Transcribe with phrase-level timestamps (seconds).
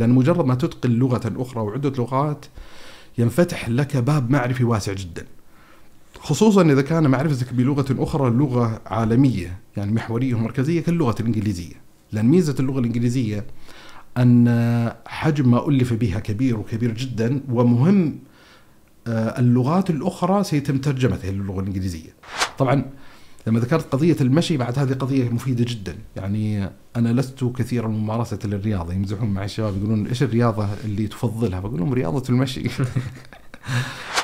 [0.00, 2.46] لأن مجرد ما تتقن لغة أخرى وعدة لغات
[3.18, 5.26] ينفتح لك باب معرفي واسع جدا.
[6.18, 11.74] خصوصا إذا كان معرفتك بلغة أخرى لغة عالمية يعني محورية ومركزية كاللغة الإنجليزية.
[12.12, 13.46] لأن ميزة اللغة الإنجليزية
[14.16, 18.18] أن حجم ما ألف بها كبير وكبير جدا ومهم
[19.06, 22.10] آه، اللغات الأخرى سيتم ترجمتها للغة الإنجليزية.
[22.58, 22.84] طبعا
[23.46, 25.96] لما ذكرت قضية المشي بعد هذه قضية مفيدة جدا.
[26.16, 28.92] يعني أنا لست كثيرا ممارسة للرياضة.
[28.92, 32.62] يمزحون معي الشباب يقولون إيش الرياضة اللي تفضلها؟ بقول لهم رياضة المشي.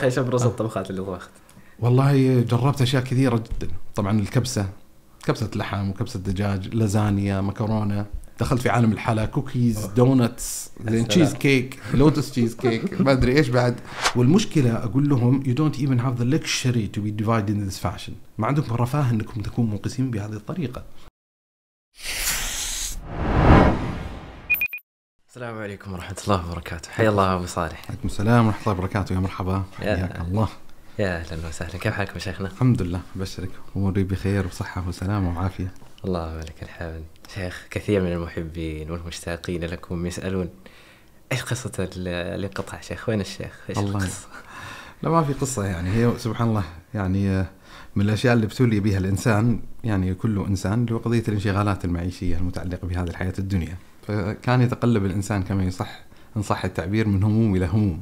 [0.02, 1.30] إيش أبرز الطبخات اللي طبخت؟
[1.78, 3.72] والله جربت أشياء كثيرة جدا.
[3.94, 4.68] طبعا الكبسة
[5.24, 8.06] كبسة لحم وكبسة دجاج لازانيا مكرونة.
[8.42, 11.04] دخلت في عالم الحلا cookies donuts سلام.
[11.04, 13.80] cheesecake Lotus cheesecake ما أدري إيش بعد.
[14.16, 18.12] والمشكلة أقول لهم you don't even have the luxury to be divided in this fashion.
[18.38, 20.84] ما عندكم الرفاه إنكم تكونوا منقسمين بهذه الطريقة.
[25.28, 26.90] السلام عليكم ورحمة الله وبركاته.
[26.90, 27.82] حيا الله أبو صالح.
[27.88, 29.64] عليكم السلام ورحمة الله وبركاته يا مرحبا.
[29.80, 30.48] يا- حياك الله.
[30.98, 31.78] يا أهلا وسهلا.
[31.78, 33.00] كيف حالكم يا شيخنا؟ الحمد لله.
[33.16, 35.74] ابشرك أموري بخير وصحة وسلامة وعافية.
[36.04, 40.48] اللهم لك الحمد شيخ كثير من المحبين والمشتاقين لكم يسألون
[41.32, 44.26] إيش قصة ال- الانقطاع شيخ؟ وين الشيخ؟ إيش الله القصة؟
[45.02, 47.46] لا ما في قصة يعني هي سبحان الله يعني آه،
[47.96, 52.86] من الأشياء اللي ابتلي بها الإنسان يعني كل إنسان اللي هو قضيه الانشغالات المعيشية المتعلقة
[52.88, 53.76] بهذه الحياة الدنيا
[54.08, 56.00] فكان يتقلب الإنسان كما يصح
[56.36, 58.00] إن صح التعبير من هموم إلى هموم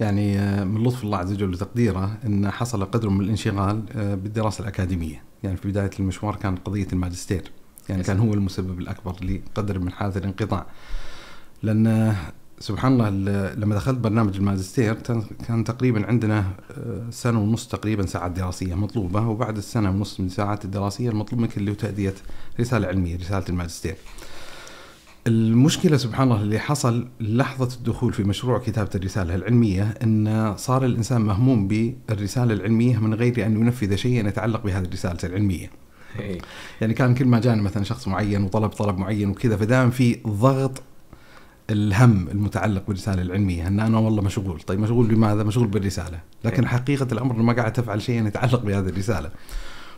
[0.00, 4.62] يعني آه، من لطف الله عز وجل وتقديره إن حصل قدر من الانشغال آه، بالدراسة
[4.62, 5.22] الأكاديمية.
[5.42, 7.50] يعني في بداية المشوار كان قضية الماجستير.
[7.88, 10.66] يعني كان هو المسبب الأكبر لقدر من حالة الانقطاع.
[11.62, 12.16] لأن آه،
[12.60, 14.94] سبحان الله ال- لما دخلت برنامج الماجستير
[15.48, 16.44] كان- تقريبا عندنا
[17.10, 21.70] سنة ونص تقريبا ساعات دراسية مطلوبة وبعد السنة ونص من الساعات الدراسية المطلوب منك اللي
[21.70, 22.14] هو تأدية
[22.60, 23.96] رسالة علمية رسالة الماجستير.
[25.26, 31.20] المشكلة سبحان الله اللي حصل لحظة الدخول في مشروع كتابة الرسالة العلمية إن صار الإنسان
[31.20, 35.70] مهموم بالرسالة العلمية من غير أن ينفذ شيئا يتعلق بهذه الرسالة العلمية.
[36.18, 36.38] إيه.
[36.80, 40.82] يعني كان كل ما جاني مثلا شخص معين وطلب طلب معين وكذا فدائما في ضغط
[41.70, 47.06] الهم المتعلق بالرسالة العلمية إن أنا والله مشغول، طيب مشغول بماذا؟ مشغول بالرسالة، لكن حقيقة
[47.12, 49.30] الأمر ما قاعد تفعل شيئا يتعلق بهذه الرسالة.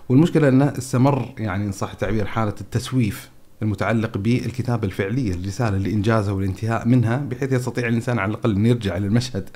[0.09, 3.31] والمشكلة انه استمر يعني إن صح التعبير حالة التسويف
[3.63, 9.07] المتعلق بالكتابة الفعلية للرساله لانجازها والانتهاء منها بحيث يستطيع الإنسان على الأقل أن يرجع إلى
[9.07, 9.49] المشهد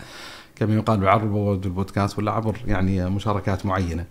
[0.57, 4.05] كما يقال عبر البودكاست ولا عبر يعني مشاركات معينة.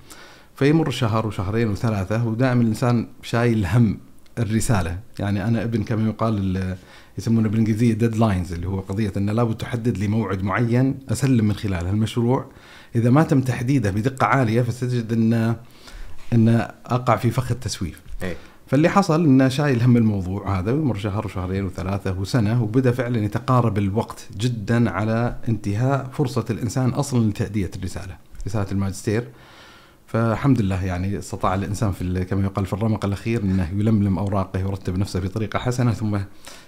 [0.56, 3.98] فيمر شهر وشهرين وثلاثة ودائما الإنسان شايل هم
[4.40, 6.78] الرسالة، يعني أنا ابن كما يقال ال-
[7.18, 11.90] يسمونه بالإنجليزية deadlines اللي هو قضية أن لابد تحدد لي موعد معين أسلم من خلاله
[11.90, 12.46] المشروع،
[12.96, 15.56] إذا ما تم تحديده بدقة عالية فستجد ان
[16.34, 18.02] أن أقع في فخ التسويف.
[18.24, 18.36] إيه.
[18.74, 23.78] فاللي حصل إنه شايل هم الموضوع هذا ويمر شهر وشهرين وثلاثة وسنة وبدأ فعلا يتقارب
[23.78, 28.18] الوقت جدا على انتهاء فرصة الإنسان أصلا لتأدية الرسالة،
[28.48, 29.28] رسالة الماجستير.
[30.08, 34.98] فالحمد لله يعني استطاع الإنسان في كما يقال في الرمق الأخير إنه يلملم أوراقه يرتب
[34.98, 36.18] نفسه بطريقة حسنة ثم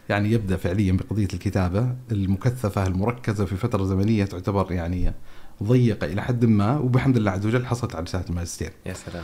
[0.10, 5.14] يعني يبدأ فعليا بقضية الكتابة المكثفة المركزة في فترة زمنية تعتبر يعني
[5.64, 8.72] ضيقة إلى حد ما وبحمد الله عز وجل حصلت على رسالة الماجستير.
[8.86, 9.24] يا سلام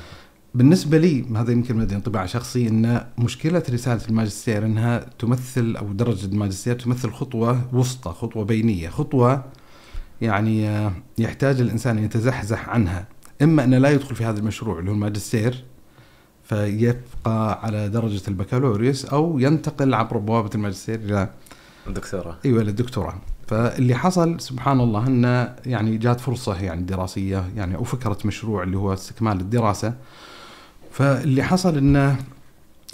[0.54, 6.26] بالنسبة لي هذا يمكن مدري انطباع شخصي إن مشكلة رسالة الماجستير إنها تمثل أو درجة
[6.26, 9.44] الماجستير تمثل خطوة وسطى، خطوة بينية، خطوة
[10.22, 13.08] يعني آه، يحتاج الإنسان أن يتزحزح عنها،
[13.42, 15.64] إما أنه لا يدخل في هذا المشروع اللي هو الماجستير
[16.44, 21.30] فيبقى على درجة البكالوريوس أو ينتقل عبر بوابة الماجستير إلى
[21.88, 22.38] الدكتوراه.
[22.46, 23.16] إيوه للدكتوراه
[23.48, 28.78] فاللي حصل سبحان الله إنه يعني جات فرصة يعني دراسية يعني أو فكرة مشروع اللي
[28.78, 29.94] هو استكمال الدراسة.
[30.92, 32.18] فاللي حصل إنه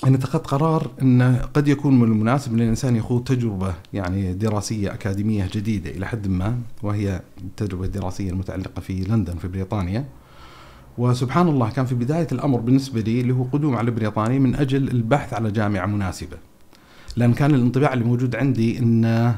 [0.07, 5.49] إن اتخذت قرار انه قد يكون من المناسب إن الإنسان يخوض تجربة يعني دراسية أكاديمية
[5.53, 10.05] جديدة إلى حد ما وهي التجربة الدراسية المتعلقة في لندن في بريطانيا.
[10.97, 14.87] وسبحان الله كان في بداية الأمر بالنسبة لي اللي هو قدوم على بريطانيا من أجل
[14.89, 16.37] البحث على جامعة مناسبة.
[17.15, 19.35] لأن كان الانطباع اللي موجود عندي إن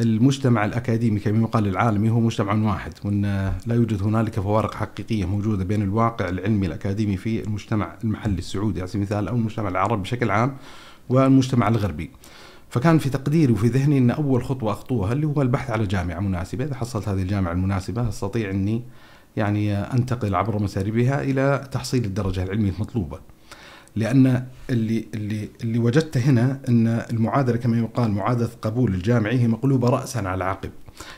[0.00, 5.64] المجتمع الأكاديمي كما يقال العالمي هو مجتمع واحد وإن لا يوجد هنالك فوارق حقيقية موجودة
[5.64, 10.30] بين الواقع العلمي الأكاديمي في المجتمع المحلي السعودي على سبيل المثال أو المجتمع العربي بشكل
[10.30, 10.56] عام
[11.08, 12.10] والمجتمع الغربي.
[12.68, 16.64] فكان في تقديري وفي ذهني إن أول خطوة أخطوها اللي هو البحث على جامعة مناسبة،
[16.64, 18.82] إذا حصلت هذه الجامعة المناسبة أستطيع إني
[19.36, 23.18] يعني أنتقل عبر مساربها إلى تحصيل الدرجة العلمية المطلوبة.
[23.96, 29.88] لأن اللي اللي اللي وجدته هنا أن المعادلة كما يقال معادلة قبول الجامعي هي مقلوبة
[29.88, 30.70] راسا على عقب.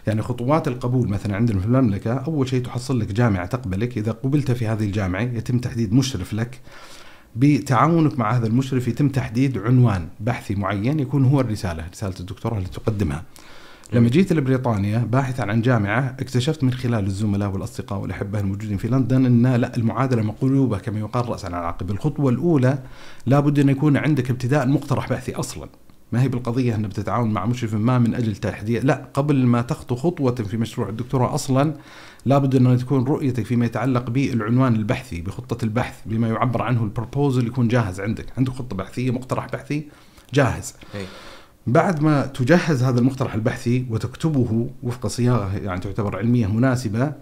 [0.07, 4.51] يعني خطوات القبول مثلا عندنا في المملكة أول شيء تحصل لك جامعة تقبلك إذا قبلت
[4.51, 6.61] في هذه الجامعة يتم تحديد مشرف لك
[7.37, 12.69] بتعاونك مع هذا المشرف يتم تحديد عنوان بحثي معين يكون هو الرسالة، رسالة الدكتوراه اللي
[12.69, 13.23] تقدمها.
[13.93, 19.27] لما جيت لبريطانيا باحثا عن جامعة اكتشفت من خلال الزملاء والأصدقاء والاحبه الموجودين في لندن
[19.27, 22.79] إن لا المعادلة مقلوبة كما يقال راسا على عقب، الخطوة الأولى
[23.27, 25.69] لابد أن يكون عندك ابتداء مقترح بحثي أصلا.
[26.13, 29.97] ما هي بالقضية؟ ان بتتعاون مع مشرف ما من أجل تحديد، لا قبل ما تخطو
[29.97, 31.75] خطوة في مشروع الدكتوراه أصلا
[32.27, 37.69] لابد أن تكون رؤيتك فيما يتعلق بالعنوان البحثي بخطة البحث بما يعبر عنه البروبوزل يكون
[37.69, 38.27] جاهز عندك.
[38.39, 39.89] عندك خطة بحثية مقترح بحثي
[40.35, 40.75] جاهز.
[40.95, 41.07] أي.
[41.67, 47.13] بعد ما تجهز هذا المقترح البحثي وتكتبه وفق صياغة يعني تعتبر علمية مناسبة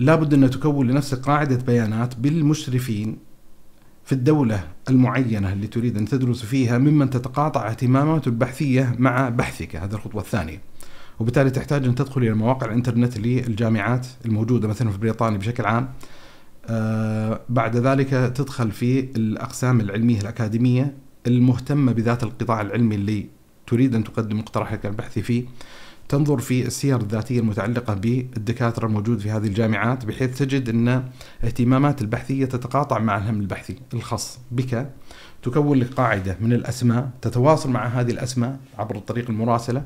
[0.00, 3.18] لابد أن تكون لنفسك قاعدة بيانات بالمشرفين
[4.04, 9.76] في الدولة المعينة اللي تريد أن تدرس فيها ممن تتقاطع اهتماماته البحثية مع بحثك.
[9.76, 10.60] هذه الخطوة الثانية.
[11.20, 15.88] وبالتالي تحتاج أن تدخل إلى مواقع الإنترنت للجامعات الموجودة مثلا في بريطانيا بشكل عام.
[16.66, 20.94] آه بعد ذلك تدخل في الأقسام العلمية الأكاديمية
[21.26, 23.26] المهتمة بذات القطاع العلمي اللي
[23.70, 25.44] تريد أن تقدم مقترحك البحثي فيه
[26.08, 31.04] تنظر في السير الذاتية المتعلقة بالدكاترة الموجود في هذه الجامعات بحيث تجد أن
[31.44, 34.90] اهتمامات البحثية تتقاطع مع الهم البحثي الخاص بك.
[35.42, 39.82] تكون لك قاعدة من الأسماء تتواصل مع هذه الأسماء عبر طريق المراسلة.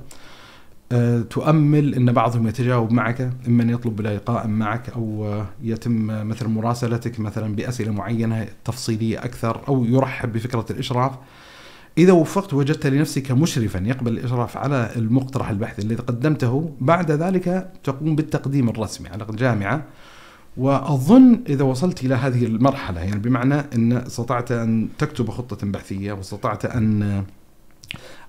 [0.93, 7.21] أه، تؤمل أن بعضهم يتجاوب معك إما أن يطلب لقاء معك أو يتم مثلا مراسلتك
[7.21, 11.13] مثلا بأسئلة معينة تفصيلية أكثر أو يرحب بفكرة الإشراف.
[11.99, 18.17] إذا وفقت وجدت لنفسك مشرفا يقبل الإشراف على المقترح البحثي الذي قدمته بعد ذلك تقوم
[18.17, 19.85] بالتقديم الرسمي على الجامعة
[20.56, 26.64] وأظن إذا وصلت إلى هذه المرحلة يعني بمعنى أن استطعت أن تكتب خطة بحثية واستطعت
[26.64, 27.25] أن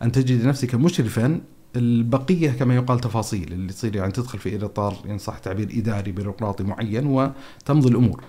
[0.02, 1.42] أن تجد نفسك مشرفا
[1.76, 6.64] البقية كما يقال تفاصيل اللي تصير يعني تدخل في إطار إن صح تعبير إداري بيروقراطي
[6.64, 8.24] معين وتمضي الأمور.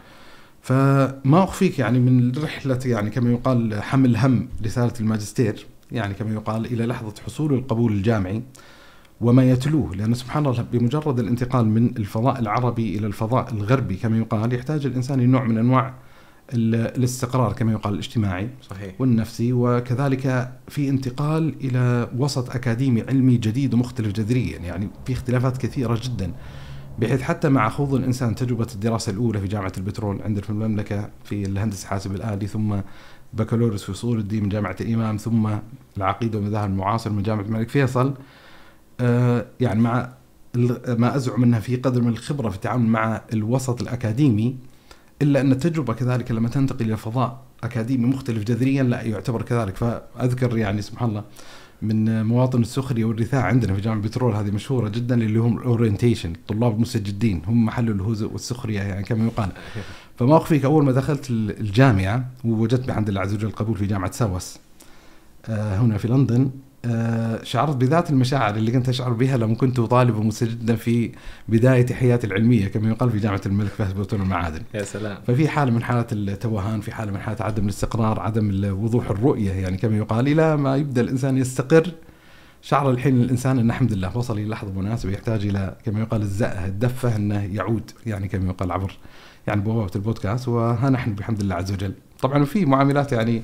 [0.67, 6.67] فما أخفيك يعني من رحلة يعني كما يقال حمل هم رساله الماجستير يعني كما يقال
[6.67, 8.43] إلى لحظة حصول القبول الجامعي
[9.21, 14.53] وما يتلوه لأن سبحان الله بمجرد الانتقال من الفضاء العربي إلى الفضاء الغربي كما يقال
[14.53, 15.95] يحتاج الإنسان إلى نوع من أنواع
[16.53, 19.01] الاستقرار كما يقال الاجتماعي صحيح.
[19.01, 26.01] والنفسي وكذلك في انتقال إلى وسط أكاديمي علمي جديد ومختلف جذريا يعني في اختلافات كثيرة
[26.03, 26.33] جدا
[26.99, 31.47] بحيث حتى مع خوض الإنسان تجربة الدراسة الأولى في جامعة البترول عندنا في المملكة في
[31.47, 32.77] الهندسة حاسب الآلي ثم
[33.33, 35.49] بكالوريوس في اصول الدين من جامعة الامام ثم
[35.97, 38.15] العقيدة والمذاهب المعاصر من جامعة الملك فيصل.
[39.01, 40.09] آه يعني مع
[40.89, 44.57] ما أزعم أنها في قدر من الخبرة في التعامل مع الوسط الأكاديمي
[45.23, 49.77] إلا أن التجربة كذلك لما تنتقل إلى فضاء أكاديمي مختلف جذريا لا يعتبر كذلك.
[49.77, 51.25] فأذكر يعني سبحان الله
[51.83, 56.75] من مواطن السخرية والرثاء عندنا في جامعة البترول هذه مشهورة جدا اللي هم الاورينتيشن الطلاب
[56.77, 59.49] المستجدين هم محل الهزء والسخريه يعني كما يقال.
[60.17, 64.59] فما أخفيك أول ما دخلت الجامعة ووجدت بحمد الله عز وجل القبول في جامعة ساوس
[65.49, 66.51] آه، هنا في لندن
[67.43, 71.13] شعرت بذات المشاعر اللي كنت أشعر بها لما كنت طالب ومستجدا في
[71.49, 74.63] بداية حياتي العلمية كما يقال في جامعة الملك فهد بن المعادن.
[74.75, 75.19] يا سلام.
[75.27, 79.77] ففي حالة من حالات التوهان، في حالة من حالات عدم الاستقرار، عدم وضوح الرؤية يعني
[79.77, 81.93] كما يقال إلى ما يبدأ الإنسان يستقر
[82.63, 86.67] شعر الحين الإنسان أنه الحمد لله وصل إلى لحظة مناسبة يحتاج إلى كما يقال الزأة
[86.67, 88.99] الدفة أنه يعود يعني كما يقال عبر
[89.47, 91.93] يعني بوابة البودكاست وها نحن بحمد الله عز وجل.
[92.21, 93.43] طبعا في معاملات يعني آه،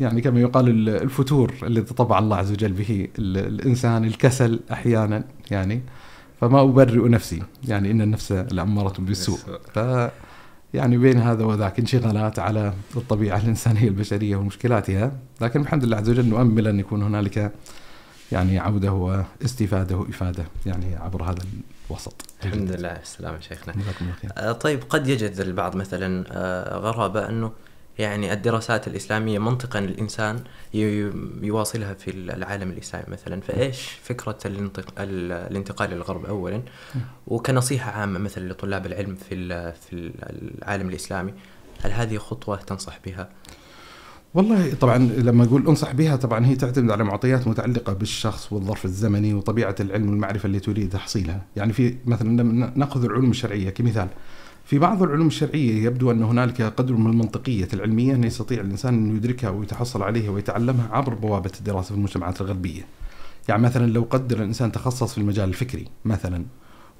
[0.00, 5.80] يعني كما يقال الفتور الذي طبع الله عز وجل به الإنسان الكسل أحيانا يعني
[6.40, 9.38] فما أبرئ نفسي يعني إن النفس لأمارة بالسوء
[9.74, 9.78] ف
[10.74, 16.26] يعني بين هذا وذاك انشغالات على الطبيعة الإنسانية البشرية ومشكلاتها لكن الحمد لله عز وجل
[16.26, 17.52] نؤمل أن يكون هنالك
[18.32, 21.38] يعني عودة واستفادة وإفادة يعني عبر هذا
[21.90, 22.22] الوسط.
[22.44, 23.74] الحمد لله على السلامه شيخنا.
[24.36, 27.52] آه، طيب قد يجد البعض مثلا آه، غرابة أنه
[27.98, 30.40] يعني الدراسات الإسلامية منطقا الإنسان
[31.42, 33.40] يواصلها في العالم الإسلامي مثلا.
[33.40, 36.62] فإيش فكرة الانتقال إلى الغرب أولا؟
[37.26, 41.32] وكنصيحة عامة مثلا لطلاب العلم في في العالم الإسلامي
[41.82, 43.28] هل هذه خطوة تنصح بها؟
[44.34, 49.34] والله طبعا لما أقول أنصح بها طبعا هي تعتمد على معطيات متعلقة بالشخص والظرف الزمني
[49.34, 52.42] وطبيعة العلم والمعرفة اللي تريد تحصيلها، يعني في مثلا
[52.76, 54.08] نأخذ العلوم الشرعية كمثال.
[54.66, 59.16] في بعض العلوم الشرعية يبدو أن هنالك قدر من المنطقية العلمية أن يستطيع الإنسان أن
[59.16, 62.82] يدركها ويتحصل عليها ويتعلمها عبر بوابة الدراسة في المجتمعات الغربية.
[63.48, 66.44] يعني مثلا لو قدر الإنسان تخصص في المجال الفكري مثلا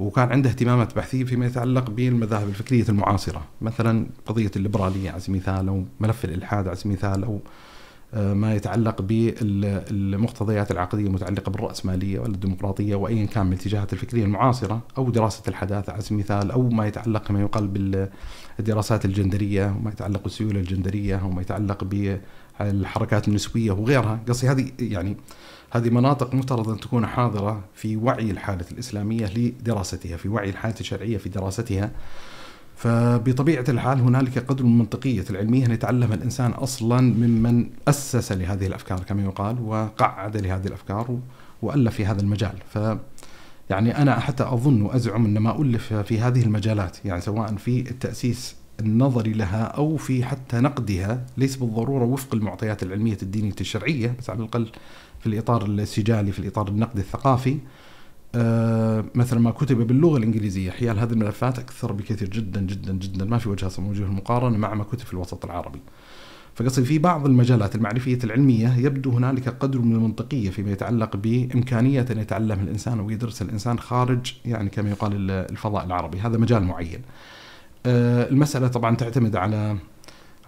[0.01, 5.69] وكان عنده اهتمامات بحثية فيما يتعلق بالمذاهب الفكرية المعاصرة مثلا قضية الليبرالية على سبيل المثال
[5.69, 7.41] أو ملف الإلحاد على سبيل المثال أو
[8.17, 15.43] ما يتعلق بالمقتضيات العقدية المتعلقة بالرأسمالية والديمقراطية وايا كان من الاتجاهات الفكرية المعاصرة أو دراسة
[15.49, 17.69] الحداثة على سبيل المثال أو ما يتعلق كما يقال
[18.59, 21.85] بالدراسات الجندرية وما يتعلق بالسيولة الجندرية وما يتعلق
[22.61, 25.17] بالحركات النسوية وغيرها، قصدي هذه يعني
[25.71, 31.19] هذه مناطق مفترض أن تكون حاضرة في وعي الحالة الإسلامية لدراستها، في وعي الحالة الشرعية
[31.19, 31.91] في دراستها.
[32.77, 39.01] فبطبيعة الحال هنالك قدر من منطقية العلمية أن يتعلم الإنسان أصلا ممن أسس لهذه الأفكار
[39.01, 41.19] كما يقال وقعد لهذه الأفكار
[41.63, 42.55] وألف في هذا المجال.
[42.75, 42.79] ف
[43.71, 48.57] يعني أنا حتى أظن وأزعم أن ما ألف في هذه المجالات يعني سواء في التأسيس
[48.81, 54.39] النظري لها أو في حتى نقدها ليس بالضرورة وفق المعطيات العلمية الدينية الشرعية بس على
[54.39, 54.69] الأقل
[55.21, 57.59] في الإطار السجالي في الإطار النقدي الثقافي.
[58.37, 63.39] آه، مثلا ما كتب باللغة الإنجليزية حيال هذه الملفات أكثر بكثير جدا جدا جدا ما
[63.39, 65.81] في وجه وجه المقارنه مع ما كتب في الوسط العربي.
[66.55, 72.19] فقصدي في بعض المجالات المعرفية العلمية يبدو هنالك قدر من المنطقية فيما يتعلق بإمكانية أن
[72.19, 77.01] يتعلم الإنسان أو يدرس الإنسان خارج يعني كما يقال الفضاء العربي، هذا مجال معين.
[77.87, 79.77] آه، المسألة طبعا تعتمد على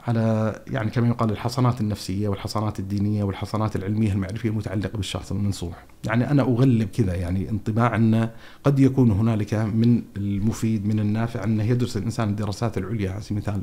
[0.06, 5.84] على يعني كما يقال الحصانات النفسية والحصانات الدينية والحصانات العلمية المعرفية المتعلقة بالشخص المنصوح.
[6.06, 8.28] يعني أنا أغلب كذا يعني انطباع أن
[8.64, 13.62] قد يكون هنالك من المفيد من النافع أنه يدرس الإنسان الدراسات العليا على سبيل المثال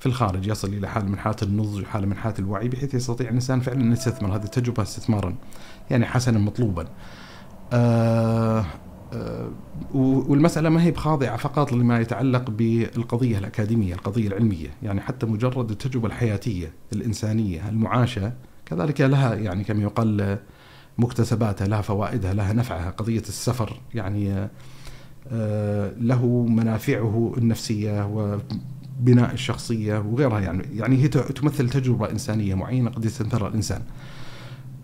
[0.00, 3.60] في الخارج يصل إلى حاله من حالة النضج وحاله من حالة الوعي بحيث يستطيع الإنسان
[3.60, 5.34] فعلا أن يستثمر هذه التجربة استثمارا
[5.90, 6.88] يعني حسنا مطلوبا.
[7.72, 8.64] آه،
[9.94, 14.68] والمسألة ما هي بخاضعة فقط لما يتعلق بالقضية الأكاديمية القضية العلمية.
[14.82, 18.32] يعني حتى مجرد التجربة الحياتية الإنسانية المعاشة
[18.66, 20.38] كذلك لها يعني كما يقال
[20.98, 22.90] مكتسباتها لها فوائدها لها نفعها.
[22.90, 24.48] قضية السفر يعني
[25.32, 30.64] آه، له منافعه النفسية وبناء الشخصية وغيرها يعني.
[30.76, 33.80] يعني هي تمثل تجربة إنسانية معينة قد يستنثرها الإنسان.
[33.80, 33.84] آه،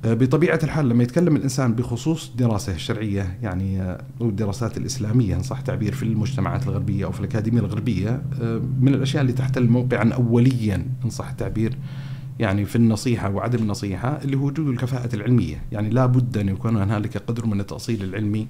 [0.05, 5.61] بطبيعة الحال لما يتكلم الإنسان بخصوص دراسة الشرعية يعني آه، أو الدراسات الإسلامية إن صح
[5.61, 10.87] تعبير في المجتمعات الغربية أو في الأكاديمية الغربية آه، من الأشياء اللي تحتل موقعا أوليا
[11.05, 11.77] إن صح التعبير
[12.39, 15.63] يعني في النصيحة وعدم النصيحة اللي هو وجود الكفاءة العلمية.
[15.73, 18.47] يعني لا بد أن يكون هنالك قدر من التأصيل العلمي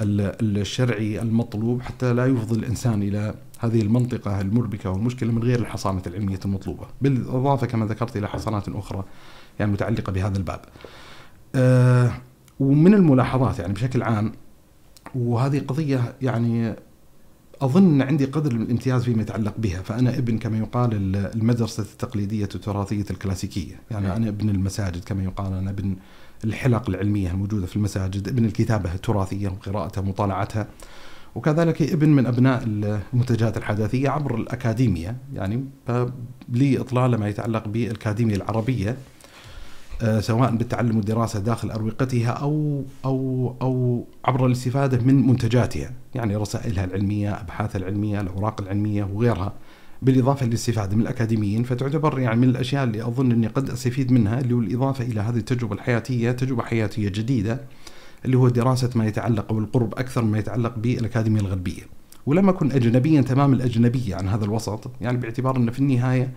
[0.00, 6.40] الشرعي المطلوب حتى لا يفضي الإنسان إلى هذه المنطقة المربكة والمشكلة من غير الحصانة العلمية
[6.44, 6.86] المطلوبة.
[7.00, 9.04] بالإضافة كما ذكرت إلى حصانات أخرى.
[9.60, 10.60] يعني متعلقة بهذا الباب.
[11.54, 12.12] أه
[12.60, 14.32] ومن الملاحظات يعني بشكل عام
[15.14, 16.74] وهذه قضية يعني
[17.60, 23.04] أظن عندي قدر من الامتياز فيما يتعلق بها فأنا ابن كما يقال المدرسة التقليدية التراثية
[23.10, 24.16] الكلاسيكية يعني نعم.
[24.16, 25.96] أنا ابن المساجد كما يقال أنا ابن
[26.44, 30.66] الحلق العلمية الموجودة في المساجد ابن الكتابة التراثية وقراءتها ومطالعتها
[31.34, 35.64] وكذلك ابن من أبناء المنتجات الحداثية عبر الأكاديمية يعني
[36.48, 38.96] لي إطلالة ما يتعلق بالأكاديمية العربية آه،
[40.20, 47.40] سواء بالتعلم والدراسة داخل أروقتها أو أو أو عبر الاستفادة من منتجاتها، يعني رسائلها العلمية،
[47.40, 49.52] أبحاثها العلمية، الأوراق العلمية وغيرها.
[50.02, 54.54] بالإضافة للاستفادة من الأكاديميين فتعتبر يعني من الأشياء اللي أظن إني قد أستفيد منها اللي
[54.54, 57.60] هو الإضافة إلى هذه التجربة الحياتية، تجربة حياتية جديدة
[58.24, 61.82] اللي هو دراسة ما يتعلق أو القرب أكثر ما يتعلق بالأكاديمية الغربية.
[62.26, 66.30] ولم أكن اجنبيا تمام الأجنبية عن هذا الوسط، يعني باعتبار إن في النهاية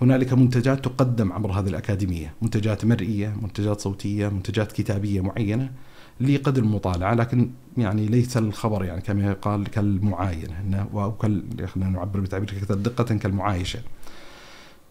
[0.00, 2.34] هنالك منتجات تقدم عبر هذه الأكاديمية.
[2.42, 5.70] منتجات مرئية منتجات صوتية منتجات كتابية معينة
[6.20, 10.86] لقدر المطالعة لكن يعني ليس الخبر يعني كما يقال كالمعاينة.
[10.94, 11.44] وكال
[11.74, 13.78] خلينا نعبر بتعبير أكثر دقة كالمعايشة.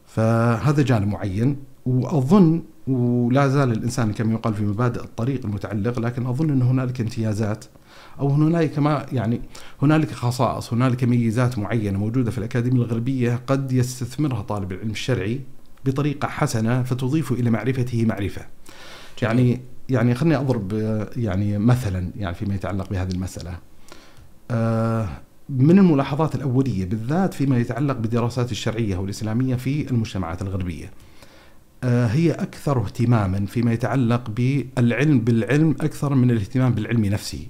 [0.08, 6.50] فهذا جانب معين وأظن ولا زال الإنسان كما يقال في مبادئ الطريق المتعلق لكن أظن
[6.50, 7.66] أن هنالك امتيازات
[8.22, 9.42] أو هنالك ما يعني
[9.82, 15.42] هنالك خصائص هنالك ميزات معينة موجودة في الأكاديمية الغربية قد يستثمرها طالب العلم الشرعي
[15.86, 18.42] بطريقة حسنة فتضيف إلى معرفته معرفة.
[19.22, 20.74] يعني يعني خليني أضرب
[21.16, 23.58] يعني مثلا يعني فيما يتعلق بهذه المسألة.
[24.52, 25.10] آه،
[25.50, 30.92] من الملاحظات الأولية بالذات فيما يتعلق بالدراسات الشرعية والإسلامية في المجتمعات الغربية.
[31.84, 37.48] آه، هي أكثر اهتماما فيما يتعلق بالعلم بالعلم أكثر من الاهتمام بالعلم نفسه.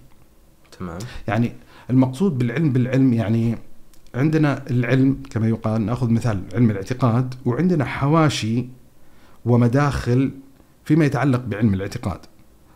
[0.82, 1.00] تمام.
[1.28, 1.52] يعني
[1.90, 3.58] المقصود بالعلم بالعلم يعني
[4.16, 8.66] عندنا العلم كما يقال نأخذ مثال علم الاعتقاد وعندنا حواشي
[9.46, 10.32] ومداخل
[10.86, 12.20] فيما يتعلق بعلم الاعتقاد.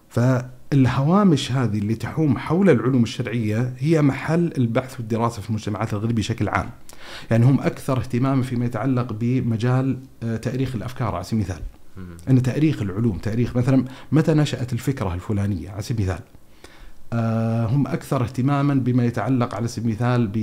[0.09, 6.50] فالهوامش هذه اللي تحوم حول العلوم الشرعية هي محل البحث والدراسة في المجتمعات الغربية بشكل
[6.50, 6.69] عام.
[7.31, 11.62] يعني هم أكثر اهتماما فيما يتعلق بمجال آه، تاريخ الأفكار على سبيل المثال.
[12.29, 16.25] إن تاريخ العلوم تاريخ مثلا متى نشأت الفكرة الفلانية على سبيل المثال.
[17.69, 20.38] هم أكثر اهتماما بما يتعلق على سبيل المثال ب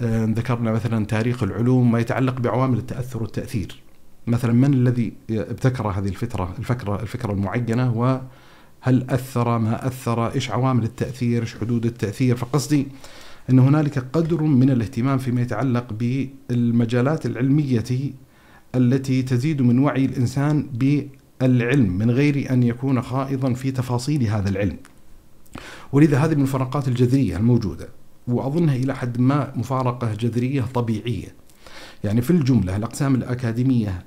[0.00, 3.82] آه، ذكرنا مثلا تاريخ العلوم ما يتعلق بعوامل التأثر والتأثير.
[4.26, 10.84] مثلا من الذي ابتكر هذه الفترة الفكرة الفكرة المعينة وهل أثر ما أثر إيش عوامل
[10.84, 12.36] التأثير إيش حدود التأثير.
[12.36, 12.86] فقصدي
[13.50, 17.84] أن هنالك قدر من الاهتمام فيما يتعلق بالمجالات العلمية
[18.74, 24.76] التي تزيد من وعي الإنسان بالعلم من غير أن يكون خائضا في تفاصيل هذا العلم.
[25.92, 27.88] ولذا هذه من الفروقات الجذرية الموجودة
[28.28, 31.34] وأظنها إلى حد ما مفارقة جذرية طبيعية.
[32.04, 34.04] يعني في الجملة الأقسام الأكاديمية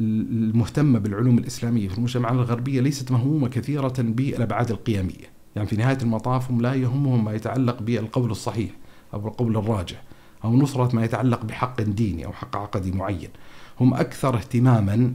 [0.00, 6.50] المهتمة بالعلوم الإسلامية في المجتمعات الغربية ليست مهمومة كثيرة بالأبعاد القيمية يعني في نهاية المطاف
[6.50, 8.70] هم لا يهمهم ما يتعلق بالقول الصحيح
[9.14, 10.02] أو القول الراجح
[10.44, 13.28] أو نصرة ما يتعلق بحق ديني أو حق عقدي معين.
[13.80, 15.14] هم أكثر اهتماما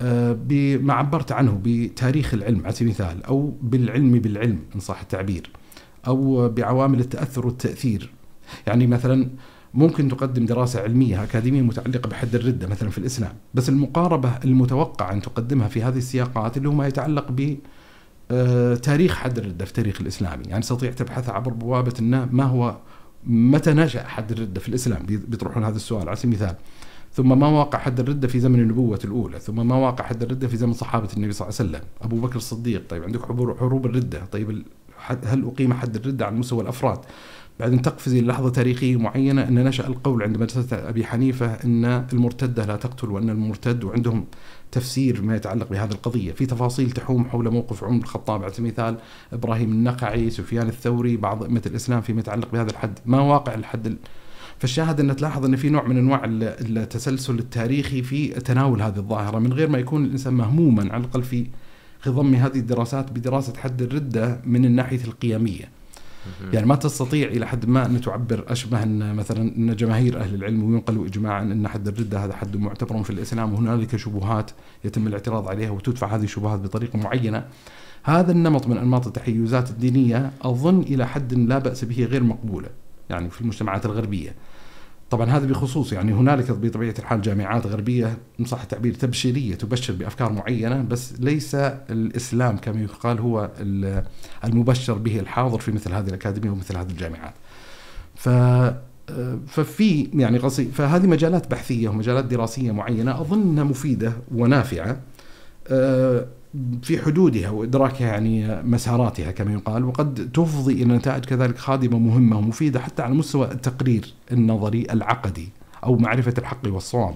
[0.00, 5.50] بما عبرت عنه بتاريخ العلم على سبيل المثال أو بالعلم بالعلم إن صح التعبير
[6.06, 8.12] أو بعوامل التأثر والتأثير.
[8.66, 9.30] يعني مثلا
[9.74, 15.22] ممكن تقدم دراسة علمية أكاديمية متعلقة بحد الردة مثلا في الإسلام بس المقاربة المتوقع أن
[15.22, 17.56] تقدمها في هذه السياقات اللي هو ما يتعلق ب
[18.30, 22.00] آه، تاريخ حد الردة في التاريخ الإسلامي يعني تستطيع تبحث عبر بوابة
[22.30, 22.76] ما هو
[23.26, 26.56] متى نشأ حد الردة في الإسلام؟ بيطرحون هذا السؤال على سبيل المثال.
[27.16, 30.56] ثم ما واقع حد الردة في زمن النبوة الأولى ثم ما واقع حد الردة في
[30.56, 31.88] زمن صحابة النبي صلى الله عليه وسلم.
[32.02, 33.22] أبو بكر الصديق طيب عندك
[33.58, 34.24] حروب الردة.
[34.24, 34.64] طيب
[35.24, 36.98] هل أقيم حد الردة على مستوى الأفراد؟
[37.60, 42.76] بعدين تقفزي للحظة تاريخية معينة أن نشأ القول عند مدرسة أبي حنيفة أن المرتدة لا
[42.76, 44.24] تقتل وأن المرتد وعندهم
[44.72, 46.32] تفسير ما يتعلق بهذه القضية.
[46.32, 48.96] في تفاصيل تحوم حول موقف عمر الخطاب على سبيل المثال
[49.32, 52.98] إبراهيم النقعي سفيان الثوري بعض أئمة الإسلام فيما يتعلق بهذا الحد.
[53.06, 53.96] ما واقع الحد
[54.58, 59.52] فالشاهد أن تلاحظ أن في نوع من أنواع التسلسل التاريخي في تناول هذه الظاهرة من
[59.52, 61.46] غير ما يكون الإنسان مهموما على الأقل في
[62.00, 65.68] خضم هذه الدراسات بدراسة حد الردة من الناحية القيمية.
[66.52, 70.64] يعني ما تستطيع إلى حد ما أن تعبر أشبه أن مثلا أن جماهير أهل العلم
[70.64, 74.50] وينقلوا اجماعا أن حد الردة هذا حد معتبر في الإسلام وهنالك شبهات
[74.84, 77.44] يتم الاعتراض عليها وتدفع هذه الشبهات بطريقة معينة.
[78.02, 82.68] هذا النمط من أنماط التحيزات الدينية أظن إلى حد لا بأس به غير مقبولة.
[83.10, 84.34] يعني في المجتمعات الغربية
[85.10, 90.32] طبعا هذا بخصوص يعني هنالك بطبيعه الحال جامعات غربية ان صح التعبير تبشيرية تبشر بأفكار
[90.32, 93.50] معينة بس ليس الإسلام كما يقال هو
[94.44, 97.34] المبشر به الحاضر في مثل هذه الأكاديمية ومثل هذه الجامعات.
[98.14, 98.28] ف
[99.46, 105.00] ففي يعني قصدي فهذه مجالات بحثية ومجالات دراسية معينة أظن انها مفيدة ونافعة
[105.68, 106.26] أه،
[106.82, 112.80] في حدودها وإدراكها يعني مساراتها كما يقال وقد تفضي إلى نتائج كذلك خادمة مهمة ومفيدة
[112.80, 115.48] حتى على مستوى التقرير النظري العقدي
[115.84, 117.14] أو معرفة الحق والصواب.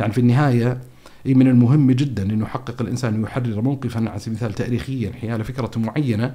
[0.00, 0.80] يعني في النهاية
[1.26, 6.34] من المهم جدا انه يحقق الإنسان يحرر موقفا على سبيل المثال تاريخيا حيال فكرة معينة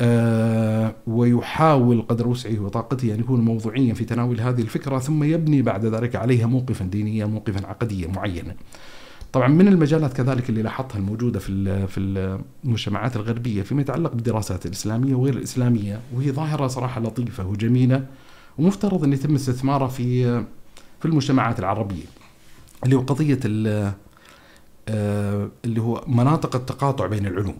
[0.00, 5.86] آه ويحاول قدر وسعه وطاقته أن يكون موضوعيا في تناول هذه الفكرة ثم يبني بعد
[5.86, 8.54] ذلك عليها موقفا دينيا موقفا عقديا معينا.
[9.32, 12.00] طبعا من المجالات كذلك اللي لاحظتها الموجودة في في
[12.64, 18.06] المجتمعات الغربية فيما يتعلق بالدراسات الإسلامية وغير الإسلامية وهي ظاهرة صراحة لطيفة وجميلة
[18.58, 20.24] ومفترض أن يتم استثمارها في
[21.00, 22.04] في المجتمعات العربية
[22.84, 23.40] اللي هو قضية
[24.88, 27.56] آه، اللي هو مناطق التقاطع بين العلوم.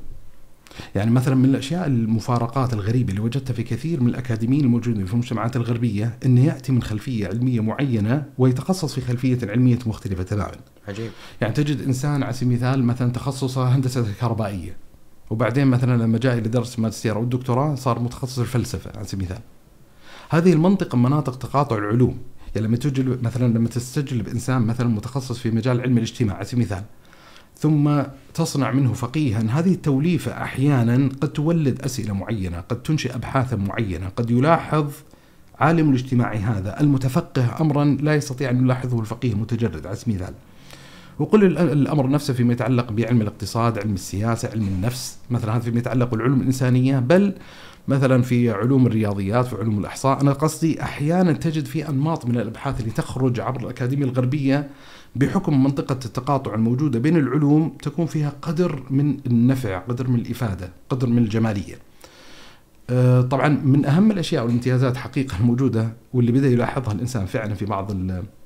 [0.95, 5.57] يعني مثلا من الأشياء المفارقات الغريبة اللي وجدتها في كثير من الأكاديميين الموجودين في المجتمعات
[5.57, 10.53] الغربية إنه يأتي من خلفية علمية معينة ويتخصص في خلفية علميه مختلفة تماما.
[10.89, 11.11] عجيب.
[11.41, 14.77] يعني تجد إنسان على سبيل المثال مثلا تخصصه هندسة كهربائية
[15.31, 19.43] وبعدين مثلا لما جاء لدرس الماجستير أو الدكتوراه صار متخصص الفلسفة على سبيل المثال.
[20.31, 22.19] هذه المنطقة مناطق تقاطع العلوم
[22.55, 26.63] يعني لما تجلب مثلا لما تستجلب إنسان مثلا متخصص في مجال علم الاجتماع على سبيل
[26.63, 26.85] المثال
[27.61, 28.03] ثم
[28.35, 29.43] تصنع منه فقيها.
[29.49, 34.87] هذه التوليفة أحيانا قد تولد أسئلة معينة قد تنشئ أبحاثا معينة قد يلاحظ
[35.59, 36.81] عالم الاجتماع هذا.
[36.81, 40.35] المتفقه أمرا لا يستطيع أن يلاحظه الفقيه المتجرد على سبيل المثال.
[41.19, 46.11] وقل الأمر نفسه فيما يتعلق بعلم الاقتصاد، علم السياسة، علم النفس، مثلا هذا فيما يتعلق
[46.11, 47.35] بالعلوم الإنسانية، بل
[47.89, 52.81] مثلا في علوم الرياضيات في علوم الأحصاء، أنا قصدي أحيانا تجد في أنماط من الأبحاث
[52.81, 54.71] اللي تخرج عبر الأكاديمية الغربية
[55.17, 61.07] بحكم منطقة التقاطع الموجودة بين العلوم تكون فيها قدر من النفع قدر من الإفادة قدر
[61.09, 61.79] من الجمالية.
[62.91, 67.93] آه، طبعا من أهم الأشياء والامتيازات حقيقة الموجودة واللي بدأ يلاحظها الإنسان فعلا في بعض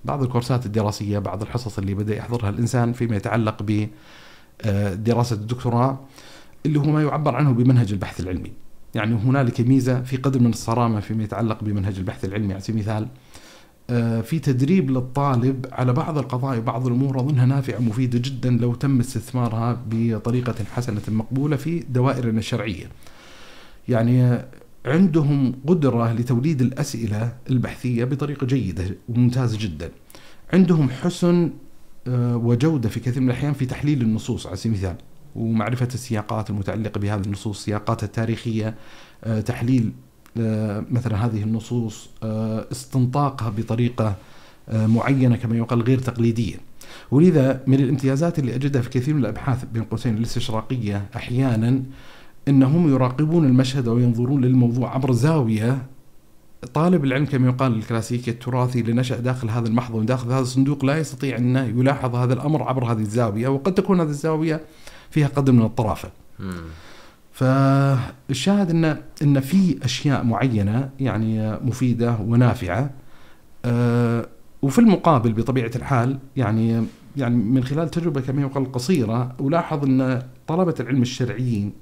[0.04, 3.86] بعض الكورسات الدراسية بعض الحصص اللي بدأ يحضرها الإنسان فيما يتعلق
[4.64, 5.98] بدراسة الدكتوراه
[6.66, 8.52] اللي هو ما يعبر عنه بمنهج البحث العلمي.
[8.94, 12.52] يعني هنالك ميزة في قدر من الصرامة فيما يتعلق بمنهج البحث العلمي.
[12.52, 13.08] على سبيل المثال آه،
[14.22, 19.82] في تدريب للطالب على بعض القضايا وبعض الأمور أظنها نافعة ومفيده جدا لو تم استثمارها
[19.90, 22.86] بطريقة حسنة مقبولة في دوائرنا الشرعية.
[23.88, 24.38] يعني
[24.86, 29.90] عندهم قدرة لتوليد الأسئلة البحثية بطريقة جيدة وممتازه جدا.
[30.52, 31.50] عندهم حسن
[32.06, 34.96] آه، وجودة في كثير من الأحيان في تحليل النصوص على سبيل المثال
[35.36, 38.74] ومعرفة السياقات المتعلقة بهذه النصوص سياقاتها التاريخية
[39.24, 39.90] آه، تحليل آه،
[40.90, 42.08] مثلا هذه النصوص
[42.72, 44.16] استنطاقها بطريقة
[44.72, 46.56] معينة كما يقال غير تقليدية
[47.10, 51.82] ولذا من الامتيازات اللي أجدها في كثير من الأبحاث بين قوسين الاستشراقية أحيانا
[52.48, 55.86] إنهم يراقبون المشهد أو ينظرون للموضوع عبر زاوية
[56.74, 60.98] طالب العلم كما يقال الكلاسيكي التراثي اللي نشأ داخل هذا المحضن داخل هذا الصندوق لا
[60.98, 64.60] يستطيع أنه يلاحظ هذا الأمر عبر هذه الزاوية وقد تكون هذه الزاوية
[65.10, 66.10] فيها قدر من الطرافة.
[67.34, 72.90] فالشاهد ان إن في أشياء معينة يعني مفيدة ونافعة
[73.64, 74.26] أه
[74.62, 76.84] وفي المقابل بطبيعة الحال يعني
[77.16, 81.72] يعني من خلال تجربة كما يقال قصيرة ألاحظ إن طلبة العلم الشرعيين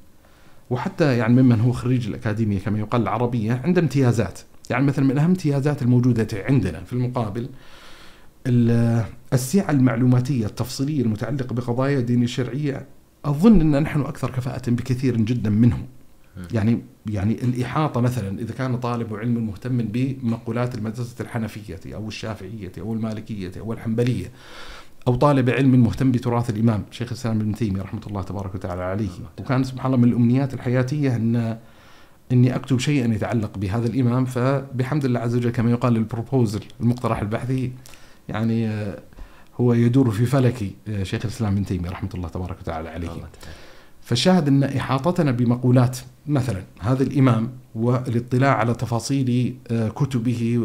[0.70, 4.40] وحتى يعني ممن هو خريج الأكاديمية كما يقال العربيه عنده امتيازات.
[4.70, 7.48] يعني مثلا من أهم الامتيازات الموجودة عندنا في المقابل
[9.32, 12.86] السعة المعلوماتية التفصيلية المتعلقة بقضايا الدين الشرعية
[13.24, 15.86] أظن إن نحن أكثر كفاءة بكثير جدا منهم.
[16.52, 22.92] يعني يعني الإحاطة مثلا إذا كان طالب علم مهتم بمقولات المدرسة الحنفية أو الشافعية أو
[22.92, 24.30] المالكية أو الحنبلية
[25.08, 29.08] أو طالب علم مهتم بتراث الإمام شيخ الإسلام ابن تيمية رحمة الله تبارك وتعالى عليه.
[29.40, 31.58] وكان سبحان الله من الأمنيات الحياتية ان
[32.32, 37.72] إني أكتب شيئا يتعلق بهذا الإمام فبحمد الله عز وجل كما يقال البروبوزل المقترح البحثي
[38.28, 38.98] يعني آه،
[39.62, 43.08] هو يدور في فلك آه، شيخ الإسلام ابن تيمية رحمة الله تبارك وتعالى عليه.
[44.02, 50.58] فالشاهد أن إحاطتنا بمقولات مثلا هذا الإمام والاطلاع على تفاصيل آه، كتبه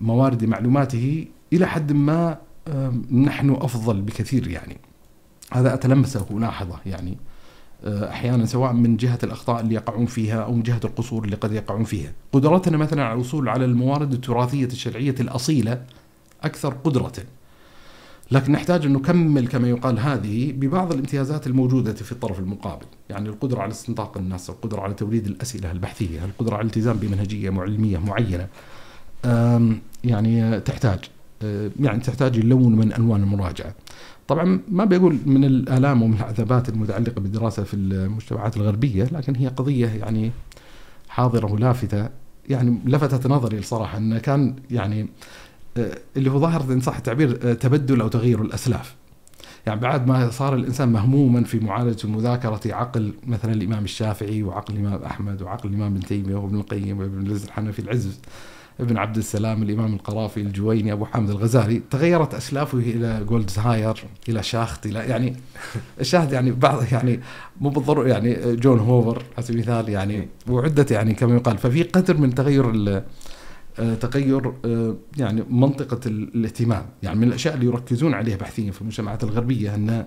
[0.00, 2.38] وموارد معلوماته إلى حد ما
[3.12, 4.76] نحن أفضل بكثير يعني.
[5.52, 7.16] هذا أتلمسه ولاحظه يعني.
[7.84, 11.52] آه، أحيانا سواء من جهة الأخطاء اللي يقعون فيها أو من جهة القصور اللي قد
[11.52, 12.12] يقعون فيها.
[12.32, 15.82] قدرتنا مثلا على الوصول على الموارد التراثية الشرعية الأصيلة
[16.42, 17.12] أكثر قدرة.
[18.30, 23.60] لكن نحتاج أن نكمل كما يقال هذه ببعض الامتيازات الموجودة في الطرف المقابل، يعني القدرة
[23.60, 28.46] على استنطاق الناس، القدرة على توليد الأسئلة البحثية، القدرة على الالتزام بمنهجية علميه معينة.
[30.04, 30.98] يعني تحتاج
[31.80, 33.74] يعني تحتاج لون من ألوان المراجعة.
[34.28, 39.88] طبعا ما بقول من الآلام ومن العذابات المتعلقة بالدراسة في المجتمعات الغربية لكن هي قضية
[39.88, 40.32] يعني
[41.08, 42.08] حاضرة ولافتة
[42.48, 45.08] يعني لفتت نظري الصراحة إن كان يعني
[46.16, 48.94] اللي هو ظاهره إن صح التعبير آه، تبدل أو تغيير الأسلاف.
[49.66, 55.02] يعني بعد ما صار الإنسان مهموما في معالجة ومذاكرة عقل مثلا الإمام الشافعي وعقل الإمام
[55.02, 58.18] أحمد وعقل الإمام ابن تيمية وابن القيم وابن العز الحنفي العز
[58.80, 64.86] ابن عبد السلام الإمام القرافي الجويني أبو حامد الغزالي تغيرت أسلافه إلى جولدزهاير إلى شاخت
[64.86, 65.36] إلى يعني
[66.00, 67.20] الشاهد يعني بعض يعني
[67.60, 72.16] مو بالضرورة يعني جون هوفر على سبيل المثال يعني وعدة يعني كما يقال ففي قدر
[72.16, 73.04] من تغير آه،
[73.76, 76.86] تغير آه، يعني منطقة الاهتمام.
[77.02, 80.06] يعني من الأشياء اللي يركزون عليها بحثيا في المجتمعات الغربية أن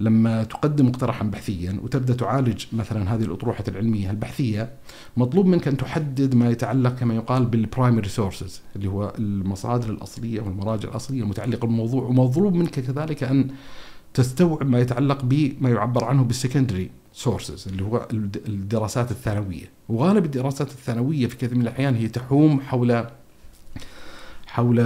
[0.00, 4.72] لما تقدم مقترحا بحثيا وتبدأ تعالج مثلا هذه الأطروحة العلمية البحثية
[5.16, 10.40] مطلوب منك أن تحدد ما يتعلق كما يقال بال primary sources اللي هو المصادر الأصلية
[10.40, 12.02] والمراجع الأصلية المتعلقة بالموضوع.
[12.02, 13.48] ومطلوب منك كذلك أن
[14.14, 18.08] تستوعب ما يتعلق بما يعبر عنه بال secondary sources اللي هو
[18.48, 19.70] الدراسات الثانوية.
[19.88, 23.04] وغالب الدراسات الثانوية في كثير من الأحيان هي تحوم حول
[24.46, 24.78] حول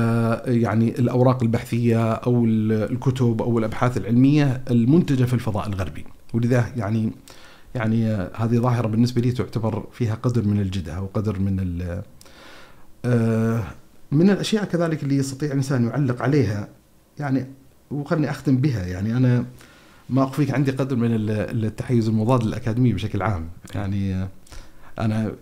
[0.46, 6.04] يعني الأوراق البحثية أو الكتب أو الأبحاث العلمية المنتجة في الفضاء الغربي.
[6.34, 7.10] ولذا يعني
[7.74, 11.80] يعني هذه ظاهرة بالنسبة لي تعتبر فيها قدر من الجدة أو قدر من
[13.04, 13.64] آه،
[14.12, 16.68] من الأشياء كذلك اللي يستطيع الانسان يعلق عليها.
[17.18, 17.46] يعني
[17.90, 18.86] وخلني أختم بها.
[18.86, 19.44] يعني أنا
[20.10, 23.48] ما اخفيك عندي قدر من التحيز المضاد للأكاديمية بشكل عام.
[23.74, 24.28] يعني
[24.98, 25.32] أنا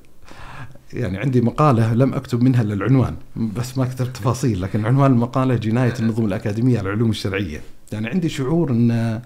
[0.92, 5.54] يعني عندي مقالة لم أكتب منها إلا العنوان بس ما كتبت تفاصيل لكن عنوان المقالة
[5.54, 7.60] جناية النظم الأكاديمية على العلوم الشرعية.
[7.92, 9.20] يعني عندي شعور أن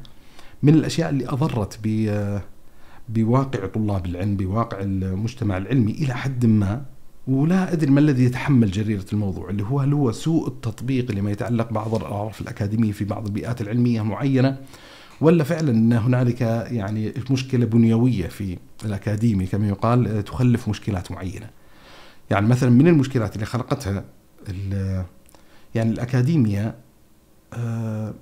[0.62, 2.18] من الأشياء اللي أضرت ب
[3.08, 6.82] بواقع طلاب العلم بواقع المجتمع العلمي إلى حد ما
[7.26, 11.72] ولا أدري ما الذي يتحمل جريرة الموضوع اللي هو هل هو سوء التطبيق لما يتعلق
[11.72, 14.56] بعض الأعراف الأكاديمية في بعض البيئات العلمية معينة
[15.22, 21.50] ولا فعلا هنالك يعني مشكلة بنيوية في الأكاديمي؟ كما يقال تخلف مشكلات معينة.
[22.30, 24.04] يعني مثلا من المشكلات اللي خلقتها
[25.74, 26.74] يعني الاكاديميا
[27.54, 28.14] آه،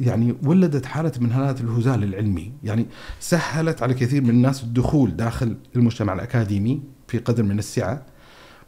[0.00, 2.86] يعني ولدت حالة من حالات الهزال العلمي، يعني
[3.20, 8.06] سهلت على كثير من الناس الدخول داخل المجتمع الأكاديمي في قدر من السعة.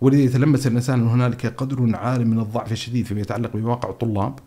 [0.00, 4.38] ولذا يتلمس الإنسان إن هنالك قدر عال من الضعف الشديد فيما يتعلق بواقع الطلاب.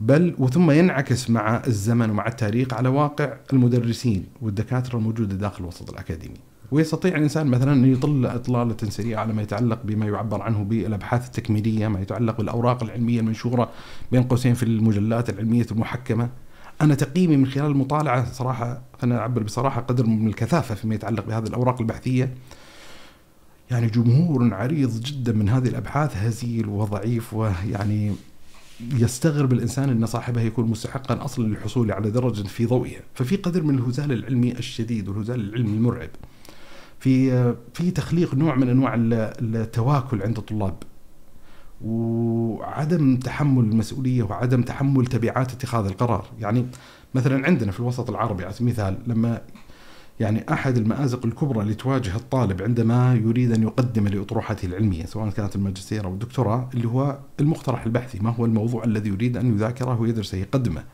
[0.00, 6.36] بل وثم ينعكس مع الزمن ومع التاريخ على واقع المدرسين والدكاترة الموجودة داخل الوسط الأكاديمي.
[6.70, 11.88] ويستطيع الإنسان مثلا أن يطل إطلالة سريعة على ما يتعلق بما يعبر عنه بالأبحاث التكميلية،
[11.88, 13.70] ما يتعلق بالأوراق العلمية المنشورة
[14.12, 16.28] بين قوسين في المجلات العلمية المحكمة.
[16.80, 21.46] أنا تقييمي من خلال المطالعة صراحة خلينا نعبر بصراحة قدر من الكثافة فيما يتعلق بهذه
[21.46, 22.34] الأوراق البحثية.
[23.70, 28.12] يعني جمهور عريض جدا من هذه الأبحاث هزيل وضعيف ويعني
[28.94, 33.74] يستغرب الإنسان أن صاحبها يكون مستحقا أصلا للحصول على درجة في ضوئها، ففي قدر من
[33.74, 36.10] الهزال العلمي الشديد والهزال العلمي المرعب.
[36.98, 40.74] في في تخليق نوع من أنواع التواكل عند الطلاب.
[41.84, 46.66] وعدم تحمل المسؤولية وعدم تحمل تبعات اتخاذ القرار، يعني
[47.14, 49.40] مثلا عندنا في الوسط العربي على سبيل المثال لما
[50.20, 55.56] يعني أحد المآزق الكبرى اللي تواجه الطالب عندما يريد أن يقدم لأطروحته العلمية سواء كانت
[55.56, 60.38] الماجستير أو الدكتوراه اللي هو المقترح البحثي، ما هو الموضوع الذي يريد أن يذاكره ويدرسه
[60.38, 60.84] يقدمه.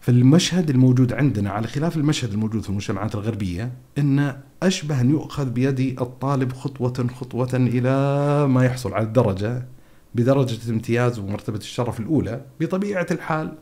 [0.00, 6.00] فالمشهد الموجود عندنا على خلاف المشهد الموجود في المجتمعات الغربية إن أشبه أن يؤخذ بيد
[6.00, 9.66] الطالب خطوة خطوة إلى ما يحصل على الدرجة
[10.14, 13.52] بدرجة الامتياز ومرتبة الشرف الأولى بطبيعة الحال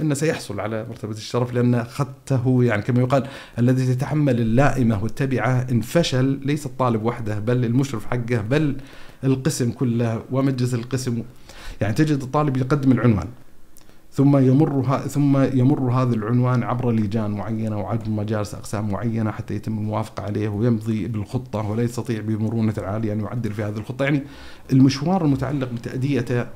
[0.00, 3.26] إنه سيحصل على مرتبة الشرف لأن خطه يعني كما يقال
[3.58, 8.76] الذي تتحمل اللائمة والتبعة ان فشل ليس الطالب وحده بل المشرف حقه بل
[9.24, 11.22] القسم كله ومجلس القسم.
[11.80, 13.28] يعني تجد الطالب يقدم العنوان
[14.12, 19.78] ثم يمر ثم يمر هذا العنوان عبر لجان معينة وعبر مجالس أقسام معينة حتى يتم
[19.78, 24.04] الموافقة عليه ويمضي بالخطة ولا يستطيع بمرونة العاليه أن يعدل في هذه الخطة.
[24.04, 24.22] يعني
[24.72, 26.48] المشوار المتعلق بتاديه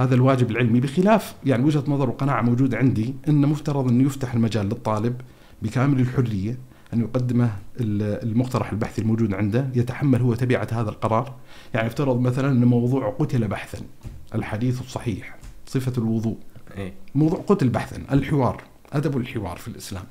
[0.00, 4.66] هذا الواجب العلمي بخلاف يعني وجهة نظر وقناعة موجودة عندي ان مفترض إنه يفتح المجال
[4.66, 5.20] للطالب
[5.62, 6.58] بكامل الحرية
[6.94, 11.34] أن يقدمه المقترح البحثي الموجود عنده يتحمل هو تبعة هذا القرار
[11.74, 13.78] يعني افترض مثلا إن موضوع قتل بحثا
[14.34, 15.36] الحديث الصحيح
[15.66, 16.36] صفة الوضوء
[16.76, 20.04] إيه؟ موضوع قتل بحثا الحوار أدب الحوار في الإسلام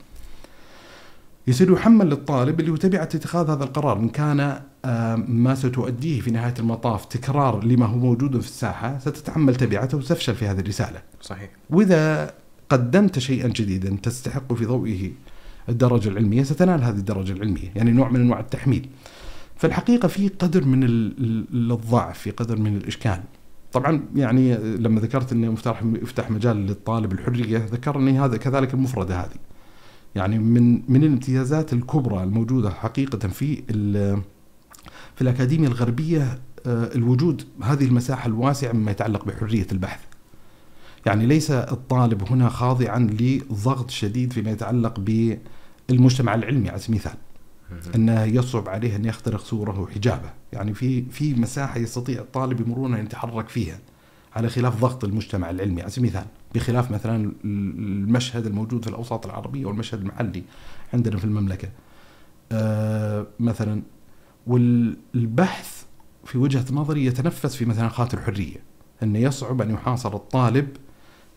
[1.49, 4.61] يصير يحمل للطالب اللي هو تبعة اتخاذ هذا القرار إن كان
[5.27, 10.47] ما ستؤديه في نهاية المطاف تكرار لما هو موجود في الساحة ستتحمل تبعته وتفشل في
[10.47, 11.01] هذه الرسالة.
[11.21, 11.49] صحيح.
[11.69, 12.33] وإذا
[12.69, 15.11] قدمت شيئا جديدا تستحق في ضوئه
[15.69, 18.89] الدرجة العلمية ستنال هذه الدرجة العلمية يعني نوع من أنواع التحميل.
[19.55, 23.19] فالحقيقة في قدر من الضعف في قدر من الإشكال.
[23.71, 29.48] طبعا يعني لما ذكرت انه مفتاح يفتح مجال للطالب الحرية ذكرني هذا كذلك المفردة هذه.
[30.15, 33.63] يعني من من الامتيازات الكبرى الموجودة حقيقة في
[35.15, 39.99] في الأكاديمية الغربية آه، الوجود هذه المساحة الواسعة مما يتعلق بحرية البحث.
[41.05, 44.99] يعني ليس الطالب هنا خاضعا لضغط شديد فيما يتعلق
[45.89, 47.17] بالمجتمع العلمي على سبيل المثال.
[47.95, 53.05] أنه يصعب عليه أن يخترق سوره وحجابة، يعني في في مساحة يستطيع الطالب بمرونه أن
[53.05, 53.79] يتحرك فيها.
[54.35, 59.65] على خلاف ضغط المجتمع العلمي على سبيل المثال بخلاف مثلا المشهد الموجود في الأوساط العربية
[59.65, 60.43] والمشهد المحلي
[60.93, 61.69] عندنا في المملكة.
[62.51, 63.81] آه مثلا
[64.47, 65.83] والبحث
[66.25, 68.57] في وجهة نظري يتنفس في مثلا الحرية
[69.03, 70.67] انه يصعب أن يحاصر الطالب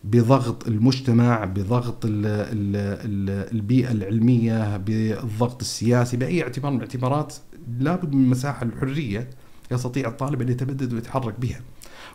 [0.03, 7.35] بضغط المجتمع بضغط ال ال ال البيئة العلمية بالضغط السياسي بأي اعتبار من الاعتبارات
[7.79, 9.29] لابد من مساحة الحرية
[9.71, 11.61] يستطيع الطالب أن يتبدد ويتحرك بها.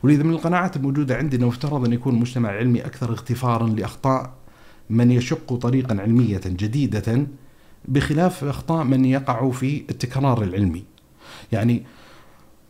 [0.03, 4.31] ولذا من القناعات الموجودة عندنا مفترض أن يكون المجتمع العلمي أكثر اغتفارا لأخطاء
[4.91, 7.27] من يشق طريقا علمية جديدة
[7.89, 10.85] بخلاف أخطاء من يقع في التكرار العلمي.
[11.53, 11.83] يعني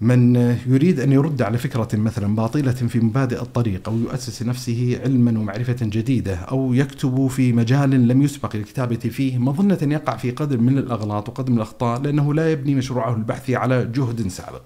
[0.01, 0.37] من
[0.67, 5.77] يريد أن يرد على فكرة مثلا باطلة في مبادئ الطريق أو يؤسس نفسه علما ومعرفة
[5.83, 11.29] جديدة أو يكتب في مجال لم يسبق الكتابة فيه مظنة يقع في قدر من الأغلاط
[11.29, 14.63] وقدر من الأخطاء لأنه لا يبني مشروعه البحثي على جهد سابق.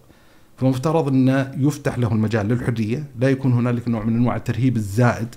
[0.57, 3.07] فمفترض أن يفتح له المجال للحرية.
[3.21, 5.29] لا يكون هنالك نوع من أنواع الترهيب الزائد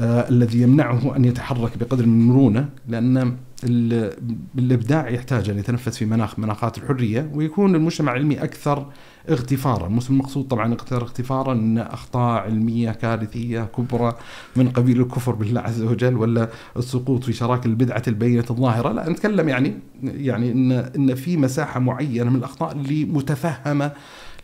[0.00, 6.38] آه الذي يمنعه أن يتحرك بقدر من المرونة لأن الإبداع يحتاج أن يتنفس في مناخ
[6.38, 8.86] مناخات الحرية ويكون المجتمع العلمي أكثر
[9.30, 14.16] اغتفارا، المقصود طبعا أكثر اغتفارا أن أخطاء علمية كارثية كبرى
[14.56, 19.48] من قبيل الكفر بالله عز وجل ولا السقوط في شراكة البدعة البينة الظاهرة، لا نتكلم
[19.48, 23.92] يعني يعني ان إن في مساحة معينة من الأخطاء اللي متفهمه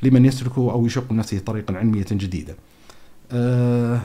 [0.03, 2.57] لمن يسلك أو يشق نفسه طريقا علمية جديدة.
[3.33, 4.01] أه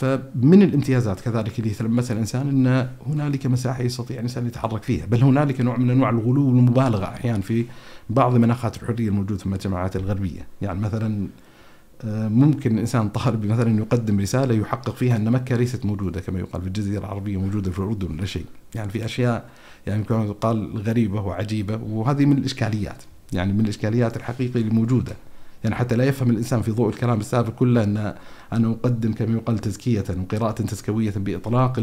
[0.00, 5.60] فمن الامتيازات كذلك اللي يتلمسها الإنسان إن هنالك مساحة يستطيع الانسان يتحرك فيها، بل هنالك
[5.60, 7.64] نوع من أنواع الغلو والمبالغه أحيانا في
[8.10, 11.28] بعض مناخات الحرية الموجودة في المجتمعات الغربية، يعني مثلا
[12.04, 16.62] آه، ممكن الانسان طالب مثلا يقدم رسالة يحقق فيها إن مكة ليست موجودة كما يقال
[16.62, 19.50] في الجزيرة العربية موجودة في الأردن ولا شيء، يعني في أشياء
[19.86, 25.12] يعني كما يقال غريبة وعجيبة وهذه من الإشكاليات، يعني من الإشكاليات الحقيقية الموجودة.
[25.64, 28.14] يعني حتى لا يفهم الإنسان في ضوء الكلام السابق كله ان
[28.52, 31.80] أنا أقدم كما يقال تزكية وقراءه تزكوية بإطلاق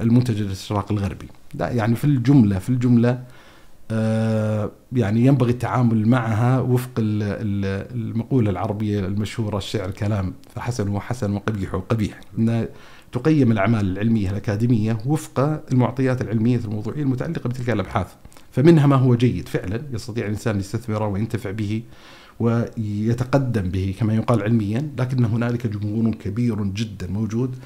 [0.00, 1.26] للمنتج الاستشراق الغربي.
[1.54, 3.22] لا يعني في الجمله في الجملة
[3.90, 11.32] آه فيعني ينبغي التعامل معها وفق ال- ال- المقولة العربية المشهورة الشعر كلام فحسن وحسن
[11.32, 12.20] وقبيح وقبيح.
[12.38, 12.68] أن
[13.12, 18.06] تقيم الأعمال العلمية الأكاديمية وفق المعطيات العلمية الموضوعية المتعلقة بتلك الأبحاث.
[18.50, 21.82] فمنها ما هو جيد فعلا يستطيع الإنسان يستثمره وينتفع به.
[22.40, 27.56] ويتقدم به كما يقال علميا لكن هنالك جمهور كبير جدا موجود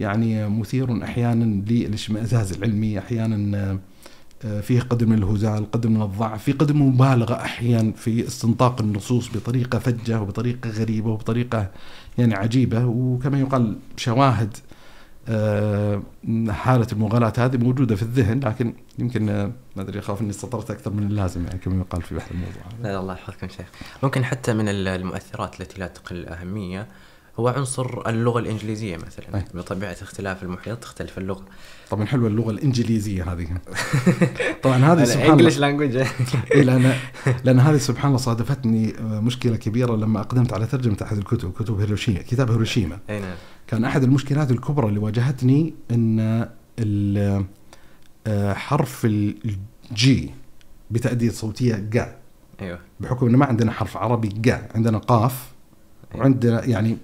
[0.00, 3.78] يعني مثير أحيانا للإشمئزاز العلمي أحيانا
[4.44, 8.80] آه، فيه قدر من الهزال قدر من الضعف في قدر من المبالغة أحيانا في استنطاق
[8.80, 11.70] النصوص بطريقة فجة وبطريقة غريبة وبطريقة
[12.18, 14.56] يعني عجيبة وكما يقال شواهد
[15.28, 16.02] آه،
[16.48, 20.90] حالة المغالاة هذه موجودة في الذهن لكن يمكن آه، ما أدري أخاف إني استطرت أكثر
[20.92, 22.62] من اللازم يعني كما يقال في بحث الموضوع.
[22.82, 23.66] لا الله يحفظكم شيخ.
[24.02, 26.86] ممكن حتى من ال- المؤثرات التي لا تقل أهمية
[27.40, 29.36] هو عنصر اللغة الإنجليزية مثلا.
[29.36, 29.44] أي.
[29.54, 31.44] بطبيعة اختلاف المحيط تختلف اللغة.
[31.90, 33.46] طبعا حلوة اللغة الإنجليزية هذه.
[34.62, 35.50] طبعا هذه سبحان الله.
[35.58, 35.96] لانجوج
[36.54, 36.92] إيه لأن
[37.44, 41.80] لأن هذه سبحان الله صادفتني آه، مشكلة كبيرة لما أقدمت على ترجمة أحد الكتب كتب
[41.80, 42.98] هيروشيما كتاب هيروشيما.
[43.10, 43.34] أي نعم.
[43.70, 46.46] كان أحد المشكلات الكبرى اللي واجهتني إن
[48.26, 50.30] آه، حرف الجي
[50.90, 52.16] بتأدية صوتية جا
[52.60, 52.78] أيوه.
[53.00, 55.52] بحكم انه ما عندنا حرف عربي جا عندنا قاف
[56.14, 56.96] وعندنا يعني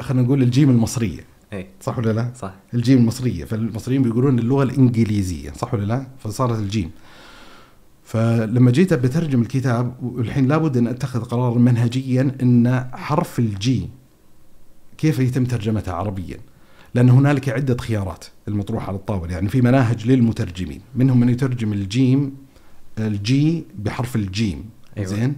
[0.00, 1.20] خلينا نقول الجيم المصرية.
[1.52, 1.66] أي.
[1.80, 2.54] صح ولا لا؟ صح.
[2.74, 3.44] الجيم المصرية.
[3.44, 5.50] فالمصريين بيقولون اللغة الإنجليزية.
[5.52, 6.90] صح ولا لا؟ فصارت الجيم.
[8.04, 13.88] فلما جيت بترجم الكتاب والحين لابد أن أتخذ قرارا منهجيا أن حرف الجي
[15.02, 16.36] كيف يتم ترجمتها عربيا؟
[16.94, 22.34] لأن هنالك عدة خيارات المطروحة على الطاولة يعني في مناهج للمترجمين منهم من يترجم الجيم
[22.98, 24.64] الجي بحرف الجيم.
[24.98, 25.08] أيوة.
[25.08, 25.36] زين؟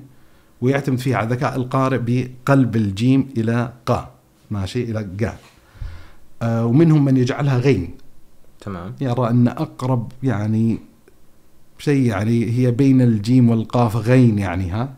[0.60, 4.10] ويعتمد فيها على ذكاء القارئ بقلب الجيم إلى قا.
[4.50, 5.36] ماشي؟ إلى قا.
[6.42, 7.90] آه ومنهم من يجعلها غين.
[8.60, 8.94] تمام.
[9.00, 10.78] يرى أن أقرب يعني
[11.78, 14.94] شيء يعني هي بين الجيم والقاف غين يعني ها؟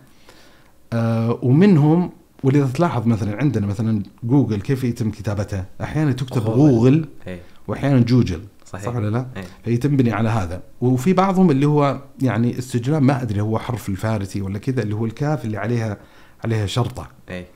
[0.92, 2.10] آه ومنهم
[2.46, 6.44] ولذا تلاحظ مثلا عندنا مثلا جوجل كيف يتم كتابتها أحيانا تكتب.
[6.44, 8.84] جوجل اي واحيانا جوجل صحيح.
[8.84, 10.62] صح ولا لا؟ اي فهي تنبني على هذا.
[10.80, 15.04] وفي بعضهم اللي هو يعني استجلام ما أدري هو حرف الفارسي ولا كذا اللي هو
[15.04, 15.98] الكاف اللي عليها
[16.44, 17.08] عليها شرطة.
[17.30, 17.46] اي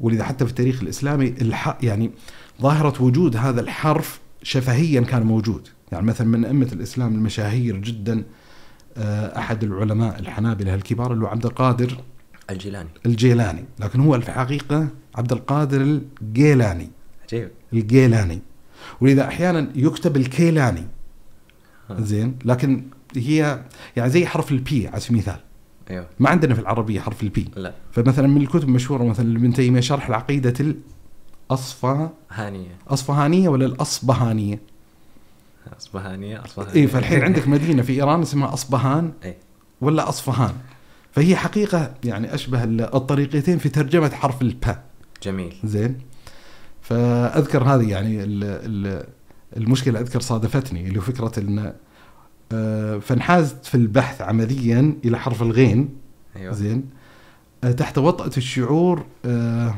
[0.00, 1.78] ولذا حتى في التاريخ الإسلامي الح...
[1.82, 2.10] يعني
[2.62, 5.68] ظاهرة وجود هذا الحرف شفهيا كان موجود.
[5.92, 8.24] يعني مثلا من أئمة الإسلام المشاهير جدا
[8.96, 11.96] آه، أحد العلماء الحنابلة الكبار اللي هو عبد القادر
[12.50, 12.88] الجيلاني.
[13.06, 13.64] الجيلاني.
[13.78, 16.90] لكن هو في الحقيقة عبد القادر الجيلاني.
[17.24, 18.40] عجيب الجيلاني.
[19.00, 20.86] ولذا أحيانا يكتب الكيلاني.
[21.90, 22.00] ها.
[22.00, 22.84] زين؟ لكن
[23.16, 23.62] هي
[23.96, 25.40] يعني زي حرف البي على سبيل المثال.
[25.90, 26.06] أيوه.
[26.20, 27.48] ما عندنا في العربية حرف البي.
[27.56, 27.74] لا.
[27.92, 30.74] فمثلا من الكتب المشهورة مثلا لابن تيمية شرح العقيدة
[31.50, 32.78] الأصفهانية.
[32.88, 34.60] أصفهانية ولا الأصبهانية؟
[35.80, 36.74] أصبهانية أصبهانية.
[36.74, 39.36] اي فالحين عندك مدينة في إيران اسمها أصبهان اي
[39.80, 40.54] ولا أصفهان؟
[41.12, 44.82] فهي حقيقة يعني أشبه ال- الطريقتين في ترجمة حرف الباء
[45.22, 45.54] جميل.
[45.64, 45.98] زين؟
[46.82, 49.04] فأذكر هذه يعني ال ال
[49.56, 51.72] المشكلة أذكر صادفتني اللي هو فكرة إن
[52.52, 55.88] آه، فانحازت في البحث عمليا إلى حرف الغين.
[56.36, 56.52] أيوه.
[56.54, 56.84] زين؟
[57.64, 59.74] آه، تحت وطأة الشعور آه،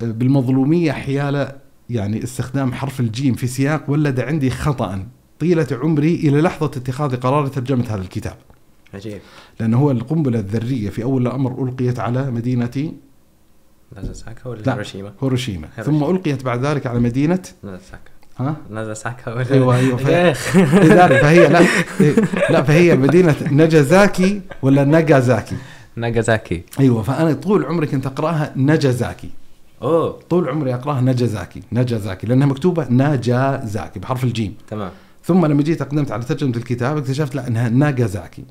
[0.00, 1.52] بالمظلومية حيال
[1.90, 5.06] يعني استخدام حرف الجيم في سياق ولد عندي خطأ
[5.40, 8.36] طيلة عمري إلى لحظة اتخاذ قرار ترجمة هذا الكتاب.
[8.96, 9.20] عجيب.
[9.60, 12.92] لأنه هو القنبلة الذرية في أول الأمر ألقيت على مدينة
[13.96, 14.74] نازاساكا ولا لا.
[14.74, 15.68] هيروشيما؟ هيروشيما.
[15.68, 18.10] ثم ألقيت بعد ذلك على مدينة نازاساكا.
[18.38, 20.56] ها؟ نازاساكا ولا أيوة أيوة يا ف...
[20.56, 21.60] أخي لذلك فهي لا
[22.00, 22.14] إيه،
[22.50, 25.56] لا فهي مدينة نجازاكي ولا ناجازاكي
[25.96, 26.62] ناغازاكي.
[26.80, 29.30] أيوة فأنا طول عمري كنت أقرأها نجازاكي
[29.82, 30.18] أوه.
[30.30, 34.54] طول عمري أقرأها ناجازاكي ناجازاكي لأنها مكتوبة ناجازاكي بحرف الجيم.
[34.68, 34.90] تمام.
[35.24, 38.44] ثم لما جيت أقدمت على ترجمة الكتاب اكتشفت لا انها ناجازاكي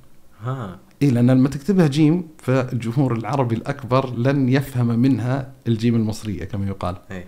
[0.46, 0.80] ها.
[1.02, 6.96] اي لأن لما تكتبها جيم فالجمهور العربي الأكبر لن يفهم منها الجيم المصرية كما يقال.
[7.12, 7.24] اي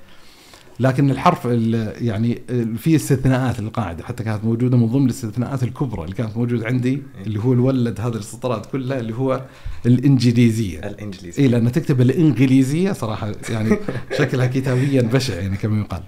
[0.80, 2.42] لكن الحرف ال- يعني
[2.78, 7.40] في استثناءات للقاعده حتى كانت موجودة من ضمن الاستثناءات الكبرى اللي كانت موجودة عندي اللي
[7.40, 9.42] هو الولد هذه السطرات كلها اللي هو
[9.86, 10.80] الإنجليزية.
[10.80, 13.78] الانجليزي اي لأن تكتب الإنجليزية صراحة يعني
[14.18, 16.02] شكلها كتابيا بشع يعني كما يقال.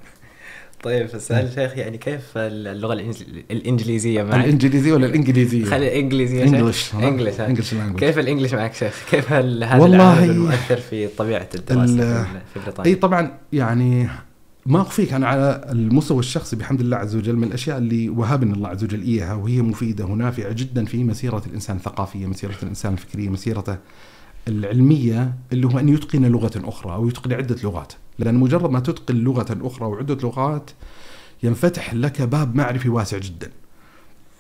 [0.84, 6.94] طيب فسأل شيخ يعني كيف اللغة الإنجل- الإنجليزية معك؟ الإنجليزية ولا الإنجليزية؟ خلي الإنجليزية انجلش
[6.96, 12.26] انجلش انجلش كيف الإنجليش معك شيخ؟ كيف هل هذا والله- المؤثر في طبيعة الدراسة ال-
[12.26, 14.08] في- في بريطانيا؟ إي طبعا يعني
[14.66, 18.70] ما أخفيك أنا على المستوى الشخصي بحمد الله عز وجل من الأشياء اللي وهبني الله
[18.70, 23.78] عز وجل إياها وهي مفيدة ونافعة جدا في مسيرة الإنسان الثقافية، مسيرة الإنسان الفكرية، مسيرته
[24.48, 29.16] العلمية اللي هو أن يتقن لغة أخرى أو يتقن عدة لغات، لأن مجرد ما تتقن
[29.16, 30.72] لغة أخرى وعدة لغات
[31.44, 33.52] ينفتح لك باب معرفي واسع جدا.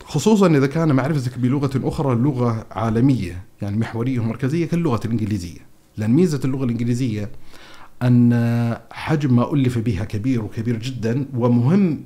[0.05, 5.59] خصوصا إذا كان معرفتك بلغة أخرى لغة عالمية يعني محورية ومركزية كاللغة الإنجليزية.
[5.97, 7.31] لأن ميزة اللغة الإنجليزية
[8.03, 12.03] أن حجم ما ألف بها كبير وكبير جدا ومهم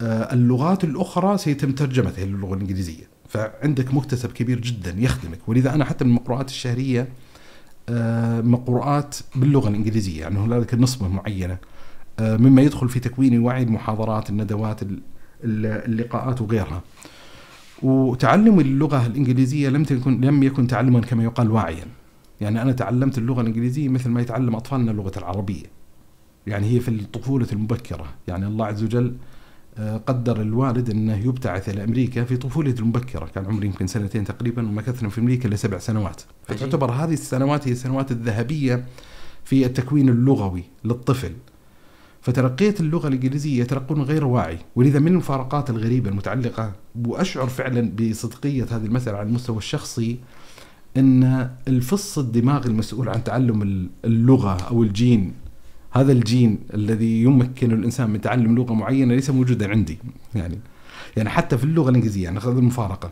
[0.00, 3.08] آه، اللغات الأخرى سيتم ترجمتها للغة الإنجليزية.
[3.28, 5.38] فعندك مكتسب كبير جدا يخدمك.
[5.48, 7.06] ولذا أنا حتى من المقروءات الشهرية آه،
[8.42, 11.58] مقروءات باللغة الإنجليزية يعني هنالك نصبة معينة.
[12.18, 14.80] آه، مما يدخل في تكوين وعي المحاضرات الندوات
[15.44, 16.82] اللقاءات وغيرها.
[17.82, 21.84] وتعلم اللغة الإنجليزية لم تكن لم يكن تعلما كما يقال واعيا.
[22.40, 25.66] يعني أنا تعلمت اللغة الإنجليزية مثل ما يتعلم أطفالنا اللغة العربية.
[26.46, 28.06] يعني هي في الطفولة المبكرة.
[28.28, 29.14] يعني الله عز وجل آه،
[30.06, 35.08] قدر الوالد أنه يبتعث إلى أمريكا في طفولته المبكرة، كان عمري يمكن سنتين تقريبا ومكثنا
[35.08, 38.84] في أمريكا لسبع سنوات، فتعتبر هذه السنوات هي السنوات الذهبية
[39.44, 41.32] في التكوين اللغوي للطفل.
[42.20, 44.58] فترقية اللغة الإنجليزية يترقون غير واعي.
[44.76, 46.72] ولذا من المفارقات الغريبة المتعلقة
[47.06, 50.18] وأشعر فعلا بصدقية هذه المسألة على المستوى الشخصي
[50.96, 55.32] أن الفص الدماغ المسؤول عن تعلم اللغة أو الجين
[55.90, 59.98] هذا الجين الذي يمكن الإنسان من تعلم لغة معينة ليس موجودا عندي.
[60.34, 60.58] يعني
[61.16, 63.10] يعني حتى في اللغة الإنجليزية يعني هذه المفارقة.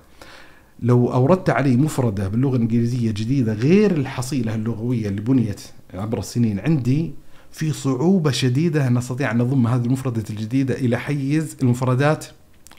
[0.83, 5.61] لو أوردت علي مفردة باللغة الإنجليزية جديدة غير الحصيلة اللغوية اللي بنيت
[5.95, 7.13] عبر السنين عندي
[7.53, 12.27] في صعوبة شديدة أن استطيع أن اضم هذه المفردة الجديدة إلى حيز المفردات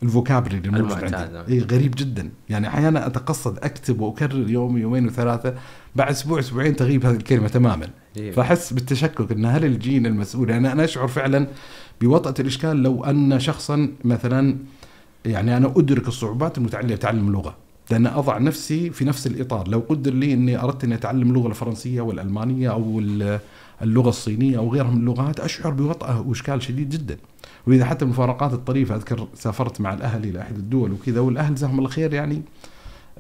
[0.04, 1.54] الفوكابري الموجود عندي.
[1.54, 2.30] اي غريب جدا.
[2.50, 5.56] يعني أحيانا أتقصد أكتب وأكرر يوم يومين وثلاثة
[5.98, 7.90] بعد أسبوع أسبوعين تغيب هذه الكلمة تماما.
[8.18, 8.32] إيه.
[8.32, 11.48] فأحس بالتشكك إن هل الجين المسؤول؟ يعني أنا أشعر فعلا
[12.02, 14.58] بوطأة الإشكال لو أن شخصا مثلا
[15.26, 17.56] يعني أنا أدرك الصعوبات المتعلقة بتعلم اللغة.
[17.92, 19.68] لأن أضع نفسي في نفس الإطار.
[19.68, 23.00] لو قدر لي إني أردت إني أتعلم اللغة الفرنسية والألمانية أو
[23.82, 27.18] اللغة الصينية أو غيرها من اللغات أشعر بوطأة وإشكال شديد جدا.
[27.68, 31.90] ولذا حتى المفارقات الطريفة أذكر سافرت مع الاهل إلى احد الدول وكذا والأهل جزاهم الله
[31.90, 32.42] خير يعني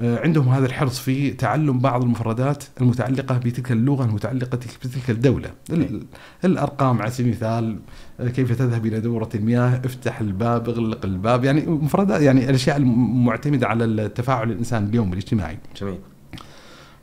[0.02, 5.50] عندهم هذا الحرص في تعلم بعض المفردات المتعلقة بتلك اللغة المتعلقة بتلك الدولة.
[6.45, 7.80] الأرقام على سبيل المثال
[8.20, 11.43] آه، كيف تذهب إلى دورة المياه؟ افتح الباب اغلق الباب.
[11.43, 15.58] يعني مفردات يعني الأشياء المعتمدة على التفاعل الإنسان اليومي الاجتماعي.
[15.82, 16.00] جميل.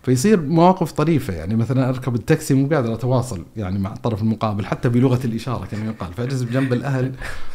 [0.03, 1.35] فيصير مواقف طريفة.
[1.35, 5.85] يعني مثلا أركب التاكسي مو قادر أتواصل يعني مع الطرف المقابل حتى بلغة الإشارة كما
[5.87, 6.13] يقال.
[6.13, 7.13] فأجلس بجنب الأهل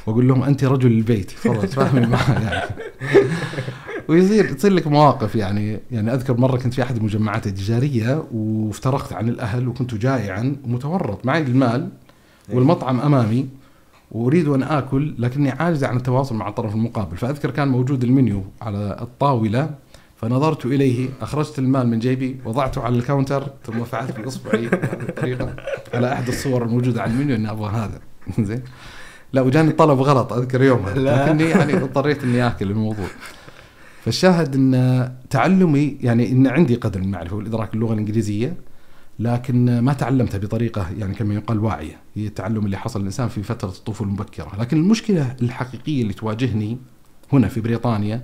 [0.08, 1.32] وأقول لهم أنت رجل البيت.
[1.44, 2.44] تفضل تفاهمي معي.
[2.44, 2.70] يعني.
[4.10, 9.30] ويصير تصير لك مواقف يعني يعني أذكر مرة كنت في أحد المجمعات التجارية وافترقت عن
[9.30, 11.90] الأهل وكنت جائعا ومتورط معي المال
[12.50, 12.56] إيه.
[12.56, 13.48] والمطعم أمامي
[14.12, 17.18] وأريد أن آكل لكني عاجز عن التواصل مع الطرف المقابل.
[17.18, 19.70] فأذكر كان موجود المنيو على الطاولة
[20.16, 24.66] فنظرت إليه أخرجت المال من جيبي وضعته على الكاونتر ثم فعلت باصبعي
[25.10, 25.56] الطريقة
[25.94, 28.00] على أحد الصور الموجودة على المنيو إني أبغى هذا.
[28.48, 28.62] زين.
[29.34, 30.94] لا وجاني طلب غلط أذكر يومها.
[30.94, 33.08] لكني يعني اضطريت إني آكل الموضوع.
[34.10, 38.58] فالشاهد إن تعلمي يعني إن عندي قدر من المعرفة والإدراك اللغة الإنجليزية
[39.20, 43.70] لكن ما تعلمتها بطريقة يعني كما يقال واعية، هي التعلم اللي حصل الإنسان في فترة
[43.70, 46.78] الطفولة المبكرة، لكن المشكلة الحقيقية اللي تواجهني
[47.34, 48.22] هنا في بريطانيا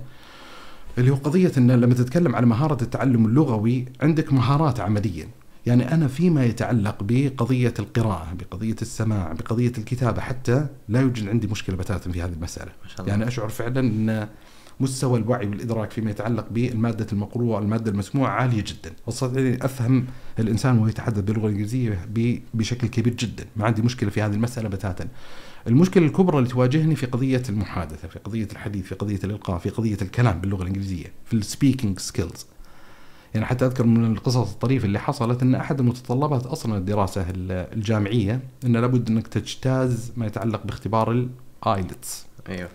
[0.98, 5.28] اللي هو قضية إن لما تتكلم على مهارة التعلم اللغوي عندك مهارات عملية،
[5.66, 11.76] يعني أنا فيما يتعلق بقضية القراءة، بقضية السماع، بقضية الكتابة حتى لا يوجد عندي مشكلة
[11.76, 12.72] بتاتا في هذه المسألة.
[12.82, 13.10] ما شاء الله.
[13.10, 14.28] يعني أشعر فعلا إن
[14.80, 18.92] مستوى الوعي والإدراك فيما يتعلق بالمادة المقروءة الماده المسموعة عالية جدا.
[19.06, 20.06] واستطيع أفهم
[20.38, 22.06] الإنسان وهو يتحدث باللغة الإنجليزية
[22.54, 23.44] بشكل كبير جدا.
[23.56, 25.08] ما عندي مشكلة في هذه المسألة بتاتا.
[25.66, 29.96] المشكلة الكبرى اللي تواجهني في قضية المحادثة في قضية الحديث في قضية الإلقاء في قضية
[30.02, 32.46] الكلام باللغة الإنجليزية في ال speaking skills
[33.34, 38.76] يعني حتى أذكر من القصص الطريفة اللي حصلت أن أحد المتطلبات أصلا الدراسة الجامعية أن
[38.76, 41.28] لابد أنك تجتاز ما يتعلق باختبار
[41.66, 42.68] ال IELTS أيوه.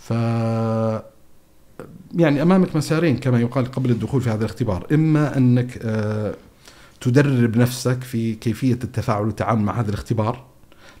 [0.00, 0.10] ف
[2.14, 6.34] يعني أمامك مسارين كما يقال قبل الدخول في هذا الاختبار، إما أنك آه،
[7.00, 10.44] تدرب نفسك في كيفية التفاعل والتعامل مع هذا الاختبار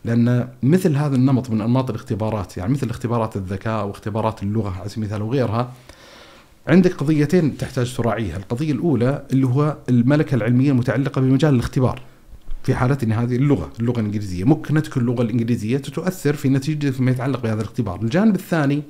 [0.04, 5.04] لأن مثل هذا النمط من أنماط الاختبارات يعني مثل اختبارات الذكاء واختبارات اللغة على سبيل
[5.04, 5.72] المثال وغيرها
[6.66, 12.02] عندك قضيتين تحتاج تراعيها، القضية الأولى اللي هو الملكة العلمية المتعلقة بمجال الاختبار.
[12.62, 17.60] في حالتنا هذه اللغة، اللغة الإنجليزية، مكنتك اللغة الإنجليزية تؤثر في نتيجة فيما يتعلق بهذا
[17.60, 18.82] الاختبار، الجانب الثاني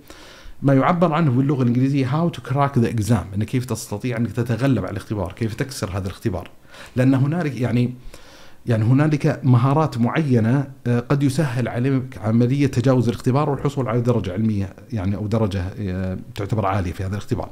[0.62, 4.85] ما يعبر عنه باللغة الإنجليزية how to crack the exam، انك كيف تستطيع إنك تتغلب
[4.85, 6.51] على الاختبار، كيف تكسر هذا الاختبار.
[6.97, 7.95] لأن هنالك يعني
[8.66, 14.75] يعني هنالك مهارات معينة آه، قد يسهل عليك عملية تجاوز الاختبار والحصول على درجة علمية
[14.93, 17.49] يعني أو درجة آه، تعتبر عالية في هذا الاختبار.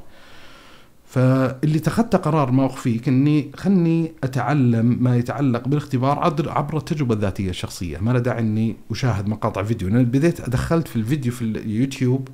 [1.09, 7.99] فاللي اتخذت قرار ما اخفيك اني خلني أتعلم ما يتعلق بالاختبار عبر التجربة الذاتية الشخصية،
[7.99, 12.29] ما له داعي إني أشاهد مقاطع فيديو، لأن بديت ادخلت في الفيديو في اليوتيوب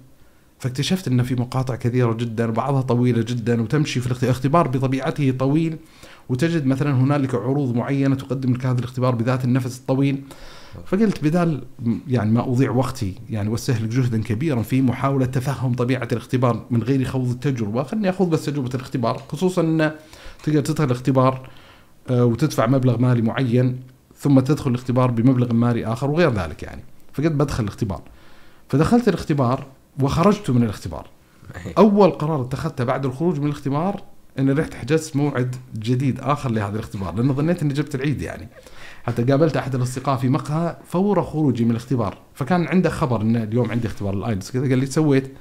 [0.59, 5.77] فاكتشفت ان في مقاطع كثيرة جدا بعضها طويلة جدا وتمشي في الاختبار بطبيعته طويل
[6.29, 10.23] وتجد مثلا هنالك عروض معينة تقدم لك هذا الاختبار بذات النفس الطويل.
[10.87, 11.65] فقلت بدال
[12.09, 17.05] يعني ما أضيع وقتي يعني واستهلك جهدا كبيرا في محاولة تفهم طبيعة الاختبار من غير
[17.05, 17.83] خوض التجربة.
[17.83, 19.93] خليني أخوض بس تجربة الاختبار خصوصا إن
[20.43, 21.49] تقدر تدخل الاختبار
[22.11, 23.81] آه، وتدفع مبلغ مالي معين
[24.17, 26.85] ثم تدخل الاختبار بمبلغ مالي آخر وغير ذلك يعني.
[27.13, 28.03] فقلت بدخل الاختبار.
[28.69, 29.67] فدخلت الاختبار
[30.01, 31.07] وخرجت من الاختبار.
[31.79, 34.03] أول قرار اتخذته بعد الخروج من الاختبار
[34.39, 38.49] إني رحت حجزت موعد جديد آخر لهذا الاختبار لأنه ظنيت إني جبت العيد يعني.
[39.05, 42.19] حتى قابلت أحد الأصدقاء في مقهى فور خروجي من الاختبار.
[42.35, 45.33] فكان عنده خبر إن اليوم عندي اختبار ال IELTS كذا قال لي سويت؟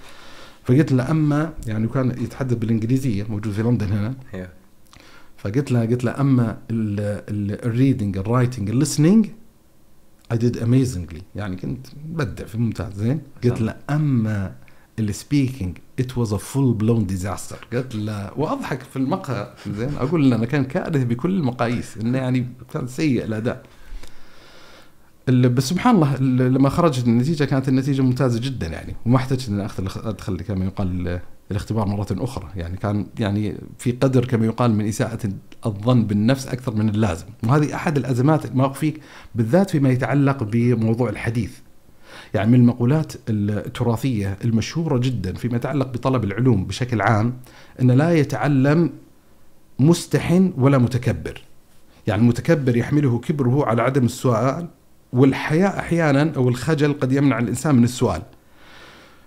[0.63, 4.13] فقلت له أما يعني كان يتحدث بالإنجليزية موجود في لندن هنا.
[5.37, 9.27] فقلت له قلت له أما ال reading ال writing ال listening
[10.31, 14.55] I did amazingly يعني كنت بدع في ممتاز زين؟ قلت له أما
[14.99, 19.53] ال speaking it was a full blown disaster قلت له وأضحك في المقهى.
[19.67, 23.63] زين أقول أنا كان كارثه بكل المقاييس إنه يعني كان سيء الأداء.
[25.29, 28.95] ال- بس سبحان الله ال- لما خرجت النتيجة كانت النتيجة ممتازة جدا يعني.
[29.05, 31.19] وما احتجت ان أخذ- أدخل كما يقال
[31.51, 32.49] الاختبار مرة أخرى.
[32.55, 35.29] يعني كان يعني في قدر كما يقال من إساءة
[35.65, 37.25] الظن بالنفس أكثر من اللازم.
[37.43, 38.99] وهذه أحد الأزمات ما فيك
[39.35, 41.51] بالذات فيما يتعلق بموضوع الحديث.
[42.33, 47.33] يعني من المقولات التراثية المشهورة جدا فيما يتعلق بطلب العلوم بشكل عام
[47.81, 48.89] أن لا يتعلم
[49.79, 51.41] مستحن ولا متكبر.
[52.07, 54.67] يعني المتكبر يحمله كبره على عدم السؤال
[55.13, 58.21] والحياء أحيانا أو الخجل قد يمنع الإنسان من السؤال.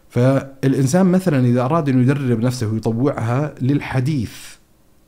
[0.09, 4.57] فالإنسان مثلا إذا أراد أن يدرب نفسه ويطوعها للحديث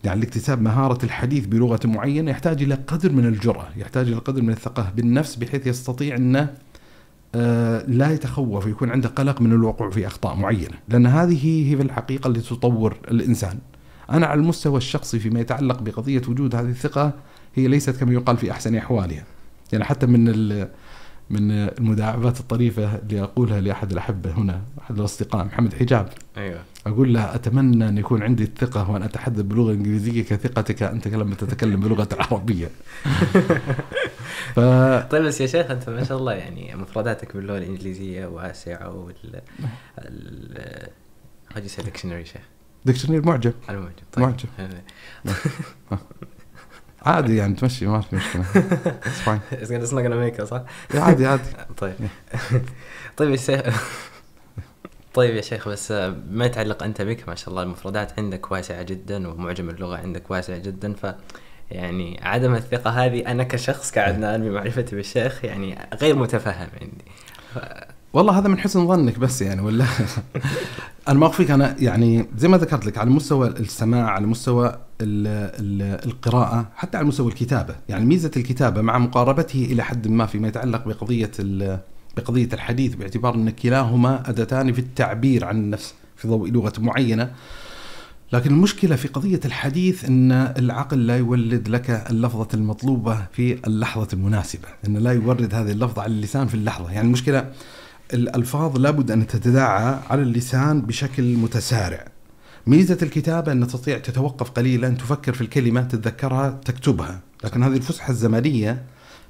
[0.05, 4.51] يعني لاكتساب مهارة الحديث بلغة معينة يحتاج إلى قدر من الجرأة يحتاج إلى قدر من
[4.51, 6.55] الثقة بالنفس بحيث يستطيع أنه
[7.89, 12.29] لا يتخوف ويكون عنده قلق من الوقوع في أخطاء معينة لأن هذه هي في الحقيقة
[12.29, 13.59] اللي تطور الإنسان.
[14.11, 17.13] أنا على المستوى الشخصي فيما يتعلق بقضية وجود هذه الثقة
[17.55, 19.25] هي ليست كما يقال في أحسن أحوالها.
[19.73, 20.25] يعني حتى من
[21.31, 26.09] من المداعبات الطريفة اللي أقولها لأحد الأحبة هنا أحد الأصدقاء محمد حجاب.
[26.37, 26.61] أيوه.
[26.89, 31.81] أقول له أتمنى أن يكون عندي الثقة وأن أتحدث بلغة إنجليزية كثقتك أنت لما تتكلم
[31.81, 32.71] بلغة العربية.
[34.55, 34.61] ف...
[35.11, 39.41] طيب بس يا شيخ أنت ما شاء الله يعني مفرداتك باللغة الإنجليزية واسعة وال
[39.99, 40.89] ال
[41.57, 42.43] dictionary شيخ؟
[42.85, 44.25] دكشنير معجم المعجم طيب.
[44.25, 44.49] معجم.
[47.03, 48.45] عادي يعني تمشي ما في مشكلة.
[49.03, 49.55] It's fine.
[49.55, 50.63] It's gonna- it's not gonna make it صح؟
[50.95, 51.43] عادي عادي.
[51.77, 51.95] طيب.
[53.17, 53.91] طيب يا شيخ.
[55.19, 55.93] طيب يا شيخ بس
[56.31, 60.57] ما يتعلق أنت بك ما شاء الله المفردات عندك واسعة جدا ومعجم اللغة عندك واسع
[60.57, 61.07] جدا ف
[61.71, 67.05] يعني عدم الثقة هذه أنا كشخص كعدنان بمعرفتي بالشيخ يعني غير متفهم عندي.
[68.13, 69.85] والله هذا من حسن ظنك بس يعني ولا؟
[71.09, 74.67] أنا ما أخفيك أنا يعني زي ما ذكرت لك على مستوى السماع على مستوى
[75.01, 75.27] ال
[75.61, 77.75] ال القراءة حتى على مستوى الكتابة.
[77.89, 81.31] يعني ميزة الكتابة مع مقاربته إلى حد ما فيما يتعلق بقضية
[82.19, 87.31] بقضية الحديث باعتبار أن كلاهما اداتان في التعبير عن النفس في ضوء لغة معينة.
[88.33, 94.69] لكن المشكلة في قضية الحديث أن العقل لا يولد لك اللفظة المطلوبة في اللحظة المناسبة
[94.87, 96.93] أن لا يورد هذه اللفظة على اللسان في اللحظة.
[96.93, 97.51] يعني المشكلة
[98.15, 102.05] الألفاظ لابد أن تتداعى على اللسان بشكل متسارع.
[102.67, 107.21] ميزة الكتابه أن تستطيع تتوقف قليلا تفكر في الكلمة تتذكرها تكتبها.
[107.45, 108.83] لكن هذه الفسحة الزمنية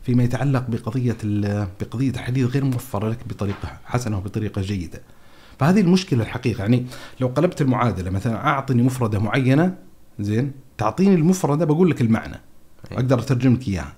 [0.09, 5.03] فيما يتعلق بقضية ال- بقضية الحديث غير موفره لك بطريقة حسنة وبطريقة جيدة.
[5.59, 6.61] فهذه المشكلة الحقيقة.
[6.61, 6.87] يعني
[7.21, 9.75] لو قلبت المعادلة مثلا أعطني مفردة معينة
[10.21, 12.41] زين تعطيني المفردة بقول لك المعنى.
[12.93, 13.93] أقدر اترجم لك إياها.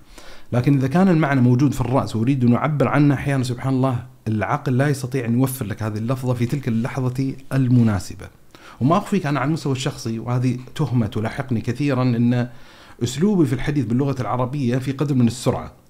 [0.51, 4.77] لكن إذا كان المعنى موجود في الرأس وأريد أن أعبر عنه أحيانا سبحان الله العقل
[4.77, 8.27] لا يستطيع أن يوفر لك هذه اللفظة في تلك اللحظة المناسبة.
[8.81, 12.49] وما أخفيك أنا على المستوى الشخصي وهذه تهمة تلاحقني كثيرا إن
[13.03, 15.80] أسلوبي في الحديث باللغة العربية في قدر من السرعة.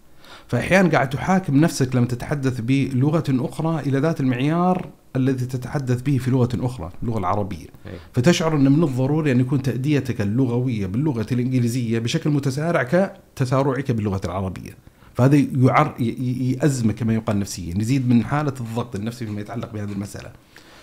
[0.52, 6.32] فأحيانا قاعد تحاكم نفسك لما تتحدث بلغة أخرى إلى ذات المعيار الذي تتحدث به في
[6.32, 8.00] لغة أخرى اللغة العربية أيوة.
[8.14, 14.72] فتشعر أن من الضروري أن يكون تأديتك اللغوية باللغة الإنجليزية بشكل متسارع كتسارعك باللغة العربية
[15.16, 19.74] فهذا يعر ي- ي- يأزمك كما يقال نفسيا يزيد من حالة الضغط النفسي فيما يتعلق
[19.74, 20.32] بهذه المسألة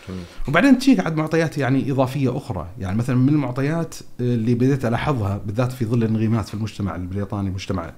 [0.08, 0.20] جميل.
[0.48, 5.72] وبعدين تجيك عاد معطيات يعني إضافية أخرى يعني مثلا من المعطيات اللي بديت ألاحظها بالذات
[5.72, 7.92] في ظل الانغماس في المجتمع البريطاني مجتمع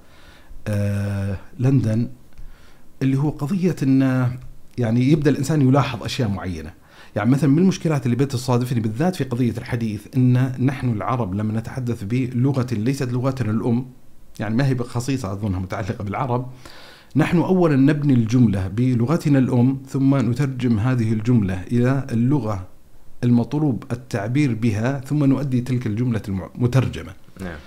[1.59, 2.09] لندن
[3.01, 4.31] اللي هو قضية إن
[4.77, 6.73] يعني يبدأ الإنسان يلاحظ أشياء معينة.
[7.15, 11.59] يعني مثلا من المشكلات اللي بدأت تصادفني بالذات في قضية الحديث إن نحن العرب لما
[11.59, 13.85] نتحدث بلغة ليست لغتنا الأم
[14.39, 16.49] يعني ما هي خصيصه أظنها متعلقة بالعرب
[17.15, 22.67] نحن اولا نبني الجملة بلغتنا الأم ثم نترجم هذه الجملة إلى اللغة
[23.23, 27.13] المطلوب التعبير بها ثم نؤدي تلك الجملة المترجمة.
[27.41, 27.57] نعم.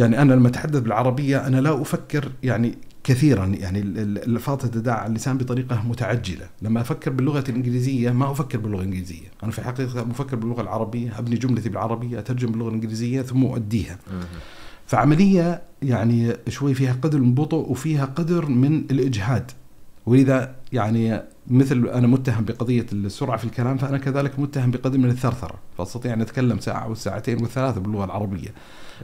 [0.00, 2.74] يعني أنا لما أتحدث بالعربية أنا لا أفكر يعني
[3.04, 8.80] كثيرا يعني الألفاظ تتداعى على اللسان بطريقة متعجلة، لما أفكر باللغة الإنجليزية ما أفكر باللغة
[8.80, 13.98] الإنجليزية، أنا في الحقيقة بفكر باللغة العربية، أبني جملتي بالعربية، أترجم باللغة الإنجليزية ثم أؤديها.
[14.86, 19.50] فعملية يعني شوي فيها قدر من بطء وفيها قدر من الإجهاد.
[20.06, 25.54] ولذا يعني مثل أنا متهم بقضية السرعة في الكلام فأنا كذلك متهم بقدر من الثرثرة،
[25.78, 28.54] فأستطيع أن أتكلم ساعة والساعتين والثلاثة باللغة العربية.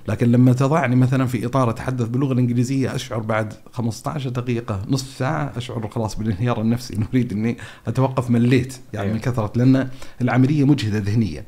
[0.08, 5.52] لكن لما تضعني مثلا في إطار أتحدث باللغة الإنجليزية أشعر بعد 15 دقيقة نصف ساعة
[5.56, 9.12] أشعر خلاص بالانهيار النفسي إنه أريد إني أتوقف مليت يعني.
[9.12, 9.88] من كثرة لأن
[10.20, 11.44] العملية مجهدة ذهنيا.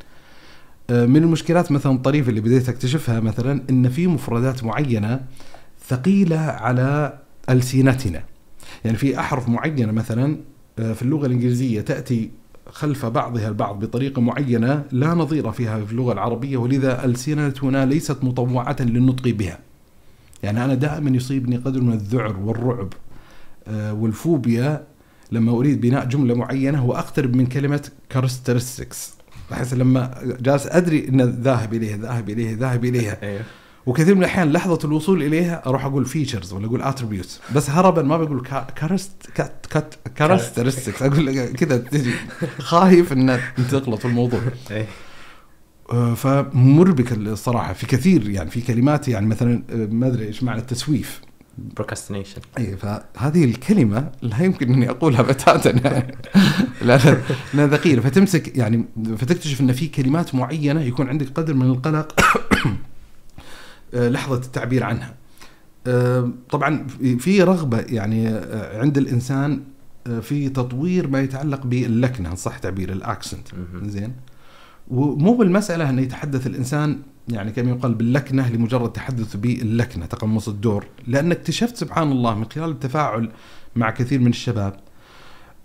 [0.90, 5.20] آه، من المشكلات مثلا الطريفه اللي بديت أكتشفها مثلا إن في مفردات معينة
[5.88, 7.18] ثقيلة على
[7.50, 8.22] ألسنتنا.
[8.84, 10.36] يعني في أحرف معينة مثلا
[10.78, 12.30] آه، في اللغة الإنجليزية تأتي
[12.72, 18.76] خلف بعضها البعض بطريقة معينة لا نظير فيها في اللغة العربية ولذا ألسنتنا ليست مطوعة
[18.80, 19.58] للنطق بها.
[20.42, 22.92] يعني أنا دائما يصيبني قدر من الذعر والرعب
[23.68, 24.84] آه، والفوبيا
[25.32, 29.14] لما أريد بناء جملة معينة وأقترب من كلمة characteristics
[29.50, 33.18] بحيث لما جالس أدري أن ذاهب إليها ذاهب إليها ذاهب إليها.
[33.22, 33.42] أيوه.
[33.88, 38.16] وكثير من الأحيان لحظة الوصول إليها أروح أقول features ولا أقول attributes بس هربا ما
[38.16, 42.12] بقول charact- cha- cha- characteristics أقول كذا تجي.
[42.58, 44.40] خايف إن تغلط في الموضوع.
[44.70, 44.86] إيه.
[45.92, 47.72] آه، فمربك الصراحة.
[47.72, 51.20] في كثير يعني في كلمات يعني مثلا آه، ما أدري إيش معنى التسويف.
[51.58, 55.70] procrastination اي فهذه الكلمة لا يمكن إني أقولها بتاتا.
[56.82, 58.84] لانها ثقيله فتمسك يعني
[59.16, 62.14] فتكتشف إن في كلمات معينة يكون عندك قدر من القلق.
[63.92, 65.14] لحظة التعبير عنها.
[65.86, 66.86] آه، طبعا
[67.18, 69.60] في رغبة يعني آه، عند الإنسان
[70.22, 73.48] في تطوير ما يتعلق باللكنة صح تعبير ال accent.
[73.82, 74.12] زين.
[74.88, 80.86] ومو بالمسألة انه يتحدث الإنسان يعني كما يقال باللكنة لمجرد تحدثه باللكنة تقمص الدور.
[81.06, 83.30] لأن اكتشفت سبحان الله من خلال التفاعل
[83.76, 84.76] مع كثير من الشباب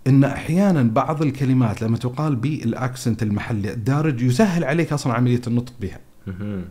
[0.06, 5.72] أن أحيانا بعض الكلمات لما تقال بال accent المحلي الدارج يسهل عليك أصلا عملية النطق
[5.80, 6.00] بها.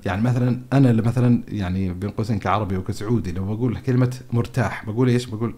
[0.06, 5.26] يعني مثلا أنا مثلا يعني بين قوسين كعربي وكسعودي لو بقول كلمة مرتاح بقول إيش؟
[5.26, 5.56] بقول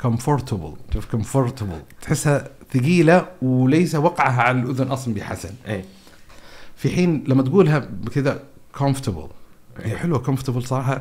[0.00, 5.50] comfortable شوف comfortable تحسها ثقيلة وليس وقعها على الأذن أصلا بحسن.
[5.68, 5.84] اي
[6.76, 8.42] في حين لما تقولها كذا
[8.72, 9.28] comfortable
[9.82, 11.00] هي حلوة comfortable صراحة.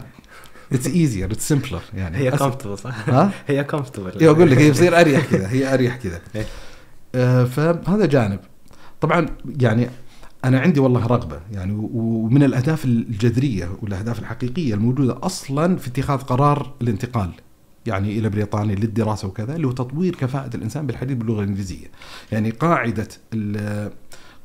[0.72, 2.18] it's easier it's simpler يعني.
[2.18, 5.96] هي comfortable صح؟ ها؟ هي comfortable اي أقول لك هي بتصير أريح كذا هي أريح
[5.96, 6.22] كذا.
[7.16, 8.40] آه فهذا جانب.
[9.02, 9.26] طبعا
[9.60, 9.90] يعني
[10.46, 16.74] أنا عندي والله رغبة يعني ومن الأهداف الجذرية والأهداف الحقيقية الموجودة أصلا في اتخاذ قرار
[16.82, 17.30] الانتقال
[17.86, 21.88] يعني إلى بريطانيا للدراسة وكذا اللي هو تطوير كفاءة الإنسان بالحديث باللغة الإنجليزية.
[22.32, 23.08] يعني قاعدة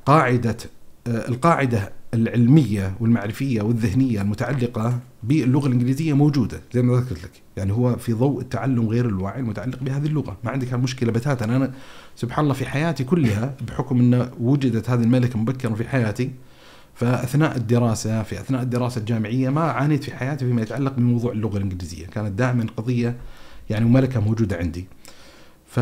[0.07, 0.57] قاعدة
[1.07, 7.97] آه، القاعدة العلمية والمعرفية والذهنية المتعلقة باللغة الإنجليزية موجودة زي ما ذكرت لك، يعني هو
[7.97, 11.45] في ضوء التعلم غير الواعي المتعلق بهذه اللغة، ما عندك مشكلة بتاتا.
[11.45, 11.73] أنا
[12.17, 16.31] سبحان الله في حياتي كلها بحكم أن وجدت هذه الملكة مبكرا في حياتي
[16.95, 22.07] فأثناء الدراسة في أثناء الدراسة الجامعية ما عانيت في حياتي فيما يتعلق بموضوع اللغة الإنجليزية،
[22.07, 23.17] كانت دائما قضية
[23.71, 24.87] يعني ملكه موجودة عندي.
[25.67, 25.81] ف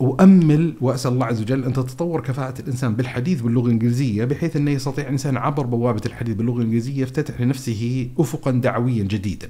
[0.00, 5.04] أؤمل وأسأل الله عز وجل أن تتطور كفاءة الإنسان بالحديث باللغة الإنجليزية بحيث أنه يستطيع
[5.04, 9.48] الإنسان عبر بوابة الحديث باللغة الإنجليزية يفتتح لنفسه أفقا دعويا جديدا.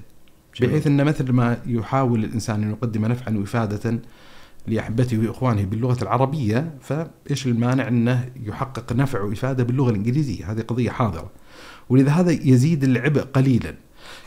[0.60, 3.98] بحيث أن مثل ما يحاول الإنسان أن يقدم نفعا وإفادة
[4.66, 11.30] لأحبته وإخوانه باللغة العربية فإيش المانع أنه يحقق نفع وإفادة باللغة الإنجليزية؟ هذه قضية حاضرة.
[11.88, 13.74] ولذا هذا يزيد العبء قليلا.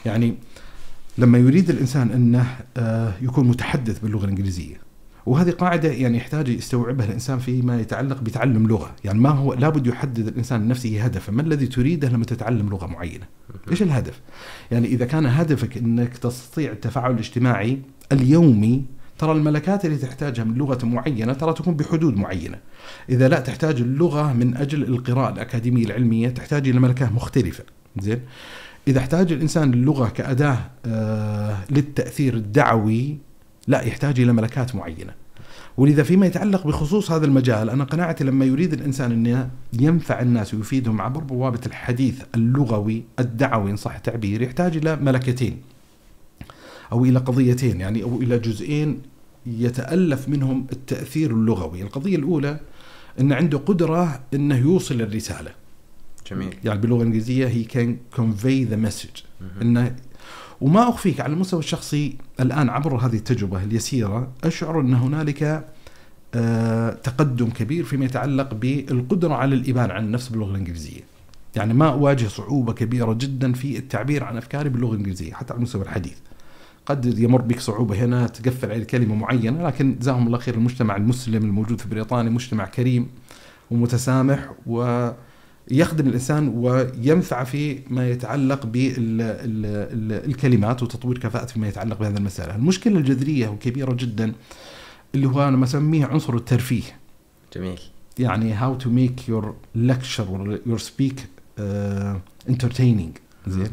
[0.06, 0.36] يعني
[1.18, 4.87] لما يريد الإنسان أنه آه، يكون متحدث باللغة الإنجليزية
[5.28, 8.92] وهذه قاعدة يعني يحتاج يستوعبها الإنسان فيما يتعلق بتعلم لغة.
[9.06, 13.26] يعني ما هو لابد يحدد الإنسان لنفسه هدفا ما الذي تريده لما تتعلم لغة معينة؟
[13.72, 14.22] إيش الهدف؟
[14.72, 17.80] يعني إذا كان هدفك أنك تستطيع التفاعل الاجتماعي
[18.12, 18.86] اليومي
[19.18, 22.58] ترى الملكات اللي تحتاجها من لغة معينة ترى تكون بحدود معينة.
[23.10, 27.64] إذا لا تحتاج اللغة من أجل القراءة الأكاديمية العلمية تحتاج إلى ملكات مختلفة.
[28.00, 28.20] زين؟
[28.88, 33.27] إذا احتاج الإنسان اللغة كأداة آه للتأثير الدعوي
[33.68, 35.14] لا يحتاج إلى ملكات معينة
[35.78, 41.02] ولذا فيما يتعلق بخصوص هذا المجال أنا قناعتي لما يريد الإنسان انه ينفع الناس ويفيدهم
[41.02, 45.62] عبر بوابة الحديث اللغوي الدعوي إن صح التعبير يحتاج إلى ملكتين
[46.92, 49.02] أو إلى قضيتين يعني أو إلى جزئين
[49.46, 52.60] يتألف منهم التأثير اللغوي، القضية الأولى
[53.20, 55.52] إن عنده قدرة إنه يوصل الرسالة.
[56.32, 56.54] جميل.
[56.64, 59.10] يعني باللغة الإنجليزية he can convey the message
[59.62, 59.96] إنه
[60.62, 65.68] وما أخفيك على المستوى الشخصي الآن عبر هذه التجربة اليسيرة أشعر أن هنالك
[66.36, 71.02] آه، تقدم كبير فيما يتعلق بالقدرة على الإبانة عن النفس باللغة الإنجليزية.
[71.56, 75.82] يعني ما أواجه صعوبة كبيرة جدا في التعبير عن أفكاري باللغة الإنجليزية حتى على المستوى
[75.82, 76.18] الحديث.
[76.86, 81.44] قد يمر بك صعوبة هنا تقفل على كلمة معينة لكن جزاهم الله خير المجتمع المسلم
[81.44, 83.08] الموجود في بريطانيا مجتمع كريم
[83.72, 84.52] ومتسامح
[85.72, 88.66] ويخدم الإنسان وينفع في ما يتعلق
[90.26, 92.56] بالكلمات وتطوير كفاءة فيما يتعلق بهذه المساله.
[92.56, 94.34] المشكلة الجذرية وكبيرة جدا
[95.16, 96.84] اللي هو أنا بسميه عنصر الترفيه.
[97.56, 97.80] جميل.
[98.20, 101.28] يعني how to make your lecture your speech
[102.50, 103.72] entertaining زين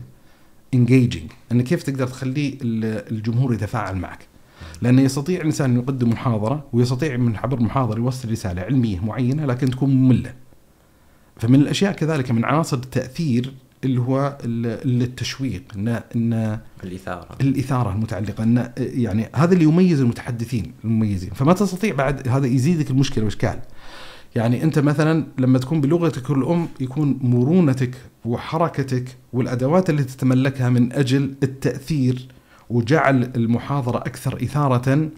[0.74, 4.18] engaging أن كيف تقدر تخلي الجمهور يتفاعل معك
[4.82, 9.70] لأنه يستطيع الإنسان أن يقدم محاضرة ويستطيع من عبر المحاضره يوصل رسالة علمية معينة لكن
[9.70, 10.34] تكون مملة
[11.36, 13.52] فمن الأشياء كذلك من عناصر التأثير
[13.84, 17.36] اللي هو التشويق ان إن الإثارة.
[17.40, 21.30] الإثارة المتعلقة إن يعني هذا اللي يميز المتحدثين المميزين.
[21.30, 23.58] فما تستطيع بعد هذا يزيدك المشكلة وإشكال.
[24.36, 31.34] يعني أنت مثلا لما تكون بلغتك الأم يكون مرونتك وحركتك والأدوات اللي تتملكها من أجل
[31.42, 32.28] التأثير
[32.70, 35.08] وجعل المحاضرة أكثر إثارة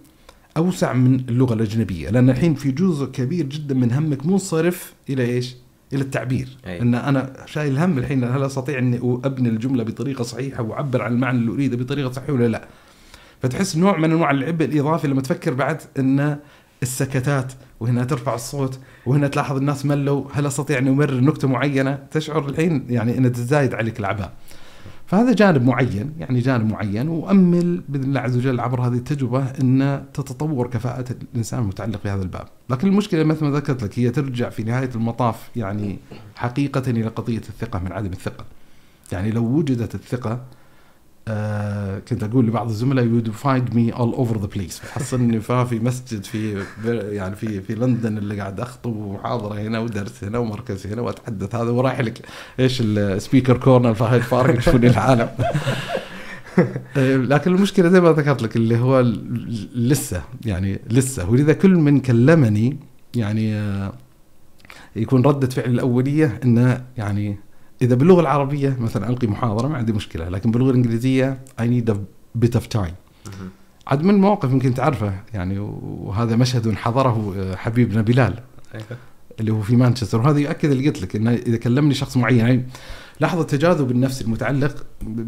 [0.56, 2.10] أوسع من اللغة الأجنبية.
[2.10, 5.56] لأن الحين في جزء كبير جدا من همك منصرف إلى إيش؟
[5.92, 6.80] إلى التعبير أي.
[6.82, 11.38] إن أنا شايل هم الحين هل أستطيع إني أبني الجملة بطريقة صحيحة وأعبر عن المعنى
[11.38, 12.68] اللي أريده بطريقة صحيحة ولا لا؟
[13.42, 16.38] فتحس نوع من أنواع العبء الإضافي لما تفكر بعد إن
[16.82, 22.48] السكتات وهنا ترفع الصوت وهنا تلاحظ الناس ملوا هل أستطيع ان أمرر نكتة معينة تشعر
[22.48, 24.32] الحين يعني إن تزايد عليك الاعباء
[25.06, 30.04] فهذا جانب معين يعني جانب معين وأمل بإذن الله عز وجل عبر هذه التجربة أن
[30.14, 34.62] تتطور كفاءة الإنسان المتعلق بهذا الباب، لكن المشكلة مثل ما ذكرت لك هي ترجع في
[34.62, 35.98] نهاية المطاف يعني
[36.34, 38.44] حقيقة إلى قضية الثقة من عدم الثقة.
[39.12, 40.40] يعني لو وجدت الثقة
[41.28, 46.24] آه كنت أقول لبعض الزملاء you find me all over the place تحصلني في مسجد
[46.24, 51.54] في يعني في في لندن اللي قاعد أخطب ومحاضره هنا ودرس هنا ومركز هنا وأتحدث
[51.54, 52.18] هذا ورايح لك.
[52.60, 55.28] إيش ال Speaker Corner في Hyde Park يشوفون العالم.
[56.96, 59.00] آه، لكن المشكلة زي ما ذكرت لك اللي هو
[59.74, 61.30] لسه يعني لسه.
[61.30, 62.76] ولذا كل من كلمني
[63.16, 63.92] يعني آه،
[64.96, 67.38] يكون ردة فعل الأولية أنه يعني
[67.82, 72.04] إذا باللغة العربية مثلا ألقي محاضرة ما عندي مشكلة لكن باللغة الإنجليزية I need a
[72.34, 72.94] bit of time
[73.86, 78.34] عاد من المواقف يمكن تعرفه يعني وهذا مشهد حضره آه، حبيبنا بلال
[78.74, 78.86] أيوه.
[79.40, 80.20] اللي هو في مانشستر.
[80.20, 82.66] وهذا يؤكد اللي قلت لك إنه إذا كلمني شخص معين يعني
[83.20, 84.86] لاحظ التجاذب النفسي المتعلق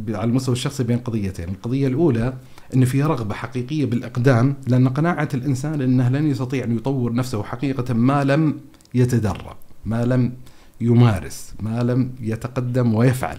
[0.08, 2.34] على المستوى الشخصي بين قضيتين، القضية الأولى
[2.74, 7.94] إن في رغبة حقيقية بالإقدام لأن قناعة الإنسان إنه لن يستطيع أن يطور نفسه حقيقة
[7.94, 8.60] ما لم
[8.94, 10.32] يتدرب، ما لم
[10.80, 13.38] يمارس ما لم يتقدم ويفعل.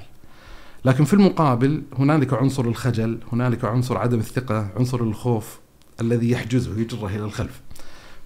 [0.86, 5.60] لكن في المقابل هنالك عنصر الخجل هنالك عنصر عدم الثقة عنصر الخوف
[6.02, 7.62] الذي يحجزه يجره إلى الخلف.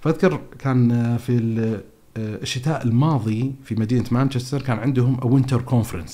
[0.02, 1.82] فأذكر كان في
[2.18, 6.14] الشتاء الماضي في مدينة مانشستر كان عندهم a winter conference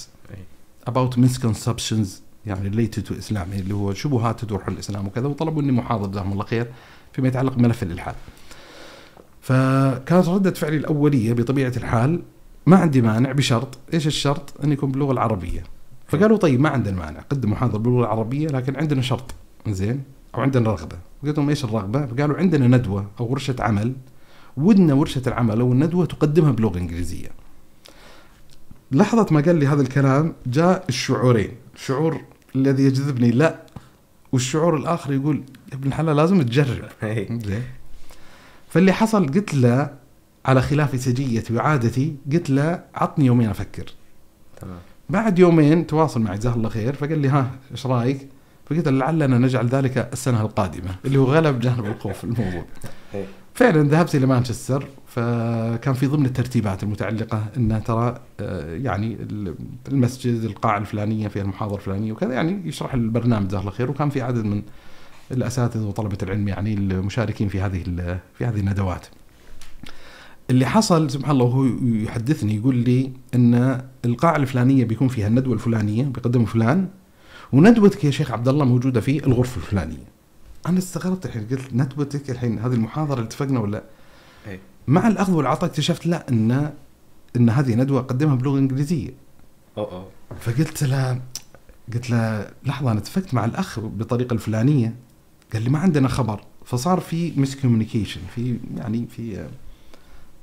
[0.90, 2.08] about misconceptions
[2.46, 6.32] يعني related to Islam اللي هو شبهات تدور حول الإسلام وكذا وطلبوا مني محاضر جزاهم
[6.32, 6.68] الله خير
[7.14, 8.16] فيما يتعلق بملف الإلحاد.
[9.42, 12.22] فكانت ردة فعلي الأولية بطبيعة الحال
[12.70, 15.64] ما عندي مانع بشرط إيش الشرط؟ أن يكون باللغة العربية.
[16.08, 19.34] فقالوا طيب ما عندنا مانع قدم محاضره باللغة العربية لكن عندنا شرط
[19.68, 20.04] زين
[20.36, 20.98] أو عندنا رغبة.
[21.24, 23.94] قلت لهم إيش الرغبة؟ فقالوا عندنا ندوة أو ورشة عمل
[24.58, 27.30] ودنا ورشة العمل أو الندوة تقدمها بلغة إنجليزية.
[28.92, 32.22] لحظة ما قال لي هذا الكلام جاء الشعورين، الشعور
[32.56, 33.60] الذي يجذبني لا
[34.32, 36.90] والشعور الآخر يقول يا ابن الحلال لازم تجرب.
[37.30, 37.64] زين.
[38.70, 39.99] فاللي حصل قلت له
[40.46, 43.94] على خلاف سجيتي وعادتي قلت له عطني يومين أفكر
[44.62, 44.78] تمام
[45.10, 48.28] بعد يومين تواصل معي جزاه الله خير فقال لي ها إيش رأيك؟
[48.66, 52.66] فقلت لعلنا نجعل ذلك السنة القادمة اللي هو غلب جانب الخوف في الموضوع.
[53.14, 53.26] إيه.
[53.54, 59.18] فعلا ذهبت إلى مانشستر فكان في ضمن الترتيبات المتعلقة إنه ترى آه، يعني
[59.88, 64.22] المسجد القاعة الفلانية فيها المحاضرة الفلانية وكذا يعني يشرح البرنامج جزاه الله خير وكان في
[64.22, 64.62] عدد من
[65.32, 67.84] الأساتذة وطلبة العلم يعني المشاركين في هذه
[68.34, 69.06] في هذه الندوات.
[70.50, 76.04] اللي حصل سبحان الله وهو يحدثني يقول لي إن القاعة الفلانية بيكون فيها الندوة الفلانية
[76.04, 76.88] بيقدم فلان
[77.54, 80.08] وندوتك يا شيخ عبد الله موجودة في الغرفة الفلانية.
[80.68, 83.84] أنا استغربت الحين قلت ندوتك الحين هذه المحاضرة اللي اتفقنا ولا
[84.48, 84.60] أي.
[84.88, 86.74] مع الأخذ والعطاء اكتشفت لا إن
[87.36, 89.14] إن هذه ندوة اقدمها بلغة إنجليزية.
[89.78, 90.04] أو أو.
[90.40, 91.22] فقلت له
[91.94, 94.96] قلت له لحظة أنا اتفقت مع الأخ بالطريقة الفلانية
[95.54, 99.48] قال لي ما عندنا خبر فصار في مس كوميونيكيشن في يعني في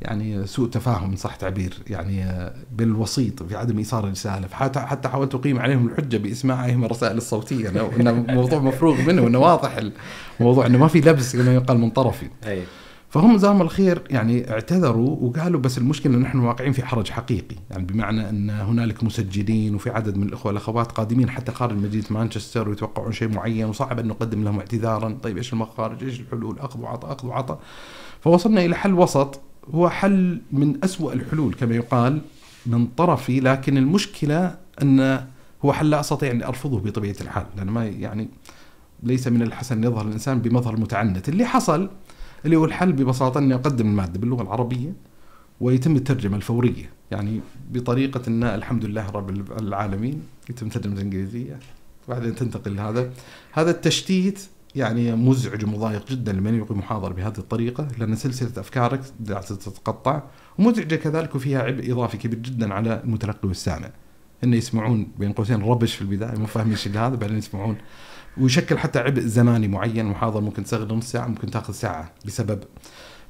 [0.03, 1.75] يعني سوء تفاهم صح تعبير.
[1.87, 7.69] يعني بالوسيط في عدم ايصال الرساله حتى حتى حاولت أقيم عليهم الحجة بإسماعهم الرسائل الصوتية.
[7.69, 9.81] إنه موضوع مفروغ منه وانه واضح
[10.41, 12.27] الموضوع إنه ما في لبس كما يقال من طرفي.
[12.47, 12.63] أي.
[13.11, 17.57] فهم جزاهم الخير يعني اعتذروا وقالوا بس المشكلة نحن واقعين في حرج حقيقي.
[17.71, 22.69] يعني بمعنى إن هنالك مسجلين وفي عدد من الإخوة والأخوات قادمين حتى خارج مدينه مانشستر
[22.69, 25.19] ويتوقعون شيء معين وصعب أن نقدم لهم اعتذارا.
[25.23, 27.59] طيب إيش المخارج؟ إيش الحلول؟ اخذ وعطاء اخذ وعطاء
[28.21, 29.41] فوصلنا إلى حل وسط.
[29.75, 32.21] هو حل من أسوأ الحلول كما يقال
[32.67, 35.27] من طرفي لكن المشكلة أن
[35.65, 38.29] هو حل لا أستطيع أن أرفضه بطبيعة الحال لأن ما يعني
[39.03, 41.29] ليس من الحسن أن يظهر الإنسان بمظهر متعنت.
[41.29, 41.91] اللي حصل
[42.45, 44.93] اللي هو الحل ببساطة اني اقدم المادة باللغة العربية
[45.61, 46.91] ويتم الترجمة الفورية.
[47.11, 47.41] يعني
[47.71, 51.59] بطريقة أن الحمد لله رب العالمين يتم ترجمة الانجليزيه
[52.09, 53.11] وبعدين تنتقل لهذا.
[53.53, 54.41] هذا التشتيت
[54.77, 60.23] يعني مزعج ومضايق جدا لمن يلقي محاضره بهذه الطريقة لأن سلسلة أفكارك تتقطع.
[60.59, 63.91] ومزعجة كذلك وفيها عبء إضافي كبير جدا على المتلقي والسامع.
[64.45, 67.77] انه يسمعون بين قوسين ربش في البداية مو فاهمين إيش هذا بعدين يسمعون.
[68.41, 72.61] ويشكل حتى عبء زماني معين محاضره ممكن تستغرق نص ساعة ممكن تأخذ ساعة بسبب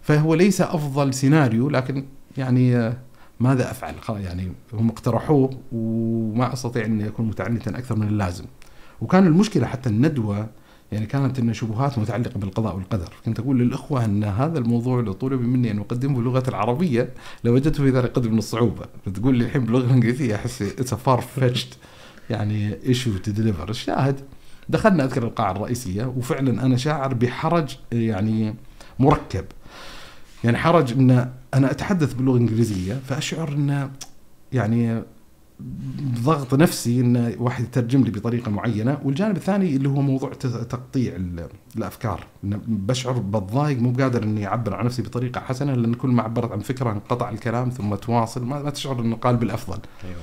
[0.02, 2.04] فهو ليس أفضل سيناريو لكن
[2.36, 2.96] يعني آه،
[3.40, 8.44] ماذا أفعل؟ يعني هم اقترحوه وما أستطيع ان أكون متعنتا أكثر من اللازم.
[9.00, 10.48] وكان المشكلة حتى الندوة
[10.92, 15.40] يعني كانت إن شبهات متعلقة بالقضاء والقدر، كنت أقول للأخوة أن هذا الموضوع لو طلب
[15.40, 17.08] مني أن أقدمه باللغة العربية
[17.44, 21.74] لوجدته في ذلك قدر من الصعوبة، فتقول لي الحين باللغة الانجليزيه أحس it's far-fetched
[22.30, 24.20] يعني issue to deliver، الشاهد
[24.68, 28.54] دخلنا أذكر القاعة الرئيسية وفعلا أنا شاعر بحرج يعني
[28.98, 29.44] مركب.
[30.44, 31.10] يعني حرج إن
[31.54, 33.90] أنا أتحدث باللغة الانجليزيه فأشعر إن
[34.52, 35.02] يعني
[36.22, 40.30] ضغط نفسي إن واحد يترجم لي بطريقة معينة والجانب الثاني اللي هو موضوع
[40.68, 41.16] تقطيع
[41.76, 42.26] الأفكار
[42.66, 46.60] بشعر بالضايق مو قادر إني أعبر عن نفسي بطريقة حسنة لأن كل ما عبرت عن
[46.60, 50.20] فكرة انقطع الكلام ثم تواصل ما تشعر إنه قال بالأفضل أيوة.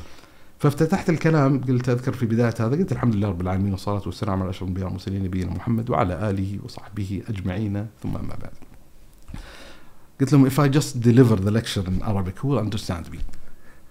[0.60, 4.50] فافتتحت الكلام قلت أذكر في بداية هذا قلت الحمد لله رب العالمين والصلاة والسلام على
[4.50, 8.54] أشرف الأنبياء والمرسلين نبينا محمد وعلى آله وصحبه أجمعين ثم أما بعد.
[10.22, 13.20] قلت لهم if I just deliver the lecture in Arabic who will understand me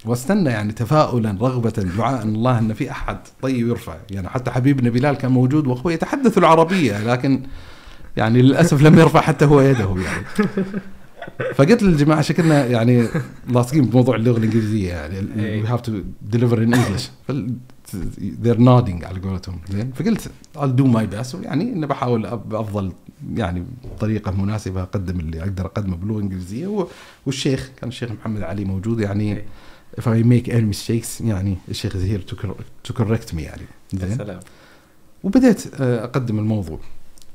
[0.05, 3.19] واستنى يعني تفاؤلا رغبة دعاء الله أن في أحد.
[3.43, 3.97] طيب يرفع.
[4.11, 7.43] يعني حتى حبيبنا بلال كان موجود وهو يتحدث العربية لكن
[8.17, 10.53] يعني للأسف لم يرفع حتى هو يده يعني.
[11.55, 13.07] فقلت للجماعة شكلنا يعني
[13.49, 17.11] لاصقين بموضوع اللغة الإنجليزية يعني we have to deliver in English
[18.43, 19.59] they're nodding على قولتهم.
[19.71, 21.35] زين؟ فقلت I'll do my best.
[21.43, 22.93] يعني إني بحاول بأفضل
[23.35, 23.65] يعني
[24.01, 26.87] طريقة مناسبة أقدم اللي أقدر أقدمه باللغة الانجليزيه
[27.27, 29.45] والشيخ كان الشيخ محمد علي موجود يعني.
[30.01, 32.25] If I make any mistakes يعني الشيخ is here
[32.89, 33.63] to correct me يعني.
[33.93, 34.39] زين؟
[35.23, 36.79] وبديت آه، أقدم الموضوع.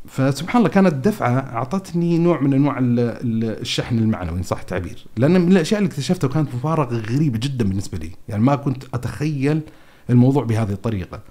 [0.08, 5.52] فسبحان الله كانت دفعة أعطتني نوع من أنواع الشحن المعنوي ان صح التعبير لأن من
[5.52, 8.12] الأشياء اللي اكتشفتها كانت مفارقة غريبة جدا بالنسبة لي.
[8.30, 9.62] يعني ما كنت أتخيل
[10.10, 11.22] الموضوع بهذه الطريقة.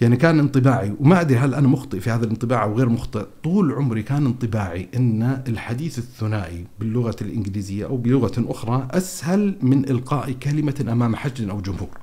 [0.00, 3.26] يعني كان انطباعي وما أدري هل أنا مخطئ في هذا الانطباع أو غير مخطئ.
[3.44, 10.32] طول عمري كان انطباعي إن الحديث الثنائي باللغة الإنجليزية أو بلغة أخرى أسهل من إلقاء
[10.32, 11.98] كلمة أمام حشد أو جمهور.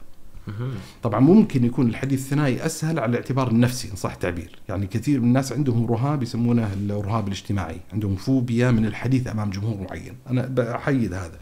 [1.04, 5.28] طبعا ممكن يكون الحديث الثنائي أسهل على الاعتبار النفسي إن صح التعبير يعني كثير من
[5.28, 7.80] الناس عندهم رهاب يسمونه الرهاب الاجتماعي.
[7.94, 10.14] عندهم فوبيا من الحديث أمام جمهور معين.
[10.30, 11.40] أنا بحيد هذا.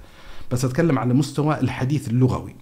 [0.52, 2.56] بس أتكلم على مستوى الحديث اللغوي.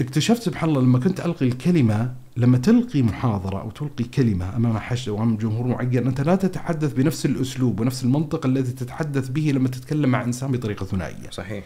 [0.00, 5.08] اكتشفت سبحان الله لما كنت ألقي الكلمة لما تلقي محاضرة أو تلقي كلمة أمام حشد
[5.08, 9.68] أو أمام جمهور معين أنت لا تتحدث بنفس الأسلوب ونفس المنطق الذي تتحدث به لما
[9.68, 11.30] تتكلم مع إنسان بطريقة ثنائية.
[11.30, 11.64] صحيح.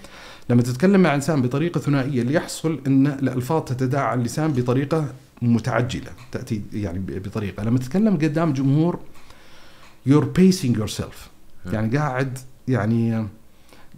[0.51, 5.09] لما تتكلم مع إنسان بطريقة ثنائية ليحصل أن الألفاظ تتداعى على اللسان بطريقة
[5.43, 7.62] متعجلة تأتي يعني بطريقة.
[7.62, 8.99] لما تتكلم قدام جمهور
[10.09, 11.16] you're pacing yourself.
[11.72, 13.27] يعني قاعد يعني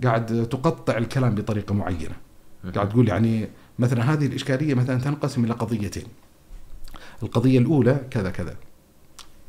[0.05, 2.17] قاعد تقطع الكلام بطريقة معينة.
[2.75, 3.49] قاعد تقول يعني
[3.79, 6.05] مثلا هذه الإشكالية مثلا تنقسم إلى قضيتين.
[7.23, 8.57] القضية الأولى كذا كذا.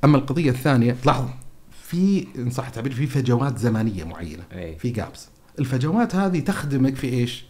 [0.03, 1.29] أما القضية الثانية لاحظ
[1.83, 4.75] في إن صح التعبير في فجوات زمنية معينة أي.
[4.79, 7.45] في جابس الفجوات هذه تخدمك في إيش؟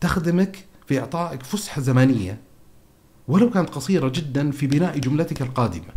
[0.00, 2.40] تخدمك في إعطائك فسحة زمنية
[3.28, 5.92] ولو كانت قصيرة جدا في بناء جملتك القادمة.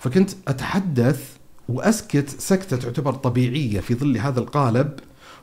[0.00, 1.36] فكنت أتحدث
[1.68, 4.92] وأسكت سكتة تعتبر طبيعية في ظل هذا القالب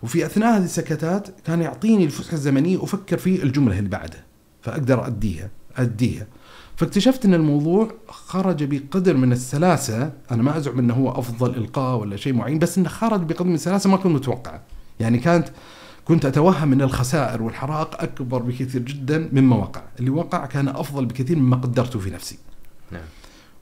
[0.03, 4.23] وفي أثناء هذه السكتات كان يعطيني الفسحة الزمنية أفكر في الجملة اللي بعدها
[4.61, 6.27] فأقدر اديها أديها.
[6.75, 10.13] فاكتشفت إن الموضوع خرج بقدر من السلاسة.
[10.31, 13.55] أنا ما أزعم إنه هو أفضل إلقاء ولا شيء معين بس إنه خرج بقدر من
[13.55, 14.61] السلاسة ما كنت متوقعه
[14.99, 15.47] يعني كانت
[16.05, 21.37] كنت أتوهم إن الخسائر والحرائق أكبر بكثير جدا مما وقع اللي وقع كان أفضل بكثير
[21.37, 22.37] مما قدرته في نفسي.
[22.91, 23.01] نعم.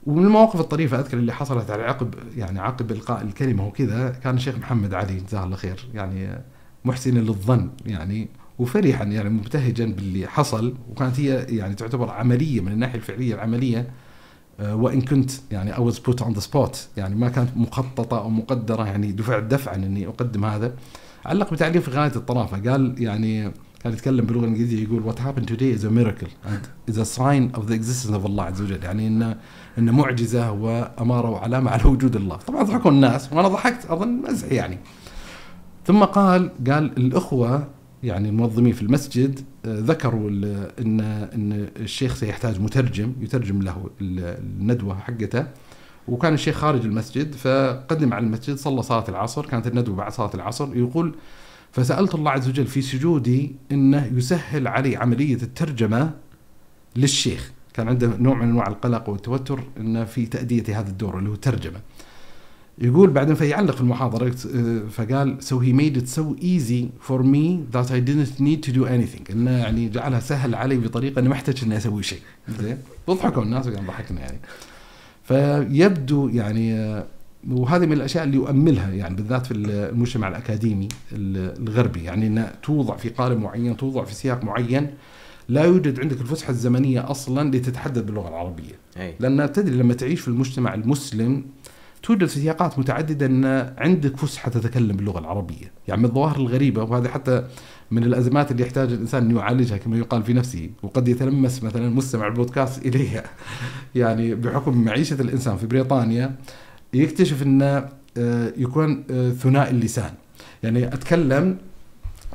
[0.06, 4.56] ومن المواقف الطريفة أذكر اللي حصلت على عقب يعني عقب إلقاء الكلمة وكذا كان الشيخ
[4.56, 6.42] محمد علي جزاه الله خير يعني
[6.84, 8.28] محسنا للظن يعني
[8.62, 13.88] وفرحا يعني مبتهجا باللي حصل وكانت هي يعني تعتبر عملية من الناحية الفعلية العملية
[14.60, 18.30] آه، وإن كنت يعني I was put on the spot يعني ما كانت مخططة أو
[18.30, 20.74] مقدرة يعني دفعت دفعا إني أقدم هذا.
[21.24, 23.52] علق بتعليق في غاية الطرافة قال يعني
[23.84, 27.58] كان يتكلم باللغة الإنجليزية يقول what happened today is a miracle and is a sign
[27.60, 28.84] of the existence of Allah عز وجل.
[28.84, 29.36] يعني انه
[29.78, 32.36] إنه معجزة وأمارة وعلامة على وجود الله.
[32.36, 34.78] طبعا ضحكوا الناس وأنا ضحكت أظن مزح يعني.
[35.86, 37.68] ثم قال قال الأخوة
[38.02, 40.30] يعني المنظمين في المسجد آه، ذكروا
[40.80, 41.00] ان
[41.34, 45.46] إن الشيخ سيحتاج مترجم يترجم له الندوة حقته.
[46.08, 49.46] وكان الشيخ خارج المسجد فقدم على المسجد صلى صلاة العصر.
[49.46, 50.76] كانت الندوة بعد صلاة العصر.
[50.76, 51.14] يقول
[51.72, 56.10] فسألت الله عز وجل في سجودي إنه يسهل علي عملية الترجمة
[56.96, 57.52] للشيخ.
[57.74, 61.80] كان عنده نوع من أنواع القلق والتوتر انه في تأدية هذا الدور اللي هو ترجمه
[62.78, 67.76] يقول بعدين فيعلق في المحاضرة آه، فقال so he made it so easy for me
[67.76, 69.30] that I didn't need to do anything.
[69.30, 72.20] إنه يعني جعلها سهل علي بطريقة إني ما احتاج إني أسوي شيء.
[72.60, 74.38] زين؟ بضحكوا الناس وقام ضحكنا يعني.
[75.24, 77.06] فيبدو يعني آه،
[77.50, 82.04] وهذه من الأشياء اللي يؤملها يعني بالذات في المجتمع الأكاديمي الغربي.
[82.04, 84.90] يعني انها توضع في قالب معين توضع في سياق معين
[85.48, 88.78] لا يوجد عندك الفسحة الزمنية أصلا لتتحدث باللغة العربية.
[88.96, 89.14] أي.
[89.20, 91.44] لأن تدري لما تعيش في المجتمع المسلم
[92.02, 97.44] توجد سياقات متعددة أن عندك فسحة تتكلم باللغة العربية، يعني من الظواهر الغريبة وهذه حتى
[97.90, 102.26] من الأزمات اللي يحتاج الإنسان انه يعالجها كما يقال في نفسه، وقد يتلمس مثلا مستمع
[102.26, 103.24] البودكاست إليها.
[103.94, 106.36] يعني بحكم معيشة الإنسان في بريطانيا
[106.94, 110.10] يكتشف انه آه، يكون آه، ثنائي اللسان.
[110.62, 111.56] يعني أتكلم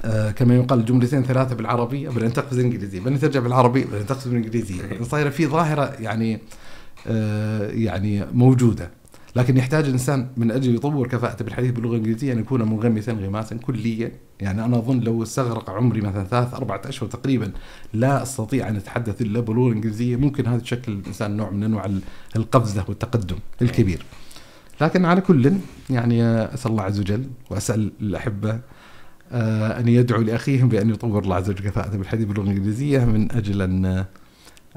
[0.05, 5.03] آه كما يقال جملتين ثلاثة بالعربي بعدين تقفز انجليزي بعدين ترجع بالعربي بعدين تقفز بالانجليزي
[5.03, 6.39] صايرة في ظاهرة يعني
[7.85, 8.91] يعني موجودة.
[9.37, 14.11] لكن يحتاج الإنسان من أجل يطور كفاءته بالحديث باللغة الإنجليزية أن يكون منغمسا انغماسا كليا.
[14.39, 17.51] يعني أنا أظن لو استغرق عمري مثلا ثلاث أربعة أشهر تقريبا
[17.93, 21.91] لا أستطيع أن أتحدث إلا باللغة الإنجليزية ممكن هذا تشكل الإنسان نوع من أنواع
[22.35, 24.05] القفزة والتقدم الكبير.
[24.81, 25.53] لكن على كل
[25.89, 28.59] يعني أسأل الله عز وجل وأسأل الأحبة
[29.31, 33.61] آه، أن يدعو لأخيهم بأن يطور الله عز وجل كفاءته بالحديث باللغة الإنجليزية من أجل
[33.61, 34.05] أن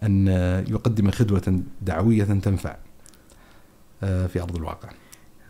[0.02, 0.28] أن
[0.68, 2.76] يقدم خدوة دعوية تنفع.
[4.00, 4.88] في أرض الواقع.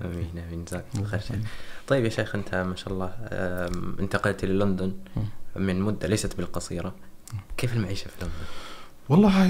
[0.05, 1.39] آمين آمين جزاك الله خير.
[1.89, 3.13] طيب يا شيخ أنت ما شاء الله
[4.01, 4.93] انتقلت إلى لندن
[5.57, 6.95] من مدة ليست بالقصيرة.
[7.57, 8.35] كيف المعيشة في لندن؟
[9.09, 9.45] والله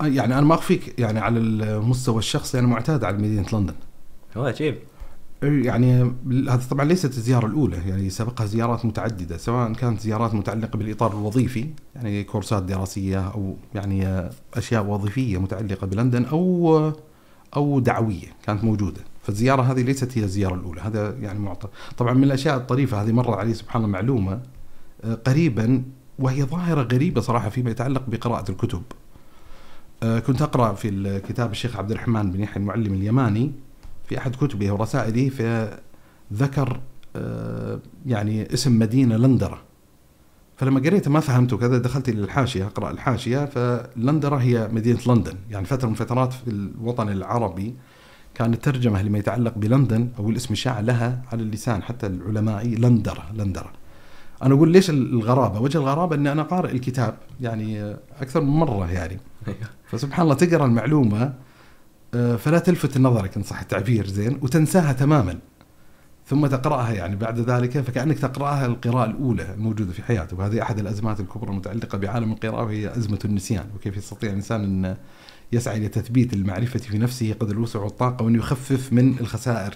[0.00, 3.74] يعني أنا ما أخفيك يعني على المستوى الشخصي أنا معتاد على مدينة لندن.
[4.36, 4.78] هو عجيب.
[5.42, 6.02] يعني
[6.48, 11.66] هذا طبعا ليست الزيارة الأولى يعني سبقها زيارات متعددة سواء كانت زيارات متعلقة بالإطار الوظيفي
[11.94, 16.92] يعني كورسات دراسية أو يعني أشياء وظيفية متعلقة بلندن أو
[17.56, 19.00] أو دعوية كانت موجودة.
[19.22, 21.68] فالزيارة هذه ليست هي الزيارة الأولى هذا يعني معطى.
[21.96, 24.40] طبعا من الأشياء الطريفة هذه مرت علي سبحان الله معلومة
[25.04, 25.82] آه، قريبا
[26.18, 28.82] وهي ظاهرة غريبة صراحة فيما يتعلق بقراءة الكتب.
[30.02, 33.52] آه، كنت أقرأ في كتاب الشيخ عبد الرحمن بن يحيى المعلم اليماني
[34.08, 36.80] في أحد كتبه ورسائله فذكر
[37.16, 39.65] آه، يعني اسم مدينة لندرة.
[40.56, 45.66] فلما قريته ما فهمته كذا دخلت إلى الحاشية أقرأ الحاشية فلندرة هي مدينة لندن يعني
[45.66, 47.74] فترة من فترات في الوطن العربي
[48.34, 53.72] كانت الترجمه لما يتعلق بلندن أو الاسم الشائع لها على اللسان حتى العلمائي لندرة لندرة
[54.42, 59.20] أنا أقول ليش الغرابة؟ وجه الغرابة إني أنا قارئ الكتاب يعني أكثر من مرة يعني
[59.48, 59.58] أيوه.
[59.86, 61.34] فسبحان الله تقرأ المعلومة
[62.14, 65.38] آه، فلا تلفت نظرك إن صح التعبير زين وتنساها تماما
[66.26, 70.38] ثم تقرأها يعني بعد ذلك فكأنك تقرأها القراءة الأولى الموجودة في حياتك.
[70.38, 73.66] وهذه أحد الأزمات الكبرى المتعلقة بعالم القراءة وهي أزمة النسيان.
[73.74, 74.96] وكيف يستطيع الإنسان أن
[75.52, 79.74] يسعى إلى تثبيت المعرفة في نفسه قدر الوسع والطاقة وأن يخفف من الخسائر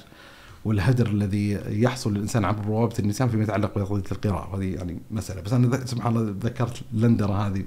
[0.64, 4.55] والهدر الذي يحصل للإنسان عبر بوابه النسيان فيما يتعلق بقضية القراءة.
[4.55, 5.40] وهذه يعني مسألة.
[5.40, 7.64] بس أنا سبحان الله ذكرت لندره هذه.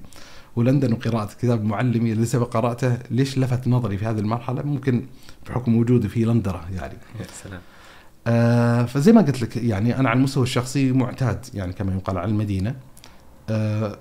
[0.55, 2.97] ولندن وقراءة كتاب المعلمي اللي سبق قرأته.
[3.11, 5.05] ليش لفت نظري في هذه المرحلة؟ ممكن
[5.47, 6.97] بحكم وجودي في لندرة يعني.
[7.19, 7.61] يا سلام.
[8.27, 12.31] آه فزي ما قلت لك يعني أنا على المستوى الشخصي معتاد يعني كما يقال على
[12.31, 12.75] المدينة.
[13.49, 13.97] آه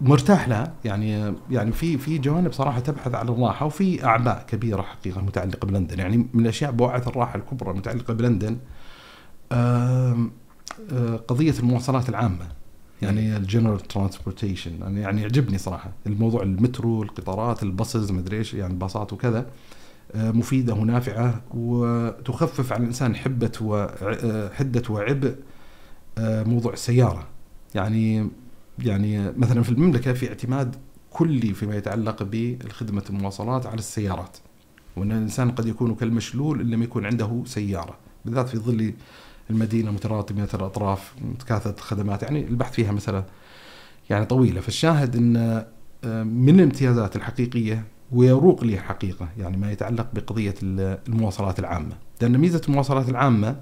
[0.00, 5.20] مرتاح لها يعني يعني في في جوانب صراحة تبحث عن الراحة وفي أعباء كبيرة حقيقة
[5.20, 5.98] متعلقة بلندن.
[5.98, 8.56] يعني من الأشياء بوعة الراحة الكبرى المتعلقه بلندن
[9.52, 10.16] آه
[11.28, 12.46] قضية المواصلات العامة
[13.02, 15.90] يعني ال general transportation يعني يعجبني صراحة.
[16.06, 19.46] الموضوع المترو القطارات ال buses مدري إيش يعني الباصات وكذا.
[20.14, 25.34] مفيدة ونافعة وتخفف عن الإنسان حبة وحدة آه، وعبء
[26.18, 27.26] آه، موضوع السيارة.
[27.74, 28.28] يعني
[28.78, 30.76] يعني مثلا في المملكة في اعتماد
[31.10, 34.36] كلي فيما يتعلق بخدمة المواصلات على السيارات
[34.96, 38.94] وأن الإنسان قد يكون كالمشلول إن لم يكون عنده سيارة بالذات في ظل
[39.50, 42.22] المدينة متراتبة الأطراف متكاثرة الخدمات.
[42.22, 43.24] يعني البحث فيها مسألة
[44.10, 44.60] يعني طويلة.
[44.60, 45.66] فالشاهد أن
[46.26, 51.96] من الامتيازات الحقيقية ويروق لي حقيقة يعني ما يتعلق بقضية المواصلات العامة.
[52.20, 53.60] لأن ميزة المواصلات العامة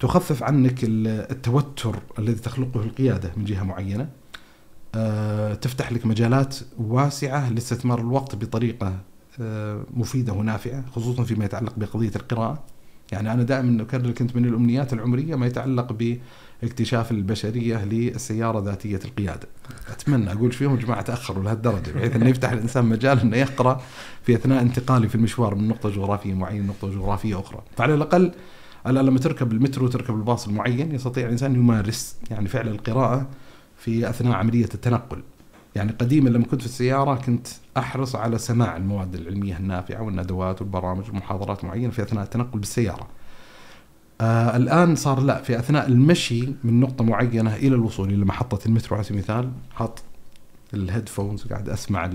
[0.00, 4.08] تخفف عنك التوتر الذي تخلقه القيادة من جهة معينة.
[4.94, 8.98] آه، تفتح لك مجالات واسعة لاستثمار الوقت بطريقة
[9.40, 12.62] آه، مفيدة ونافعة خصوصا فيما يتعلق بقضية القراءة.
[13.12, 15.92] يعني أنا دائما أكرر كنت من الأمنيات العمرية ما يتعلق
[16.62, 19.48] باكتشاف البشرية للسيارة ذاتية القيادة.
[19.88, 23.80] أتمنى أقول فيهم جماعة تأخروا لهالدرجة بحيث أنه يفتح الإنسان مجال أنه يقرأ
[24.22, 27.62] في أثناء انتقالي في المشوار من نقطة جغرافية معينة لنقطة جغرافية أخرى.
[27.76, 28.32] فعلى الأقل
[28.86, 33.26] الآن لما تركب المترو تركب الباص المعين يستطيع الإنسان يمارس يعني فعل القراءة
[33.76, 35.22] في أثناء عملية التنقل.
[35.74, 37.46] يعني قديما لما كنت في السيارة كنت
[37.76, 43.06] أحرص على سماع المواد العلمية النافعة والندوات والبرامج ومحاضرات معينة في أثناء التنقل بالسيارة.
[44.20, 48.96] آه الآن صار لا في أثناء المشي من نقطة معينة إلى الوصول إلى محطة المترو
[48.96, 50.02] على سبيل المثال حط
[50.74, 52.10] ال headphones وقاعد أسمع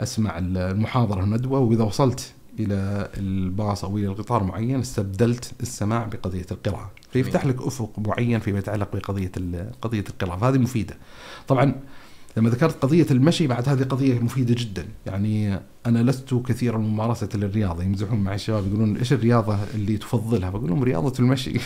[0.00, 6.90] أسمع المحاضرة الندوة وإذا وصلت إلى الباص أو إلى القطار معين استبدلت السماع بقضية القراءة.
[7.10, 9.32] فيفتح لك أفق معين فيما يتعلق بقضية
[9.82, 10.94] قضية القراءة فهذه مفيدة.
[11.48, 11.74] طبعا
[12.36, 14.86] لما ذكرت قضية المشي بعد هذه قضية مفيدة جدا.
[15.06, 20.68] يعني أنا لست كثيرا ممارسة للرياضة يمزحون معي الشباب يقولون إيش الرياضة اللي تفضلها؟ بقول
[20.68, 21.52] لهم رياضة المشي.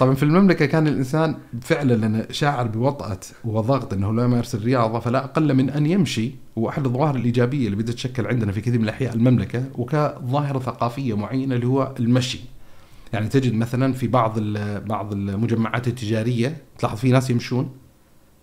[0.00, 5.24] طبعا في المملكة كان الإنسان فعلا لأنه شاعر بوطأة وضغط أنه لا يمارس الرياضة فلا
[5.24, 6.30] أقل من أن يمشي.
[6.56, 11.54] وأحد الظواهر الإيجابية اللي بدأت تشكل عندنا في كثير من الأحياء المملكة وكظاهرة ثقافية معينة
[11.54, 12.40] اللي هو المشي.
[13.12, 14.38] يعني تجد مثلا في بعض
[14.86, 17.70] بعض المجمعات التجارية تلاحظ في ناس يمشون؟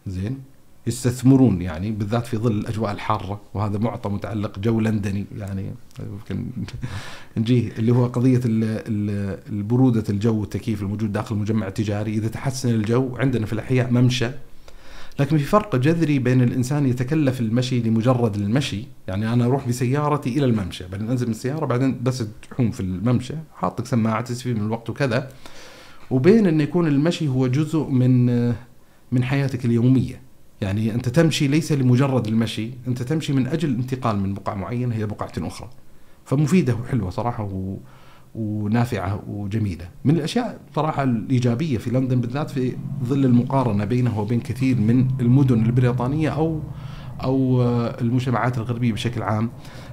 [0.08, 0.51] زين.
[0.88, 5.74] يستثمرون يعني بالذات في ظل الأجواء الحارة وهذا معطى متعلق جو لندني يعني.
[6.00, 6.46] يمكن
[7.38, 12.14] نجيه اللي هو قضية البرودة الجو والتكييف الموجود داخل المجمع التجاري.
[12.14, 14.30] إذا تحسن الجو عندنا في الأحياء ممشى.
[15.20, 18.84] لكن في فرق جذري بين الإنسان يتكلف المشي لمجرد المشي.
[19.08, 23.34] يعني أنا أروح بسيارتي إلى الممشى بعدين أنزل من السيارة بعدين بس تحوم في الممشى.
[23.56, 25.32] حاطك سماعة تستفيد من الوقت وكذا.
[26.12, 28.26] وبين انه يكون المشي هو جزء من
[29.12, 30.31] من حياتك اليومية.
[30.62, 35.05] يعني أنت تمشي ليس لمجرد المشي أنت تمشي من أجل الانتقال من بقعة معينة إلى
[35.05, 35.70] بقعة أخرى.
[36.26, 37.78] فمفيدة وحلوة صراحة و...
[38.36, 39.89] ونافعة وجميلة.
[40.05, 45.66] من الأشياء صراحة الإيجابية في لندن بالذات في ظل المقارنة بينه وبين كثير من المدن
[45.66, 46.59] البريطانية أو
[47.24, 47.62] أو
[48.01, 49.49] المجتمعات الغربية بشكل عام.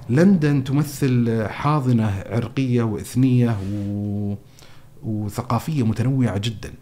[0.09, 4.35] لندن تمثل حاضنة عرقية وإثنية و...
[5.03, 6.73] وثقافية متنوعة جدا.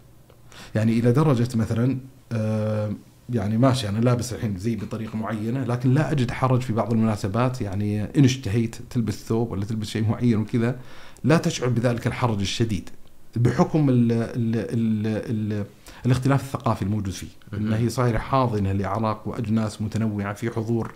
[0.74, 1.98] يعني إلى درجة مثلا
[2.32, 2.92] آه،
[3.28, 7.60] يعني ماشي أنا لابس الحين زي بطريقة معينة لكن لا أجد حرج في بعض المناسبات
[7.60, 10.80] يعني إن اشتهيت تلبس ثوب ولا تلبس شيء معين وكذا
[11.24, 12.90] لا تشعر بذلك الحرج الشديد
[13.36, 15.64] بحكم ال ال ال ال
[16.06, 20.92] الاختلاف الثقافي الموجود فيه انه هي صايرة حاضنة لأعراق وأجناس متنوعة في حضور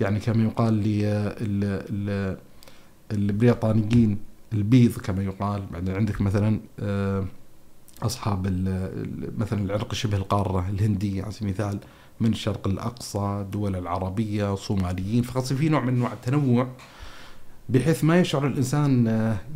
[0.00, 1.34] يعني كما يقال لي
[3.12, 4.18] البريطانيين
[4.52, 7.24] البيض كما يقال بعدين عندك مثلا آه
[8.02, 8.46] أصحاب
[9.38, 11.78] مثلا العرق شبه القارة الهندية على سبيل المثال
[12.20, 16.68] من الشرق الأقصى الدول العربية صوماليين فقط في نوع من أنواع التنوع
[17.68, 19.06] بحيث ما يشعر الإنسان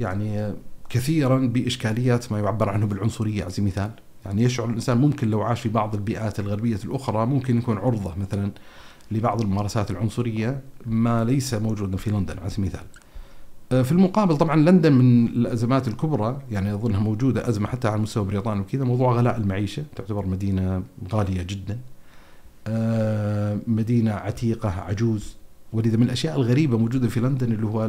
[0.00, 0.54] يعني
[0.90, 3.90] كثيرا بإشكاليات ما يعبر عنه بالعنصرية على سبيل المثال.
[4.24, 8.50] يعني يشعر الإنسان ممكن لو عاش في بعض البيئات الغربية الأخرى ممكن يكون عرضة مثلا
[9.10, 12.86] لبعض الممارسات العنصرية ما ليس موجودا في لندن على سبيل المثال.
[12.86, 13.01] آه،
[13.74, 18.62] في المقابل طبعا لندن من الأزمات الكبرى يعني أظنها موجودة أزمة حتى على مستوى بريطانيا
[18.62, 21.78] وكذا موضوع غلاء المعيشة تعتبر مدينة غالية جدا.
[22.66, 25.36] آه، مدينة عتيقة عجوز
[25.72, 27.86] ولذا من الأشياء الغريبة موجودة في لندن اللي هو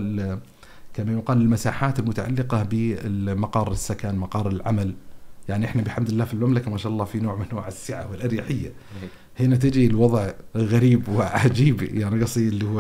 [0.93, 4.93] كما يقال المساحات المتعلقة بمقار السكن، مقار العمل.
[5.49, 8.71] يعني إحنا بحمد الله في المملكة ما شاء الله في نوع من أنواع السعه والأريحية.
[9.39, 12.79] هنا تجي الوضع غريب وعجيب يعني قصدي اللي هو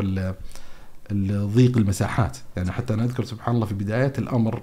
[1.31, 2.37] ضيق المساحات.
[2.57, 4.61] يعني حتى أنا أذكر سبحان الله في بدايات الأمر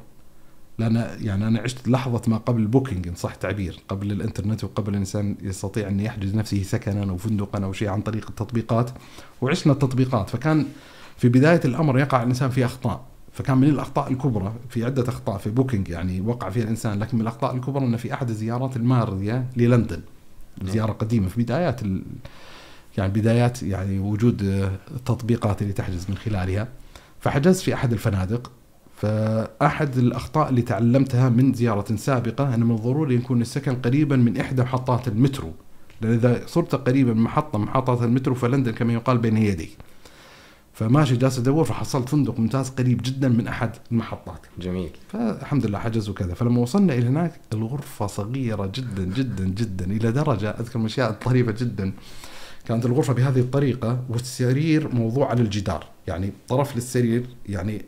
[0.78, 5.36] لأن يعني أنا عشت لحظة ما قبل بوكينج إن صح التعبير قبل الإنترنت وقبل الإنسان
[5.42, 8.90] يستطيع أن يحجز نفسه سكنا أو فندقا أو شيء عن طريق التطبيقات
[9.40, 10.30] وعشنا التطبيقات.
[10.30, 10.66] فكان
[11.16, 13.00] في بداية الأمر يقع الإنسان في أخطاء.
[13.32, 16.98] فكان من الأخطاء الكبرى في عدة أخطاء في بوكينج يعني وقع فيها الإنسان.
[16.98, 20.00] لكن من الأخطاء الكبرى انه في أحد الزيارات المارديه للندن
[20.64, 21.80] زيارة قديمة في بدايات
[22.98, 24.42] يعني بدايات يعني وجود
[24.90, 26.68] التطبيقات اللي تحجز من خلالها.
[27.20, 28.52] فحجزت في أحد الفنادق
[28.96, 34.62] فأحد الأخطاء اللي تعلمتها من زيارة سابقة أن من الضروري يكون السكن قريبا من إحدى
[34.62, 35.52] محطات المترو.
[36.00, 39.70] لأن إذا صرت قريبا من محطة من محطات المترو فلندن كما يقال بين يدي.
[40.72, 44.46] فماشي جالس أدور فحصلت فندق ممتاز قريب جدا من أحد المحطات.
[44.58, 44.90] جميل.
[45.08, 46.34] فالحمد لله حجز وكذا.
[46.34, 51.52] فلما وصلنا إلى هناك الغرفة صغيرة جدا جدا جدا إلى درجة أذكر من الأشياء الطريفة
[51.52, 51.92] جدا.
[52.70, 55.86] كانت الغرفة بهذه الطريقة والسرير موضوع على الجدار.
[56.06, 57.84] يعني طرف للسرير يعني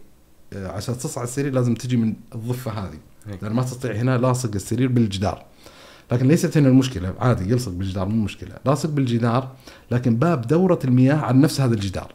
[0.52, 2.98] آه، عشان تصعد السرير لازم تجي من الضفة هذه.
[3.42, 5.44] لأن ما تستطيع هنا لاصق السرير بالجدار.
[6.12, 7.14] لكن ليست هنا المشكلة.
[7.20, 8.54] عادي يلصق بالجدار مو مشكلة.
[8.66, 9.52] لاصق بالجدار
[9.90, 12.14] لكن باب دورة المياه على نفس هذا الجدار.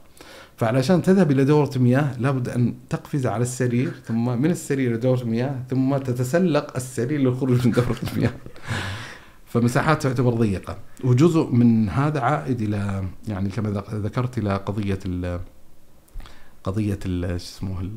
[0.58, 5.22] فعلشان تذهب إلى دورة المياه لابد أن تقفز على السرير ثم من السرير إلى دورة
[5.22, 8.34] المياه ثم تتسلق السرير للخروج من دورة المياه.
[9.48, 15.40] فمساحات تعتبر ضيقة وجزء من هذا عائد إلى يعني كما ذكرت إلى قضية ال
[16.64, 17.90] قضية ال شو اسمه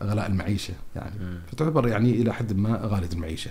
[0.00, 1.14] غلاء المعيشة يعني
[1.46, 3.50] فتعتبر يعني إلى حد ما غاليه المعيشة.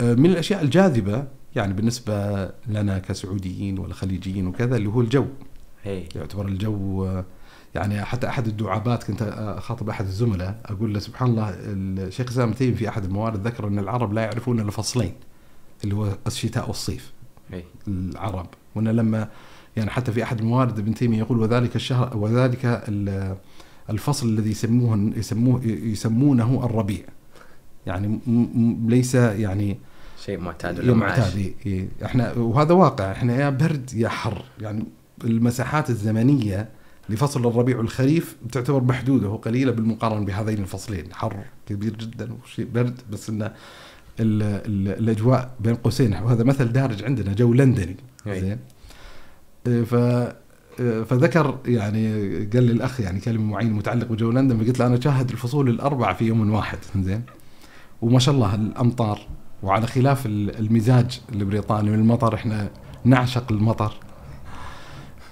[0.00, 1.26] آه، من الأشياء الجاذبة
[1.56, 5.26] يعني بالنسبة لنا كسعوديين ولا خليجيين وكذا اللي هو الجو.
[5.82, 6.04] هي.
[6.16, 7.08] يعتبر الجو
[7.74, 12.74] يعني حتى أحد الدعابات كنت أخاطب أحد الزملاء أقول له سبحان الله الشيخ اسامه تيمي
[12.74, 15.14] في أحد الموارد ذكر إن العرب لا يعرفون الا فصلين
[15.86, 17.12] اللي هو الشتاء والصيف.
[17.50, 17.62] هي.
[17.88, 18.46] العرب.
[18.74, 19.28] وان لما
[19.76, 22.84] يعني حتى في أحد الموارد ابن تيمية يقول وذلك الشهر وذلك
[23.90, 27.04] الفصل الذي يسموه يسموه يسمونه الربيع.
[27.86, 28.18] يعني
[28.86, 29.78] ليس يعني
[30.24, 31.54] شيء معتاد ولا معتاد
[32.04, 33.12] إحنا وهذا واقع.
[33.12, 34.44] إحنا يا برد يا حر.
[34.60, 34.84] يعني
[35.24, 36.68] المساحات الزمنية
[37.08, 41.14] لفصل الربيع والخريف تعتبر محدودة وقليلة بالمقارنة بهذين الفصلين.
[41.14, 43.52] حر كبير جدا وشيء برد بس إنه
[44.20, 46.14] الأجواء بين قوسين.
[46.14, 47.96] وهذا مثل دارج عندنا جو لندني.
[48.26, 48.58] زين؟
[49.64, 49.94] ف
[50.78, 52.08] فذكر يعني
[52.44, 56.14] قال لي الأخ يعني كلمة معينة متعلق بجو لندن فقلت له أنا شاهد الفصول الأربعة
[56.14, 56.78] في يوم واحد.
[56.96, 57.22] زين؟
[58.02, 59.20] وما شاء الله الأمطار
[59.62, 62.70] وعلى خلاف المزاج البريطاني من المطر إحنا
[63.04, 63.94] نعشق المطر.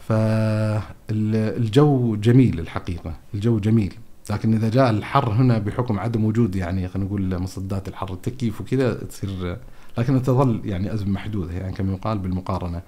[0.08, 3.94] فالجو جميل الحقيقة الجو جميل.
[4.30, 8.94] لكن إذا جاء الحر هنا بحكم عدم وجود يعني خلينا نقول مصدات الحر التكييف وكذا
[8.94, 9.58] تصير
[9.98, 12.82] لكن تظل يعني ازمه محدوده يعني كما يقال بالمقارنة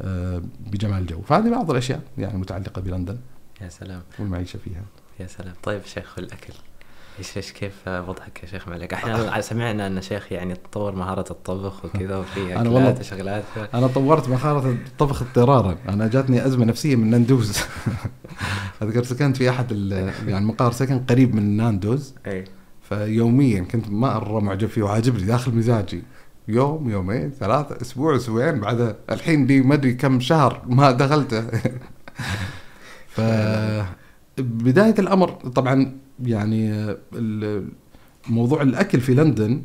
[0.00, 3.18] آه، بجمال الجو فهذه بعض الأشياء يعني متعلقة بلندن
[3.60, 4.02] يا سلام.
[4.18, 4.82] والمعيشة فيها.
[5.20, 5.54] يا سلام.
[5.62, 6.52] طيب شيخ الاكل
[7.18, 11.84] إيش إيش كيف وضعك يا شيخ مالك؟ إحنا سمعنا إن شيخ يعني تطور مهارة الطبخ
[11.84, 13.44] وكذا وفي أنا والله وشغلات.
[13.74, 15.76] أنا طورت مهارة الطبخ اضطرارا.
[15.88, 17.58] أنا جاتني أزمة نفسية من ناندوز.
[18.82, 19.72] أذكر سكنت في أحد
[20.26, 22.14] يعني مقار سكن قريب من ناندوز.
[22.26, 22.44] اي
[22.82, 26.02] فيوميا كنت ما أرى معجب فيه وعاجبني داخل مزاجي.
[26.48, 31.44] يوم يومين ثلاثة أسبوع أسبوعين بعد الحين دي ما أدري كم شهر ما دخلته.
[33.14, 33.20] ف
[34.38, 36.94] بداية الأمر طبعا يعني
[38.28, 39.62] موضوع الأكل في لندن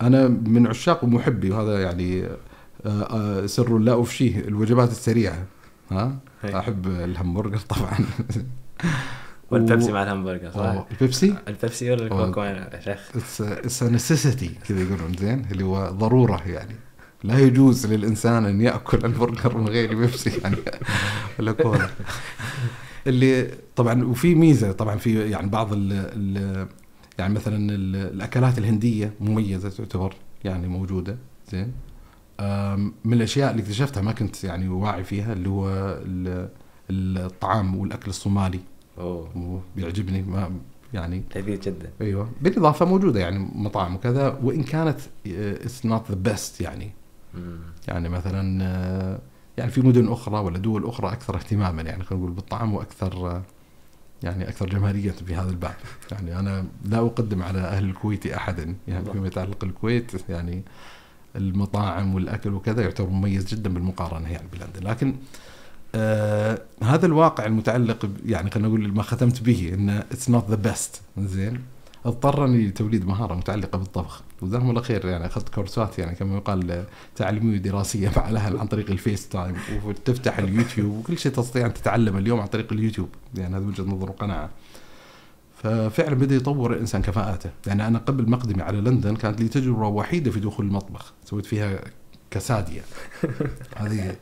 [0.00, 2.24] أنا من عشاق ومحبي وهذا يعني
[2.86, 5.44] آه، آه، سر لا أفشيه الوجبات السريعة.
[5.90, 7.98] ها؟ أحب الهمبرجر طبعا.
[9.50, 15.46] والبيبسي مع الهمبرجر صح؟ البيبسي؟ البيبسي ولا الكوكو يا شيخ؟ it's necessity كذا يقولون زين؟
[15.52, 16.76] اللي هو ضرورة يعني.
[17.24, 20.56] لا يجوز للإنسان أن يأكل البرجر من غير بيبسي يعني.
[21.38, 21.88] ولا كولا
[23.08, 26.66] اللي طبعا وفي ميزة طبعا في يعني بعض ال ال
[27.18, 30.14] يعني مثلا الأكلات الهندية مميزة تعتبر
[30.44, 31.16] يعني موجودة
[31.52, 31.72] زين؟
[33.04, 35.98] من الأشياء اللي اكتشفتها ما كنت يعني واعي فيها اللي هو
[36.90, 38.60] الطعام والأكل الصومالي.
[38.98, 39.62] أوه.
[39.76, 40.50] بيعجبني ما
[40.94, 41.90] يعني لذيذ جدا.
[42.00, 46.92] أيوه بالإضافة موجودة يعني مطاعم وكذا وإن كانت it's not the best يعني.
[47.34, 47.58] مم.
[47.88, 49.20] يعني مثلا آه،
[49.58, 53.42] يعني في مدن أخرى ولا دول أخرى أكثر اهتماما يعني خلينا نقول بالطعام وأكثر آه،
[54.22, 55.74] يعني أكثر جماهيرية في هذا الباب.
[56.12, 60.62] يعني أنا لا أقدم على أهل الكويت احدا يعني فيما يتعلق الكويت يعني
[61.36, 64.90] المطاعم والأكل وكذا يعتبر مميز جدا بالمقارنة يعني بلندن.
[64.90, 65.14] لكن
[65.94, 71.02] آه هذا الواقع المتعلق يعني خلينا نقول ما ختمت به إنه it's not the best
[71.18, 71.60] زين؟
[72.06, 74.22] اضطرني لتوليد مهارة متعلقة بالطبخ.
[74.42, 75.26] وجزاهم الله خير يعني.
[75.26, 76.84] أخذت كورسات يعني كما يقال
[77.16, 82.16] تعليمية ودراسيه مع الأهل عن طريق ال FaceTime وتفتح اليوتيوب وكل شيء تستطيع أن تتعلم
[82.16, 83.08] اليوم عن طريق اليوتيوب.
[83.34, 84.50] يعني هذه وجهة نظر وقناعة.
[85.62, 90.30] ففعلا بدأ يطور الإنسان كفاءاته يعني أنا قبل مقدمي على لندن كانت لي تجربة وحيدة
[90.30, 91.12] في دخول المطبخ.
[91.24, 91.80] سويت فيها
[92.30, 92.80] كسادية.
[93.76, 94.16] هذه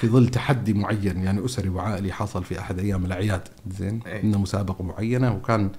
[0.00, 3.48] في ظل تحدي معين يعني أسري وعائلي حصل في أحد أيام الأعياد.
[3.70, 5.70] زين؟ إن مسابقة معينة وكان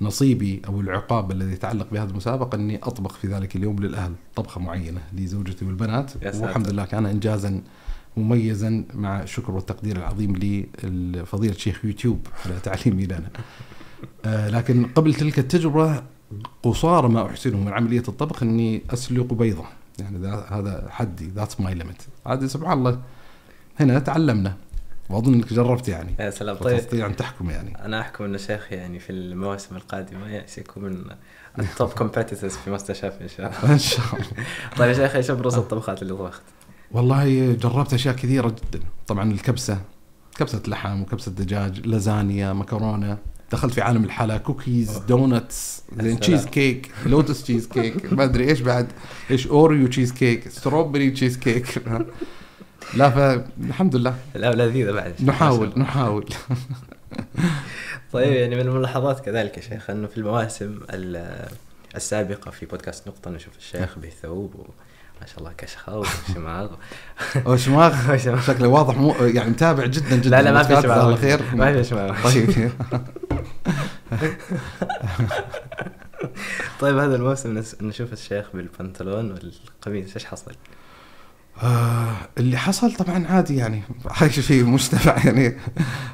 [0.00, 4.12] نصيبي أو العقاب الذي يتعلق بهذه المسابقة أني أطبخ في ذلك اليوم للأهل.
[4.36, 6.12] طبخة معينة لزوجتي والبنات.
[6.42, 7.62] والحمد لله كان إنجازا
[8.16, 10.36] مميزا مع الشكر والتقدير العظيم
[10.84, 13.28] لفضيلة شيخ يوتيوب على تعليمي لنا
[14.24, 16.02] آه لكن قبل تلك التجربة
[16.62, 19.64] قصارى ما أحسنه من عملية الطبخ أني أسلق بيضة.
[19.98, 23.00] يعني هذا حدي that's my limit عادي سبحان الله.
[23.80, 24.56] هنا تعلمنا.
[25.10, 26.14] واظن انك جربت يعني.
[26.20, 26.56] يا سلام.
[26.56, 26.78] طيب.
[26.78, 27.84] تستطيع أن تحكم يعني.
[27.84, 31.04] أنا أحكم ان الشيخ يعني في المواسم القادمة سيكون من
[31.58, 33.72] ال top competitors في MasterChef إن شاء الله.
[33.72, 34.46] إن شاء الله.
[34.76, 36.42] طيب يا شيخ إيش أبرز الطبخات اللي طبخت؟
[36.90, 38.84] والله جربت أشياء كثيرة جدا.
[39.06, 39.80] طبعا الكبسة
[40.36, 43.18] كبسة لحم وكبسة دجاج لازانيا مكرونة.
[43.52, 45.82] دخلت في عالم الحلا cookies donuts
[46.20, 48.86] cheesecake Lotus cheesecake ما أدري إيش بعد.
[49.30, 51.82] إيش Oreo cheesecake strawberry cheesecake
[52.94, 54.14] لا فالحمد لله.
[54.34, 55.14] لا لذيذه بعد.
[55.24, 56.24] نحاول نحاول.
[58.12, 60.78] طيب يعني من الملاحظات كذلك يا شيخ أنه في المواسم
[61.96, 64.66] السابقة في بودكاست نقطة نشوف الشيخ بثوب و...
[65.20, 66.68] ما شاء الله كشخة وشماغ.
[67.46, 68.16] وشماغ
[68.46, 70.30] شكله واضح مو يعني متابع جدا جدا.
[70.30, 71.16] لا لا ما في شماغ.
[71.16, 71.40] خير.
[71.54, 72.22] ما في شماغ.
[72.24, 72.70] طيب.
[76.80, 80.14] طيب هذا الموسم نشوف الشيخ بالبنطلون والقميص.
[80.14, 80.52] إيش حصل؟
[81.62, 85.56] آه اللي حصل طبعا عادي يعني عايش في مجتمع يعني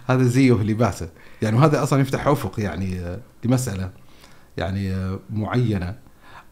[0.06, 1.08] هذا زيه لباسه
[1.42, 3.90] يعني وهذا أصلا يفتح أفق يعني آه، لمسألة
[4.56, 5.98] يعني آه، معينة.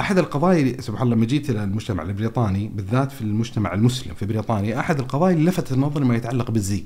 [0.00, 4.80] أحد القضايا سبحان الله لما جيت إلى المجتمع البريطاني بالذات في المجتمع المسلم في بريطانيا
[4.80, 6.84] أحد القضايا اللي لفتت نظري ما يتعلق بالزي.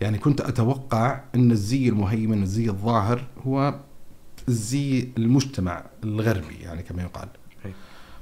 [0.00, 3.74] يعني كنت أتوقع إن الزي المهيمن الزي الظاهر هو
[4.48, 7.28] الزي المجتمع الغربي يعني كما يقال.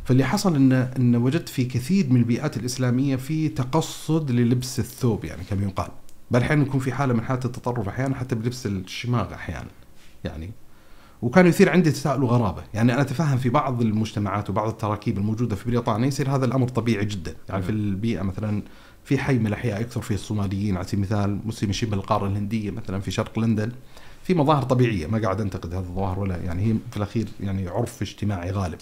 [0.04, 5.42] فاللي حصل ان إن وجدت في كثير من البيئات الإسلامية في تقصد للبس الثوب يعني
[5.50, 5.88] كما يقال.
[6.30, 9.70] بل أحيانا يكون في حالة من حالات التطرف أحيانا حتى بلبس الشماغ أحيانا
[10.24, 10.50] يعني.
[11.22, 15.70] وكان يثير عندي تساؤل وغرابة، يعني أنا أتفهم في بعض المجتمعات وبعض التراكيب الموجودة في
[15.70, 18.62] بريطانيا يصير هذا الأمر طبيعي جدا، يعني في البيئة مثلا
[19.04, 20.76] في حي من الأحياء يكثر فيه الصوماليين.
[20.76, 23.72] على سبيل المثال، مسلمين شبه القارة الهندية مثلا في شرق لندن.
[24.22, 28.02] في مظاهر طبيعية ما قاعد أنتقد هذه الظواهر ولا يعني هي في الأخير يعني عرف
[28.02, 28.78] اجتماعي غالب.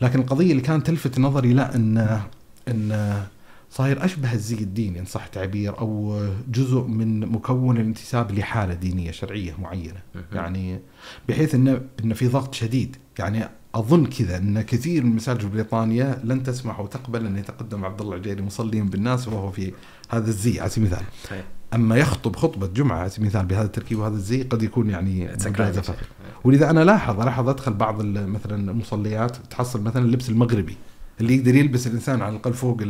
[0.00, 2.20] لكن القضية اللي كانت تلفت نظري لا ان
[2.68, 3.22] إن
[3.70, 9.54] صاير أشبه الزي الديني إن صح تعبير أو جزء من مكون الانتساب لحالة دينية شرعية
[9.58, 10.00] معينة.
[10.32, 10.80] يعني
[11.28, 12.96] بحيث انه انه في ضغط شديد.
[13.18, 18.14] يعني أظن كذا إن كثير من مساجد بريطانيا لن تسمح وتقبل أن يتقدم عبد الله
[18.14, 19.72] العجيري مصليا بالناس وهو في
[20.08, 21.06] هذا الزي على سبيل المثال.
[21.74, 25.36] أما يخطب خطبة جمعة على سبيل المثال بهذا التركيب وهذا الزي قد يكون يعني
[26.44, 30.76] ولذا أنا لاحظ الاحظ أدخل بعض مثلا المصليات تحصل مثلا اللبس المغربي
[31.20, 32.82] اللي يقدر يلبس الإنسان على الأقل فوق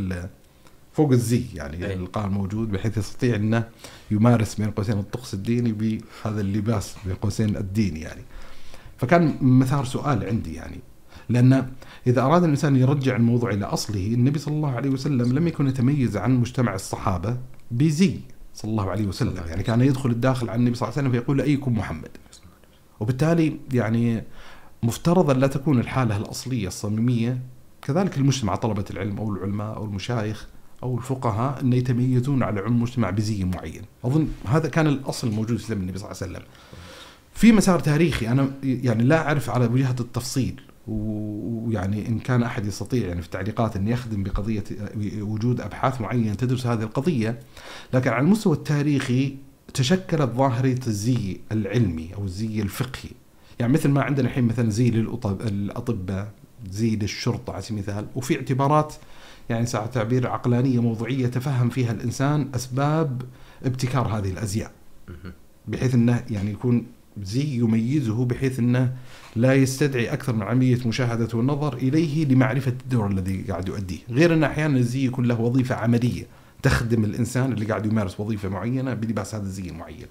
[0.93, 1.95] فوق الزي يعني أي.
[1.95, 3.69] القاء موجود بحيث يستطيع إنه
[4.11, 8.23] يمارس بين قوسين الطقس الديني بهذا اللباس بين قوسين الديني يعني.
[8.99, 10.81] فكان مثار سؤال عندي يعني
[11.29, 11.67] لأن
[12.07, 16.17] إذا أراد الإنسان يرجع الموضوع إلى أصله النبي صلى الله عليه وسلم لم يكن يتميز
[16.17, 17.37] عن مجتمع الصحابة
[17.71, 18.21] بزي
[18.55, 19.43] صلى الله عليه وسلم.
[19.49, 22.09] يعني كان يدخل الداخل على النبي صلى الله عليه وسلم فيقول أيكم محمد.
[23.01, 24.25] وبالتالي يعني
[24.83, 27.41] مفترض ان لا تكون الحالة الأصلية الصميمية
[27.83, 30.47] كذلك المجتمع طلبة العلم أو العلماء أو المشايخ
[30.83, 35.67] أو الفقهاء أن يتميزون على عم المجتمع بزي معين، أظن هذا كان الأصل الموجود في
[35.67, 36.47] زمن النبي صلى الله عليه وسلم.
[37.35, 43.09] في مسار تاريخي أنا يعني لا أعرف على وجهة التفصيل ويعني إن كان أحد يستطيع
[43.09, 44.65] يعني في التعليقات أن يخدم بقضية
[45.19, 47.41] وجود أبحاث معينة تدرس هذه القضية،
[47.95, 49.37] لكن على المستوى التاريخي
[49.75, 53.11] تشكلت ظاهريه الزي العلمي أو الزي الفقهي.
[53.61, 56.33] يعني مثل ما عندنا الحين مثلا زي للاطباء،
[56.71, 58.95] زي للشرطة على سبيل المثال، وفي اعتبارات
[59.51, 63.23] يعني ساعة تعبير عقلانية موضوعية تفهم فيها الإنسان أسباب
[63.65, 64.73] ابتكار هذه الأزياء.
[65.69, 66.87] بحيث أنه يعني يكون
[67.23, 68.97] زي يميزه بحيث أنه
[69.37, 73.99] لا يستدعي أكثر من عملية مشاهدة والنظر إليه لمعرفة الدور الذي قاعد يؤديه.
[74.11, 76.27] غير أن أحيانا الزي يكون له وظيفة عملية.
[76.63, 80.07] تخدم الإنسان اللي قاعد يمارس وظيفة معينة بلباس هذا الزي المعين.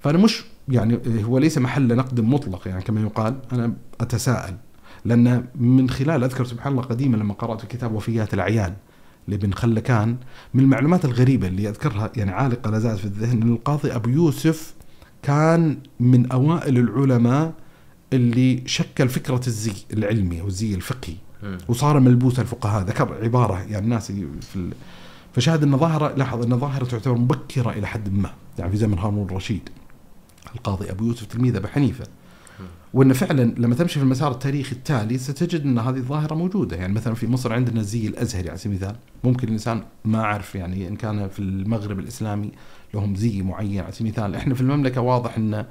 [0.00, 3.36] فأنا مش يعني هو ليس محل نقد مطلق يعني كما يقال.
[3.52, 4.56] أنا أتساءل
[5.04, 8.74] لأن من خلال أذكر سبحان الله قديما لما قرأت كتاب وفيات الأعيان
[9.28, 10.16] لابن خلكان
[10.54, 14.74] من المعلومات الغريبة اللي أذكرها يعني عالقة لا زالت في الذهن أن القاضي أبو يوسف
[15.22, 17.52] كان من أوائل العلماء
[18.12, 21.14] اللي شكل فكرة الزي العلمي أو الزي الفقهي.
[21.68, 24.12] وصار ملبوس الفقهاء ذكر عبارة يعني الناس
[24.52, 24.70] في.
[25.34, 29.26] فشاهد أن ظاهرة لاحظ أن ظاهرة تعتبر مبكرة إلى حد ما يعني في زمن هارون
[29.26, 29.68] الرشيد.
[30.54, 32.04] القاضي أبو يوسف تلميذ أبي حنيفة.
[32.94, 36.76] وأن فعلا لما تمشي في المسار التاريخي التالي ستجد أن هذه الظاهرة موجودة.
[36.76, 38.96] يعني مثلا في مصر عندنا الزي الأزهري على سبيل المثال.
[39.24, 42.52] ممكن الإنسان ما أعرف يعني إن كان في المغرب الإسلامي
[42.94, 44.34] لهم زي معين على سبيل المثال.
[44.34, 45.66] إحنا في المملكة واضح أن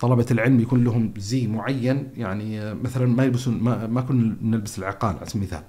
[0.00, 2.08] طلبة العلم يكون لهم زي معين.
[2.16, 5.62] يعني مثلا ما يلبسون ما, ما كنا نلبس العقال على سبيل المثال.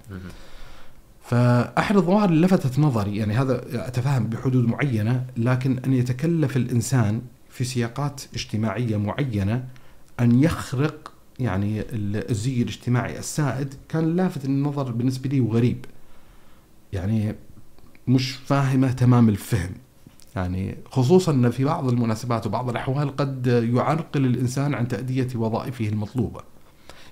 [1.24, 7.64] فاحد الظواهر اللي لفتت نظري يعني هذا أتفهم بحدود معينة لكن أن يتكلف الإنسان في
[7.64, 9.66] سياقات اجتماعية معينة
[10.20, 15.86] أن يخرق يعني الزي الاجتماعي السائد كان لافت النظر بالنسبة لي وغريب
[16.94, 17.36] يعني
[18.08, 19.72] مش فاهمة تمام الفهم
[20.36, 26.42] يعني خصوصا في بعض المناسبات وبعض الأحوال قد يعرقل الإنسان عن تأدية وظائفه المطلوبة.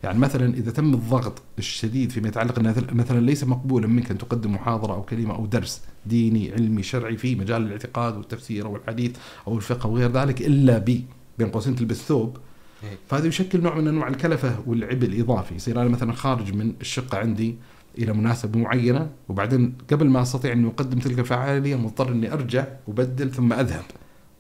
[0.04, 4.54] يعني مثلا إذا تم الضغط الشديد فيما يتعلق إن مثلا ليس مقبولا منك أن تقدم
[4.54, 9.18] محاضرة أو كلمة أو درس ديني علمي شرعي في مجال الاعتقاد والتفسير أو الحديث
[9.48, 11.02] أو الفقه وغير ذلك إلا ب
[11.38, 12.38] بين قوسين تلبس ثوب
[12.84, 12.98] إيه.
[13.08, 17.56] فهذا يشكل نوع من أنواع الكلفة والعبء الإضافي يصير أنا مثلا خارج من الشقة عندي
[17.98, 23.32] إلى مناسبة معينة وبعدين قبل ما أستطيع أني أقدم تلك الفعالية مضطر أني أرجع وبدل
[23.32, 23.84] ثم أذهب.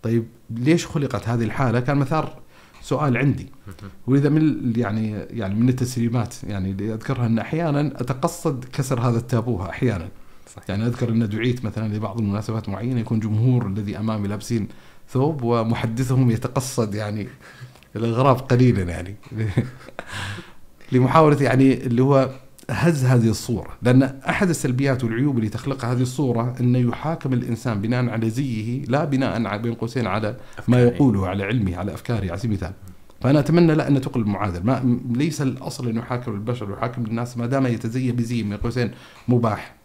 [0.03, 2.41] طيب ليش خلقت هذه الحالة؟ كان مثار
[2.81, 3.47] سؤال عندي
[4.07, 9.69] وإذا من يعني يعني من التسريبات يعني اللي أذكرها إن أحيانا أتقصد كسر هذا التابوه
[9.69, 10.09] أحيانا.
[10.55, 10.69] صحيح.
[10.69, 14.67] يعني أذكر إن دعيت مثلا لبعض المناسبات معينة يكون جمهور الذي أمامي لابسين
[15.09, 17.27] ثوب ومحدثهم يتقصد يعني
[17.95, 19.15] الاغراض قليلا يعني
[20.91, 22.29] لمحاولة يعني اللي هو
[22.69, 28.09] هز هذه الصورة لأن أحد السلبيات والعيوب اللي تخلقها هذه الصورة أنه يحاكم الإنسان بناء
[28.09, 32.37] على زيه لا بناء على بين قوسين على ما يقوله على علمه على أفكاره على
[32.37, 32.73] سبيل المثال
[33.21, 34.63] فأنا أتمنى لا أن تقل المعادلة.
[34.63, 38.91] ما ليس الأصل أن يحاكم البشر ويحاكم الناس ما دام يتزي بزي من قوسين
[39.27, 39.75] مباح.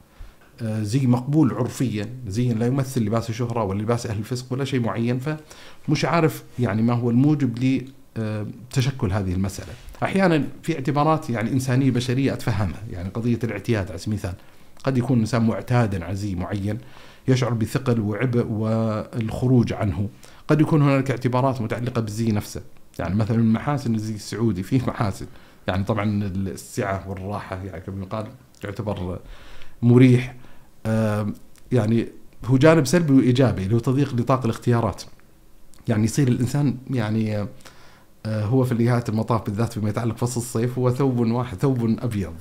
[0.63, 4.81] آه، زي مقبول عرفيا زي لا يمثل لباس الشهرة ولا لباس أهل الفسق ولا شيء
[4.81, 5.19] معين.
[5.19, 7.55] فمش عارف يعني ما هو الموجب
[8.71, 9.73] تشكل هذه المسألة.
[10.03, 14.35] أحيانا في اعتبارات يعني إنسانية بشرية أتفهمها يعني قضية الاعتياد على سبيل المثال.
[14.85, 16.79] قد يكون الإنسان معتادا على زي معين
[17.29, 20.09] يشعر بثقل وعبء والخروج عنه.
[20.49, 22.63] قد يكون هناك اعتبارات متعلقة بالزي نفسه.
[22.99, 25.27] يعني مثلا محاسن الزي السعودي فيه محاسن.
[25.69, 28.27] يعني طبعا السعة والراحة يعني كما يقال
[28.65, 29.19] يعتبر
[29.83, 30.35] مريح.
[31.73, 32.09] يعني
[32.45, 35.03] هو جانب سلبي وإيجابي اللي هو تضييق نطاق الاختيارات.
[35.89, 37.47] يعني يصير الإنسان يعني
[38.27, 42.35] هو في نهايه المطاف بالذات فيما يتعلق فصل الصيف هو ثوب واحد ثوب أبيض.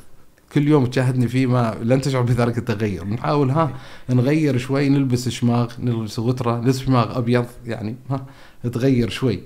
[0.53, 3.05] كل يوم تشاهدني فيه ما لن تشعر بذلك التغير.
[3.05, 3.73] نحاول ها
[4.09, 8.25] نغير شوي نلبس شماغ نلبس غترة نلبس شماغ أبيض يعني ها
[8.63, 9.39] تغير شوي.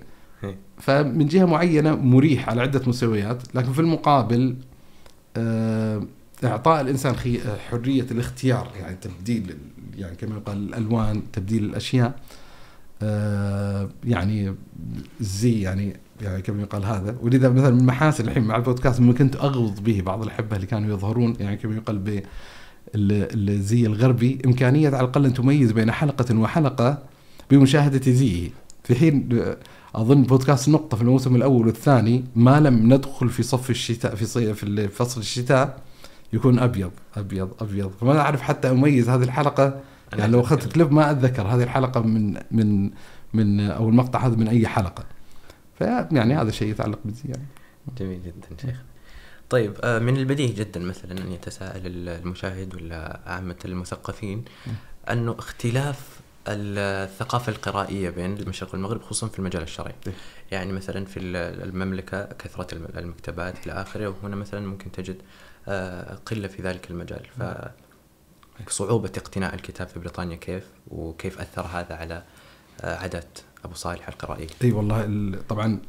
[0.79, 4.55] فمن جهة معينة مريح على عدة مستويات لكن في المقابل
[5.37, 6.03] آه،
[6.43, 7.15] إعطاء الإنسان
[7.69, 9.57] حرية الاختيار يعني تبديل
[9.97, 12.19] يعني كما يقال الألوان تبديل الأشياء
[13.01, 14.55] آه، يعني
[15.21, 17.15] زي يعني يعني كما يقال هذا.
[17.21, 20.93] ولذا مثلا من محاسن الحين مع البودكاست ما كنت أغض به بعض الأحبة اللي كانوا
[20.93, 22.21] يظهرون يعني كما يقال ب
[22.95, 27.03] الزي الغربي إمكانية على الأقل أن تميز بين حلقة وحلقة
[27.51, 28.49] بمشاهدة زيه
[28.83, 29.29] في حين
[29.95, 34.65] أظن بودكاست نقطة في الموسم الأول والثاني ما لم ندخل في صف الشتاء في صيف
[34.65, 35.81] في فصل الشتاء
[36.33, 37.91] يكون أبيض أبيض أبيض.
[38.01, 39.79] فما أعرف حتى أميز هذه الحلقة.
[40.17, 42.89] يعني لو أخذت كليب ما أتذكر هذه الحلقة من من
[43.33, 45.03] من أو المقطع هذا من أي حلقة.
[45.79, 47.45] فيعني هذا شيء يتعلق بالزي يعني.
[47.97, 48.81] جميل جدا شيخ.
[49.49, 54.45] طيب آه، من البديهي جدا مثلا أن يتساءل المشاهد ولا عامة المثقفين
[55.09, 59.95] انه اختلاف الثقافة القرائية بين المشرق والمغرب خصوصا في المجال الشرعي.
[60.51, 65.17] يعني مثلا في المملكة كثرة المكتبات إلى آخره وهنا مثلا ممكن تجد
[65.67, 67.25] آه، قلة في ذلك المجال.
[67.39, 67.43] ف
[68.67, 72.23] صعوبة اقتناء الكتاب في بريطانيا كيف وكيف أثر هذا على
[72.81, 75.79] آه، عادات أبو صالح القرائي إي والله طبعا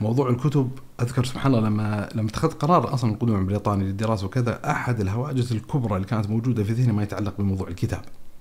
[0.00, 0.70] موضوع الكتب
[1.00, 5.52] أذكر سبحان الله لما لما اتخذت قرار أصلا القدوم من بريطانيا للدراسة وكذا أحد الهواجس
[5.52, 8.00] الكبرى اللي كانت موجودة في ذهني ما يتعلق بموضوع الكتاب.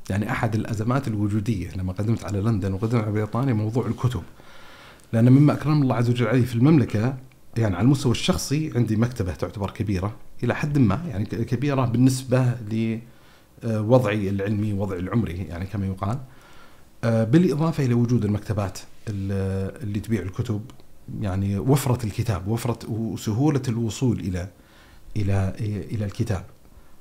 [0.09, 4.21] يعني أحد الأزمات الوجودية لما قدمت على لندن وقدمت على بريطانيا موضوع الكتب.
[5.13, 7.17] لأن مما اكرم الله عز وجل علي في المملكة
[7.57, 10.13] يعني على المستوى الشخصي عندي مكتبة تعتبر كبيرة
[10.43, 12.55] إلى حد ما يعني كبيرة بالنسبة
[13.63, 16.19] لوضعي العلمي وضعي العمري يعني كما يقال.
[17.07, 18.79] آه، بالإضافة إلى وجود المكتبات
[19.09, 20.61] اللي تبيع الكتب
[21.21, 24.49] يعني وفرة الكتاب وفرة وسهولة الوصول إلى
[25.17, 25.53] إلى
[25.91, 26.45] إلى الكتاب.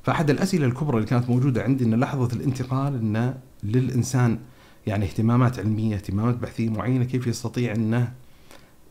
[0.02, 4.38] فأحد الأسئلة الكبرى اللي كانت موجودة عندي إن لحظة الانتقال إن للإنسان
[4.86, 8.12] يعني اهتمامات علمية اهتمامات بحثية معينة كيف يستطيع إنه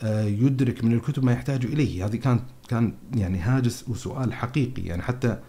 [0.02, 4.82] آه، يدرك من الكتب ما يحتاج إليه؟ هذه كانت كان يعني هاجس وسؤال حقيقي.
[4.82, 5.40] يعني حتى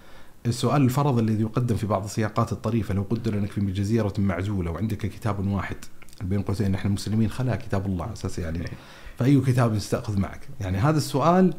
[0.49, 4.97] السؤال الفرض الذي يقدم في بعض السياقات الطريفة لو قدر انك في جزيرة معزولة وعندك
[4.97, 5.77] كتاب واحد
[6.23, 8.65] بين قوسين نحن المسلمين خلا كتاب الله أساس يعني
[9.19, 11.55] فأي كتاب تستاخذ معك؟ يعني هذا السؤال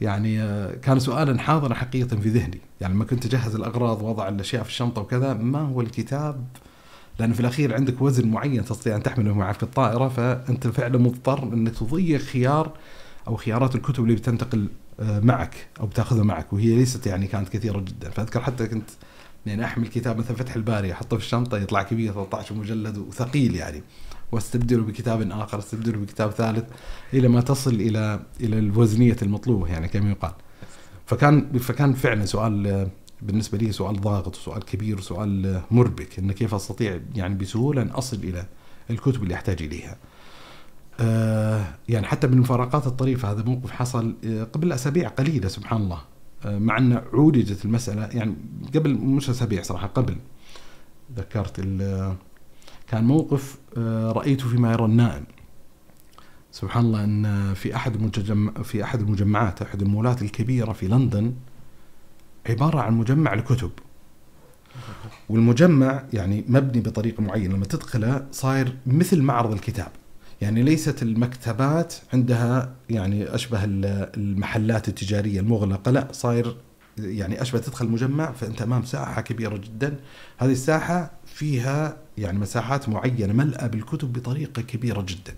[0.00, 4.62] يعني آه، كان سؤالا حاضرا حقيقة في ذهني، يعني لما كنت أجهز الأغراض وضع الأشياء
[4.62, 6.44] في الشنطة وكذا ما هو الكتاب
[7.18, 11.42] لأن في الأخير عندك وزن معين تستطيع أن تحمله معك في الطائرة فأنت فعلا مضطر
[11.42, 12.70] انك تضيق خيار
[13.28, 14.68] أو خيارات الكتب اللي بتنتقل آه،
[15.00, 18.10] معك أو بتأخذها معك وهي ليست يعني كانت كثيرة جدا.
[18.10, 18.90] فأذكر حتى كنت
[19.46, 23.82] يعني أحمل كتاب مثلا فتح الباري أحطه في الشنطة يطلع كبير 13 مجلد وثقيل يعني.
[24.32, 26.64] واستبدله بكتاب آخر استبدله بكتاب ثالث
[27.14, 30.32] إلى ما تصل إلى إلى الوزنية المطلوبة يعني كما يقال.
[31.06, 32.88] فكان فكان فعلا سؤال
[33.22, 38.16] بالنسبة لي سؤال ضاغط وسؤال كبير وسؤال مربك إن كيف أستطيع يعني بسهولة أن أصل
[38.16, 38.46] إلى
[38.90, 39.96] الكتب اللي أحتاج إليها.
[41.00, 46.00] آه يعني حتى من المفارقات الطريفه هذا موقف حصل آه، قبل أسابيع قليلة سبحان الله.
[46.44, 48.34] آه مع أن عولجت المسألة يعني
[48.74, 50.16] قبل مش أسابيع صراحة قبل.
[51.16, 51.60] ذكرت
[52.88, 53.58] كان موقف
[54.16, 55.24] رايته فيما يرى النائم.
[56.52, 61.34] سبحان الله أن في أحد المجمع في أحد المجمعات أحد المولات الكبيرة في لندن
[62.48, 63.70] عبارة عن مجمع لكتب.
[65.28, 69.90] والمجمع يعني مبني بطريقة معينة لما تدخله صاير مثل معرض الكتاب.
[70.44, 75.90] يعني ليست المكتبات عندها يعني أشبه المحلات التجارية المغلقة.
[75.90, 76.56] لا صاير
[76.98, 79.96] يعني أشبه تدخل مجمع فأنت أمام ساحة كبيرة جدا.
[80.38, 85.34] هذه الساحة فيها يعني مساحات معينة ملأى بالكتب بطريقة كبيرة جدا.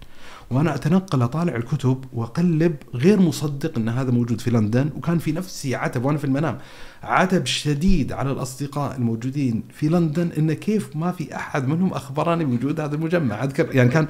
[0.50, 5.74] وأنا أتنقل أطالع الكتب وأقلب غير مصدق إن هذا موجود في لندن وكان في نفسي
[5.74, 6.58] عتب وأنا في المنام
[7.02, 12.80] عتب شديد على الأصدقاء الموجودين في لندن إن كيف ما في أحد منهم أخبرني بوجود
[12.80, 13.44] هذا المجمع.
[13.44, 14.08] أذكر يعني كان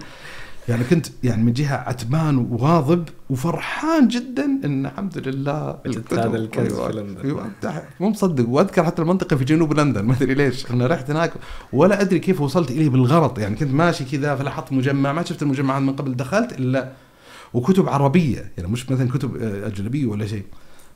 [0.69, 5.79] يعني كنت يعني من جهة عتبان وغاضب وفرحان جدا إن الحمد لله
[6.13, 7.21] هذا الكنز في لندن.
[7.21, 7.51] أيوة.
[8.01, 8.49] مو مصدق.
[8.49, 10.05] وأذكر حتى المنطقة في جنوب لندن.
[10.05, 10.71] ما أدري ليش.
[10.71, 11.33] أنا رحت هناك
[11.73, 15.13] ولا أدري كيف وصلت إليه بالغلط يعني كنت ماشي كذا فلاحظت مجمع.
[15.13, 16.17] ما شفت المجمع من قبل.
[16.17, 16.93] دخلت إلا
[17.55, 18.53] وكتب عربية.
[18.57, 20.45] يعني مش مثلا كتب أجنبية ولا شيء.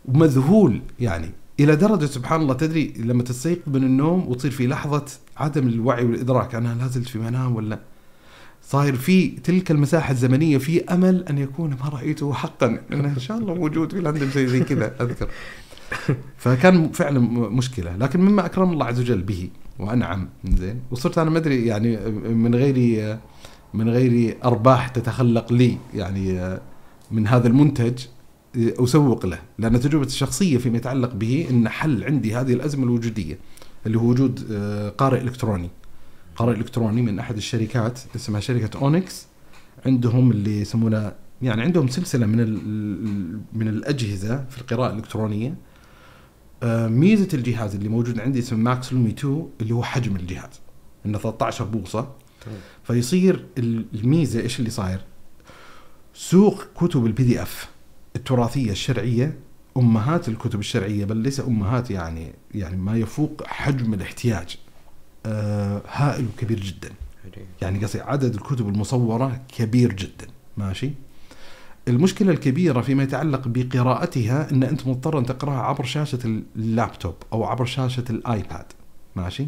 [0.04, 1.30] ومذهول يعني.
[1.60, 5.04] إلى درجة سبحان الله تدري لما تستيقظ من النوم وتصير في لحظة
[5.36, 6.54] عدم الوعي والإدراك.
[6.54, 7.78] أنا لا زلت في منام ولا
[8.70, 12.80] صاير في تلك المساحة الزمنية في أمل أن يكون ما رأيته حقا.
[12.92, 15.28] إن شاء الله موجود في لندن زي زي كذا أذكر.
[16.36, 17.18] فكان فعلا
[17.50, 17.96] مشكلة.
[17.96, 20.80] لكن مما أكرم الله عز وجل به وأنعم زين.
[20.90, 21.96] وصرت أنا ما أدري يعني
[22.34, 23.18] من غير
[23.74, 26.58] من غير أرباح تتخلق لي يعني
[27.10, 28.04] من هذا المنتج
[28.56, 29.38] أسوق له.
[29.58, 33.38] لأن تجربتي الشخصية فيما يتعلق به إن حل عندي هذه الأزمة الوجودية
[33.86, 35.70] اللي هو وجود آه، قارئ إلكتروني.
[36.40, 39.26] قارئ إلكتروني من أحد الشركات اسمها شركة Onyx
[39.86, 41.12] عندهم اللي يسمونه
[41.42, 42.36] يعني عندهم سلسلة من
[43.52, 45.54] من الأجهزة في القراءة الإلكترونية.
[46.62, 50.60] آه، ميزة الجهاز اللي موجود عندي اسمه Max Lumi 2 اللي هو حجم الجهاز
[51.06, 52.08] إنه 13 بوصة.
[52.84, 55.00] فيصير الميزة إيش اللي صاير؟
[56.14, 57.68] سوق كتب ال PDF
[58.16, 59.38] التراثية الشرعية
[59.76, 64.58] أمهات الكتب الشرعية بل ليس أمهات يعني يعني ما يفوق حجم الاحتياج.
[65.86, 66.90] هائل وكبير جدا.
[67.62, 70.26] يعني قصدي عدد الكتب المصورة كبير جدا.
[70.56, 70.90] ماشي؟
[71.88, 77.64] المشكلة الكبيرة فيما يتعلق بقراءتها إن أنت مضطر أن تقرأها عبر شاشة اللابتوب أو عبر
[77.64, 78.64] شاشة ال iPad.
[79.16, 79.46] ماشي؟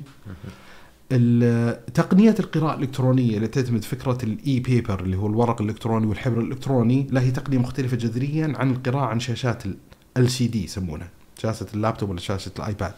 [1.95, 7.21] تقنية القراءة الإلكترونية اللي تعتمد فكرة ال e-paper اللي هو الورق الإلكتروني والحبر الإلكتروني لا
[7.21, 9.63] هي تقنية مختلفة جذريا عن القراءة عن شاشات
[10.17, 11.09] LCD يسمونها.
[11.39, 12.95] شاشة اللابتوب ولا شاشة ال iPad.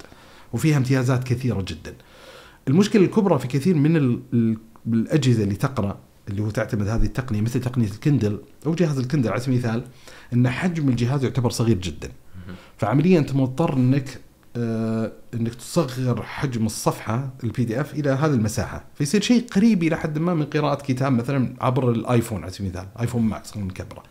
[0.52, 1.94] وفيها امتيازات كثيرة جدا.
[2.68, 4.20] المشكلة الكبرى في كثير من
[4.86, 9.03] الأجهزة اللي تقرأ اللي هو تعتمد هذه التقنية مثل تقنية ال Kindle أو جهاز ال
[9.03, 9.84] Kindle على سبيل المثال
[10.32, 12.08] إن حجم الجهاز يعتبر صغير جدا.
[12.78, 14.20] فعمليا أنت مضطر إنك
[14.56, 18.84] آه إنك تصغر حجم الصفحة ال PDF إلى هذه المساحة.
[18.94, 22.66] فيصير شيء قريب إلى حد ما من قراءة كتاب مثلا عبر ال iPhone على سبيل
[22.66, 24.02] المثال iPhone Max مكبره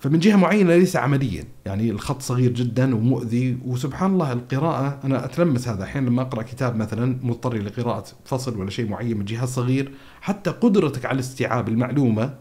[0.00, 1.44] فمن جهة معينة ليس عمليا.
[1.66, 3.58] يعني الخط صغير جدا ومؤذي.
[3.64, 8.70] وسبحان الله القراءة أنا أتلمس هذا أحيانا لما أقرأ كتاب مثلا مضطر لقراءة فصل ولا
[8.70, 9.92] شيء معين من جهاز صغير.
[10.20, 12.34] حتى قدرتك على استيعاب المعلومة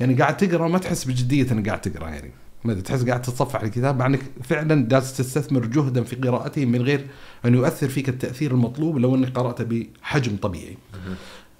[0.00, 2.30] يعني قاعد تقرأ ما تحس بجدية إنك قاعد تقرأ يعني.
[2.64, 7.06] ما تحس قاعد تتصفح الكتاب مع إنك فعلا جالس تستثمر جهدا في قراءته من غير
[7.44, 10.76] أن يؤثر فيك التأثير المطلوب لو إنك قراته بحجم طبيعي.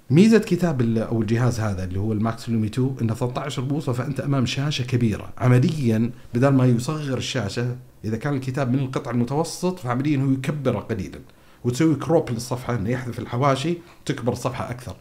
[0.09, 4.19] ميزة كتاب أو الجهاز هذا اللي هو ال Max Lumi 2 إنه 13 بوصة فأنت
[4.19, 5.33] أمام شاشة كبيرة.
[5.37, 7.75] عمليا بدل ما يصغر الشاشة
[8.05, 11.19] إذا كان الكتاب من القطع المتوسط فعمليا هو يكبره قليلا.
[11.63, 14.95] وتسوي crop للصفحة إنه يحذف الحواشي تكبر الصفحة أكثر.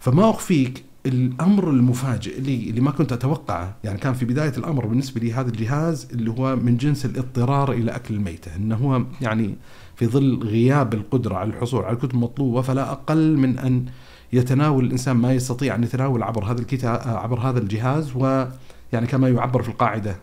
[0.00, 3.76] فما أخفيك الأمر المفاجئ اللي اللي ما كنت أتوقعه.
[3.84, 7.96] يعني كان في بداية الأمر بالنسبة لي هذا الجهاز اللي هو من جنس الاضطرار إلى
[7.96, 9.56] أكل الميته إنه هو يعني
[9.96, 13.86] في ظل غياب القدرة على الحصول على الكتب المطلوبة فلا أقل من أن
[14.32, 19.62] يتناول الإنسان ما يستطيع أن يتناول عبر هذا الكتاب عبر هذا الجهاز ويعني كما يعبر
[19.62, 20.16] في القاعدة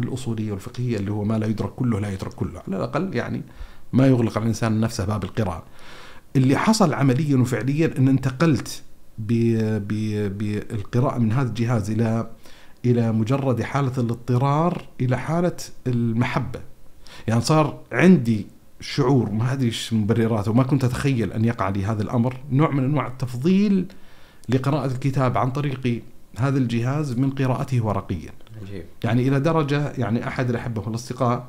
[0.00, 2.62] الأصولية والفقهية اللي هو ما لا يدرك كله لا يترك كله.
[2.68, 3.42] على الأقل يعني
[3.92, 5.62] ما يغلق على الإنسان نفسه باب القراءة.
[6.36, 8.82] اللي حصل عمليا وفعليا إن انتقلت
[9.18, 12.30] بالقراءه من هذا الجهاز إلى
[12.84, 16.60] إلى مجرد حالة الاضطرار إلى حالة المحبة.
[17.26, 18.46] يعني صار عندي
[18.80, 22.84] شعور ما أدري إيش مبرراته وما كنت أتخيل أن يقع لي هذا الأمر نوع من
[22.84, 23.86] أنواع التفضيل
[24.48, 26.02] لقراءة الكتاب عن طريق
[26.38, 28.30] هذا الجهاز من قراءته ورقيا
[28.62, 28.84] عجيب.
[29.04, 31.46] يعني إلى درجة يعني أحد الاحبه والاصدقاء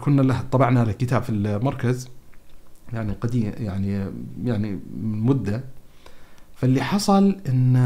[0.00, 2.08] كنا له طبعنا له كتاب في المركز
[2.92, 4.06] يعني قديم يعني
[4.44, 5.64] يعني من مدة.
[6.54, 7.76] فاللي حصل إن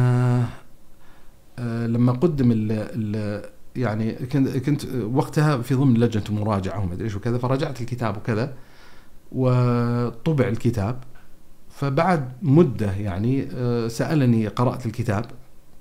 [1.58, 3.42] آه، لما قدم ال ال
[3.76, 8.54] يعني كنت كنت وقتها في ضمن لجنة مراجعة وما أدري إيش وكذا فراجعت الكتاب وكذا
[9.32, 10.98] وطبع الكتاب.
[11.70, 15.24] فبعد مدة يعني آه، سألني قرأت الكتاب.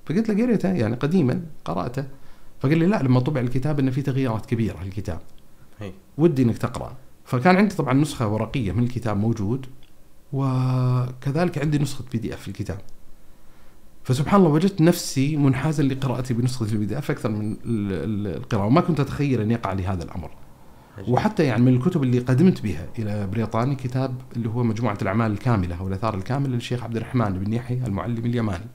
[0.05, 2.05] فقلت له قريته يعني قديما قرأته.
[2.59, 5.19] فقال لي لا لما طبع الكتاب انه في تغييرات كبيرة في الكتاب.
[6.17, 6.95] ودي إنك تقرأ.
[7.25, 9.65] فكان عندي طبعا نسخة ورقية من الكتاب موجود
[10.33, 12.77] وكذلك عندي نسخة PDF في الكتاب
[14.03, 18.81] فسبحان الله وجدت نفسي منحازا لقراءتي بنسخة ال PDF أكثر من ال- ال- القراءة وما
[18.81, 20.31] كنت أتخيل أن يقع لي هذا الأمر
[20.97, 21.13] عجيب.
[21.13, 25.75] وحتى يعني من الكتب اللي قدمت بها إلى بريطانيا كتاب اللي هو مجموعة الأعمال الكاملة
[25.75, 28.65] أو الآثار الكاملة للشيخ عبد الرحمن بن يحيى المعلم اليماني.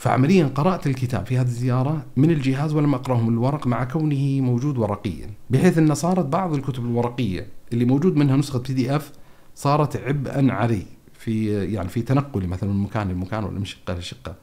[0.00, 4.78] فعمليا قرأت الكتاب في هذه الزيارة من الجهاز ولم اقراه من الورق مع كونه موجود
[4.78, 9.12] ورقيا، بحيث أن صارت بعض الكتب الورقية اللي موجود منها نسخة بي دي اف
[9.54, 10.82] صارت عبئا علي
[11.12, 14.34] في يعني في تنقلي مثلا من مكان لمكان ولا من شقة لشقة.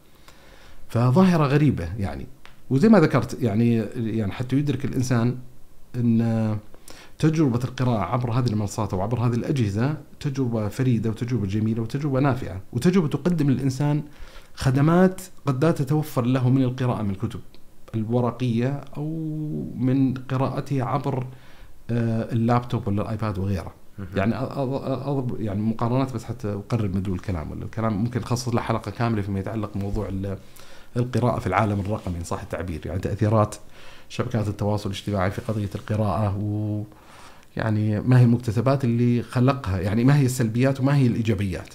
[0.89, 2.27] فظاهرة غريبة يعني
[2.69, 5.37] وزي ما ذكرت يعني يعني حتى يدرك الإنسان
[5.95, 6.57] أن
[7.19, 12.61] تجربة القراءة عبر هذه المنصات أو عبر هذه الأجهزة تجربة فريدة وتجربة جميلة وتجربة نافعة
[12.73, 14.03] وتجربة تقدم للإنسان
[14.57, 17.39] خدمات قد لا تتوفر له من القراءة من الكتب
[17.95, 19.05] الورقية أو
[19.75, 21.25] من قراءتها عبر
[21.89, 23.73] آه، اللابتوب ولا الآيباد وغيره.
[24.15, 28.91] يعني أضرب يعني مقارنات بس حتى أقرب مدلول الكلام ولا الكلام ممكن نخصص له حلقة
[28.91, 30.37] كاملة فيما يتعلق بموضوع ال-
[30.97, 32.81] القراءة في العالم الرقمي إن صح التعبير.
[32.85, 33.55] يعني تأثيرات
[34.09, 36.83] شبكات التواصل الاجتماعي في قضية القراءة و
[37.57, 41.73] يعني ما هي المكتسبات اللي خلقها يعني ما هي السلبيات وما هي الإيجابيات.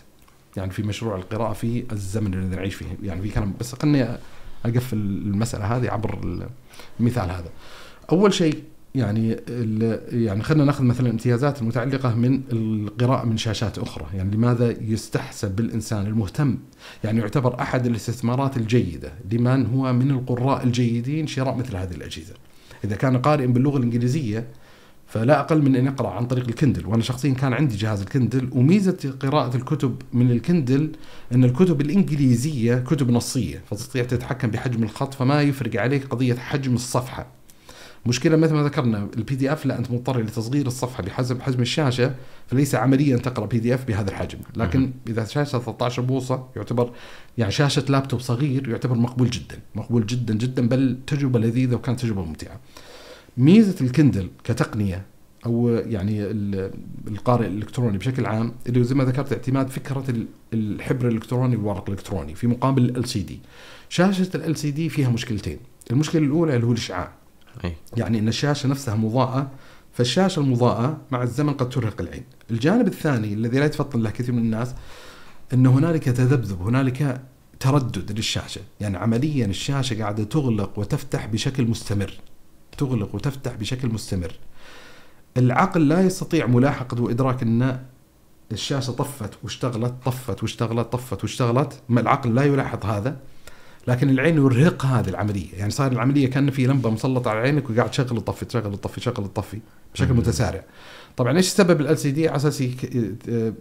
[0.56, 2.86] يعني في مشروع القراءة في الزمن الذي نعيش فيه.
[3.02, 4.06] يعني في كلام بس خلني
[4.64, 6.18] أقفل المسألة هذه عبر
[7.00, 7.48] المثال هذا.
[8.12, 8.62] أول شيء
[8.94, 9.36] يعني
[10.08, 14.06] يعني خلينا نأخذ مثلا الامتيازات المتعلقه من القراءة من شاشات أخرى.
[14.14, 16.58] يعني لماذا يستحسن بالإنسان المهتم؟
[17.04, 19.12] يعني يعتبر أحد الاستثمارات الجيدة.
[19.32, 22.34] لمن هو من القراء الجيدين شراء مثل هذه الأجهزة.
[22.84, 24.46] إذا كان قارئا باللغة الإنجليزية
[25.12, 29.14] فلا أقل من أن يقرأ عن طريق الكندل وأنا شخصيا كان عندي جهاز الكندل وميزة
[29.20, 30.92] قراءة الكتب من الكندل
[31.32, 37.26] أن الكتب الإنجليزية كتب نصية فتستطيع تتحكم بحجم الخط فما يفرق عليك قضية حجم الصفحة.
[38.06, 42.14] مشكلة مثل ما ذكرنا ال PDF لا أنت مضطر لتصغير الصفحة بحسب حجم الشاشة
[42.46, 44.38] فليس عمليا تقرأ PDF بهذا الحجم.
[44.56, 46.92] لكن إذا شاشة 13 بوصة يعتبر
[47.38, 52.24] يعني شاشة لابتوب صغير يعتبر مقبول جدا مقبول جدا جدا بل تجربة لذيذة وكانت تجربة
[52.24, 52.60] ممتعة.
[53.36, 55.02] ميزة ال Kindle كتقنية
[55.46, 56.70] أو يعني ال-
[57.08, 62.34] القارئ الإلكتروني بشكل عام اللي زي ما ذكرت اعتماد فكرة ال- الحبر الإلكتروني والورق الإلكتروني
[62.34, 63.40] في مقابل LCD
[63.88, 65.58] شاشة LCD فيها مشكلتين.
[65.90, 67.12] المشكلة الأولى اللي هو الإشعاع.
[67.96, 69.50] يعني إن الشاشة نفسها مضاءة
[69.92, 72.22] فالشاشة المضاءة مع الزمن قد ترهق العين.
[72.50, 74.74] الجانب الثاني الذي لا يتفطن له كثير من الناس
[75.54, 77.20] إن هنالك تذبذب، هنالك
[77.60, 82.14] تردد للشاشة، يعني عمليا الشاشة قاعدة تغلق وتفتح بشكل مستمر.
[82.78, 84.32] تغلق وتفتح بشكل مستمر.
[85.36, 87.80] العقل لا يستطيع ملاحقة وإدراك أن
[88.52, 93.16] الشاشة طفت واشتغلت طفت واشتغلت طفت واشتغلت، ما العقل لا يلاحظ هذا
[93.88, 97.90] لكن العين يرهق هذه العملية يعني صار العملية كأن في لمبة مسلطة على عينك وقاعد
[97.90, 99.58] تشغل تطفي تشغل تطفي تشغل تطفي
[99.94, 100.14] بشكل.
[100.14, 100.64] متسارع
[101.16, 102.60] طبعا إيش سبب LCD على أساس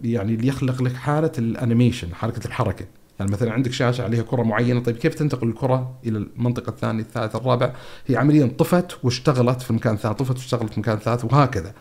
[0.04, 2.86] يعني اللي يخلق لك حالة ال animation حركة الحركة
[3.22, 7.36] يعني مثلا عندك شاشة عليها كرة معينة طيب كيف تنتقل الكرة إلى المنطقة الثانية الثالث
[7.36, 7.72] الرابع
[8.06, 11.74] هي عمليا طفت واشتغلت في مكان ثالث طفت واشتغلت في مكان ثالث وهكذا.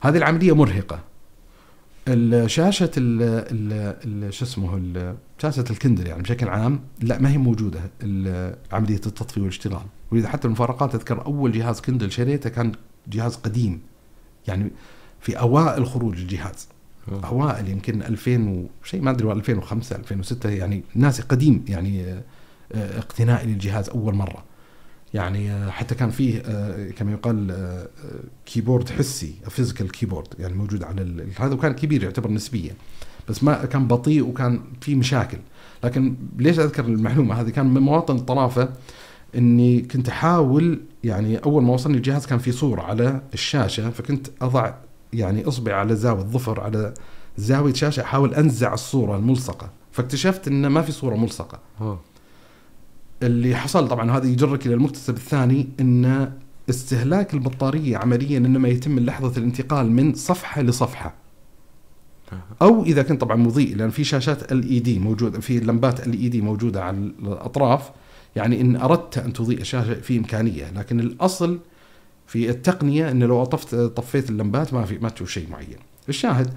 [0.00, 1.00] هذه العملية مرهقة.
[2.08, 4.80] الشاشة ال شو اسمه
[5.38, 7.80] شاشة الكندل يعني بشكل عام لا ما هي موجودة
[8.72, 9.86] عملية التطفي والاشتغال.
[10.12, 12.72] ولذا حتى المفارقات أذكر أول جهاز كندل شريته كان
[13.08, 13.80] جهاز قديم.
[14.48, 14.70] يعني
[15.20, 16.68] في أوائل خروج الجهاز.
[17.12, 22.22] أوائل يمكن 2000 وشيء ما أدري 2005 2006 يعني ناسي قديم يعني آه،
[22.72, 24.44] آه، اقتنائي للجهاز أول مرة.
[25.14, 26.42] يعني آه، حتى كان فيه
[26.90, 27.86] كما يقال
[28.46, 32.74] keyboard حسي physical keyboard يعني موجود على هذا وكان كبير يعتبر نسبيا.
[33.28, 35.38] بس ما كان بطيء وكان في مشاكل.
[35.84, 38.68] لكن ليش أذكر المعلومة؟ هذه كان من مواطن الطرافة
[39.36, 44.74] إني كنت أحاول يعني أول ما وصلني الجهاز كان في صورة على الشاشة فكنت أضع
[45.14, 46.94] يعني اصبع على زاوية الظفر على
[47.36, 49.70] زاوية شاشة احاول انزع الصورة الملصقة.
[49.92, 51.58] فاكتشفت إن ما في صورة ملصقة.
[51.80, 52.00] أوه.
[53.22, 56.32] اللي حصل طبعا هذا يجرك إلى المكتسب الثاني إن
[56.70, 61.14] استهلاك البطارية عمليا إنما يتم من لحظة الانتقال من صفحة لصفحة.
[62.62, 66.12] أو إذا كنت طبعا مضيء لأن في شاشات ال إي دي موجودة في لمبات ال
[66.12, 67.90] إي دي موجودة على الأطراف.
[68.36, 71.58] يعني إن أردت أن تضيء الشاشه في إمكانية لكن الأصل
[72.26, 75.78] في التقنية إن لو طفت طفيت اللمبات ما في ما تشوف شيء معين.
[76.08, 76.54] الشاهد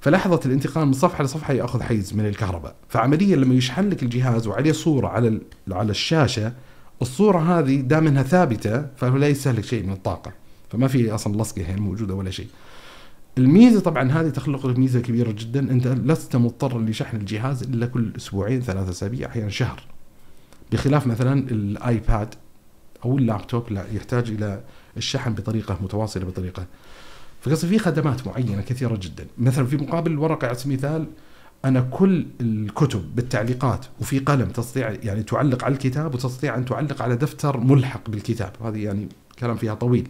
[0.00, 2.74] فلحظة الانتقال من صفحة لصفحة يأخذ حيز من الكهرباء.
[2.88, 5.40] فعمليا لما يشحن لك الجهاز وعليه صورة على
[5.70, 6.52] على الشاشة
[7.02, 10.32] الصورة هذه دام انها ثابتة فهو لا يستهلك شيء من الطاقة.
[10.70, 12.48] فما في أصلا لصقة هي موجودة ولا شيء.
[13.38, 15.60] الميزة طبعا هذه تخلق لك ميزة كبيرة جدا.
[15.60, 19.82] أنت لست مضطر لشحن الجهاز إلا كل أسبوعين ثلاثة أسابيع أحيانا شهر.
[20.72, 22.34] بخلاف مثلا الآيباد
[23.04, 24.60] أو اللابتوب لا يحتاج إلى
[24.96, 26.66] الشحن بطريقة متواصلة بطريقة
[27.40, 29.26] فقصدي في خدمات معينة كثيرة جدا.
[29.38, 31.06] مثلا في مقابل الورقة على سبيل المثال
[31.64, 37.16] أنا كل الكتب بالتعليقات وفي قلم تستطيع يعني تعلق على الكتاب وتستطيع أن تعلق على
[37.16, 38.52] دفتر ملحق بالكتاب.
[38.64, 39.08] هذه يعني
[39.38, 40.08] كلام فيها طويل.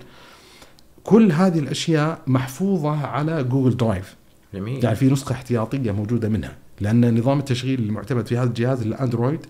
[1.05, 4.17] كل هذه الأشياء محفوظة على Google Drive.
[4.55, 4.85] جميل.
[4.85, 6.57] يعني في نسخة احتياطية موجودة منها.
[6.81, 9.47] لأن نظام التشغيل المعتمد في هذا الجهاز ال Android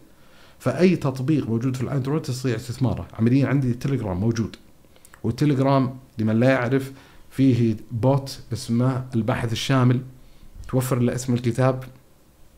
[0.58, 3.06] فأي تطبيق موجود في ال Android تستطيع استثماره.
[3.18, 4.56] عمليا عندي تليجرام موجود.
[5.26, 6.92] والتليجرام لمن لا يعرف
[7.30, 10.00] فيه بوت اسمه الباحث الشامل.
[10.68, 11.84] توفر له اسم الكتاب.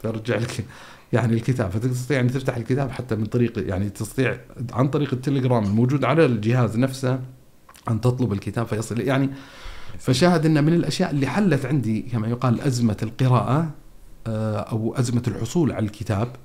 [0.03, 0.65] ترجع لك
[1.13, 1.71] يعني الكتاب.
[1.71, 4.39] فتستطيع ان تفتح الكتاب حتى من طريق يعني تستطيع
[4.73, 7.21] عن طريق التليجرام الموجود على الجهاز نفسه
[7.91, 9.01] أن تطلب الكتاب فيصل.
[9.01, 9.31] يعني
[9.99, 13.71] فشاهد إن من الأشياء اللي حلت عندي كما يقال أزمة القراءة
[14.27, 16.37] آه، أو أزمة الحصول على الكتاب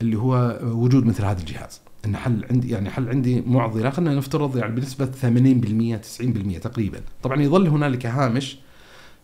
[0.00, 1.81] اللي هو وجود مثل هذا الجهاز.
[2.04, 7.00] إن حل عندي يعني حل عندي معضلة خلينا نفترض يعني بنسبة 80% 90% تقريبا.
[7.22, 8.58] طبعا يظل هنالك هامش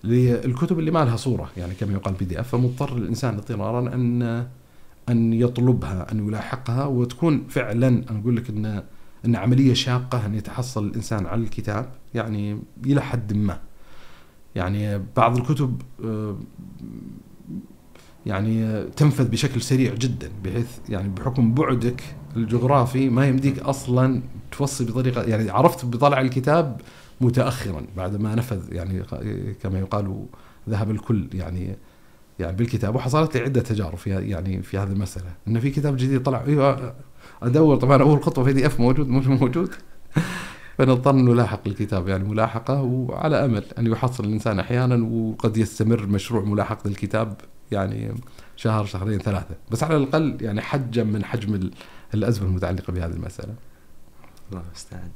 [0.05, 4.47] للكتب اللي ما لها صورة يعني كما يقال بي دي اف فمضطر الإنسان اضطرارا ان
[5.09, 8.83] أن يطلبها أن يلاحقها وتكون فعلا أنا أقول لك ان
[9.25, 13.61] إن عملية شاقة أن يتحصل الإنسان على الكتاب يعني إلى حد ما.
[14.55, 16.37] يعني بعض الكتب آه،
[18.27, 22.03] يعني تنفذ بشكل سريع جدا بحيث يعني بحكم بعدك
[22.37, 24.21] الجغرافي ما يمديك أصلا
[24.53, 26.81] توصي بطريقة يعني عرفت بطلع الكتاب
[27.21, 29.03] متاخرا بعد ما نفذ يعني
[29.63, 30.27] كما يقال
[30.69, 31.77] ذهب الكل يعني
[32.39, 32.95] يعني بالكتاب.
[32.95, 35.33] وحصلت لي عدة تجارب في يعني في هذه المسألة.
[35.49, 36.95] انه في كتاب جديد طلع أيوه
[37.43, 37.77] أدور.
[37.77, 39.71] طبعا أول خطوة في دي اف موجود مش موجود.
[40.79, 46.89] فنضطر نلاحق الكتاب يعني ملاحقة وعلى أمل أن يحصل الإنسان أحيانا وقد يستمر مشروع ملاحقة
[46.89, 47.37] الكتاب
[47.71, 48.15] يعني
[48.57, 49.55] شهر شهرين ثلاثة.
[49.71, 51.71] بس على الأقل يعني حجم من حجم
[52.15, 53.55] الأزمة المتعلقة بهذه المسألة.
[54.51, 55.11] الله المستعان.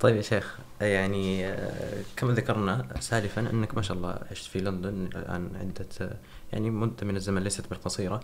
[0.00, 5.08] طيب يا شيخ يعني آه، كما ذكرنا سالفا أنك ما شاء الله عشت في لندن
[5.16, 6.16] الآن عدة
[6.52, 8.20] يعني مدة من الزمن ليست بالقصيرة.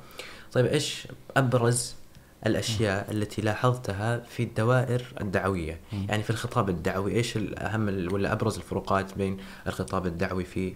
[0.52, 1.94] طيب إيش أبرز
[2.46, 9.18] الأشياء التي لاحظتها في الدوائر الدعوية يعني في الخطاب الدعوي إيش الأهم ولا أبرز الفروقات
[9.18, 9.36] بين
[9.66, 10.74] الخطاب الدعوي في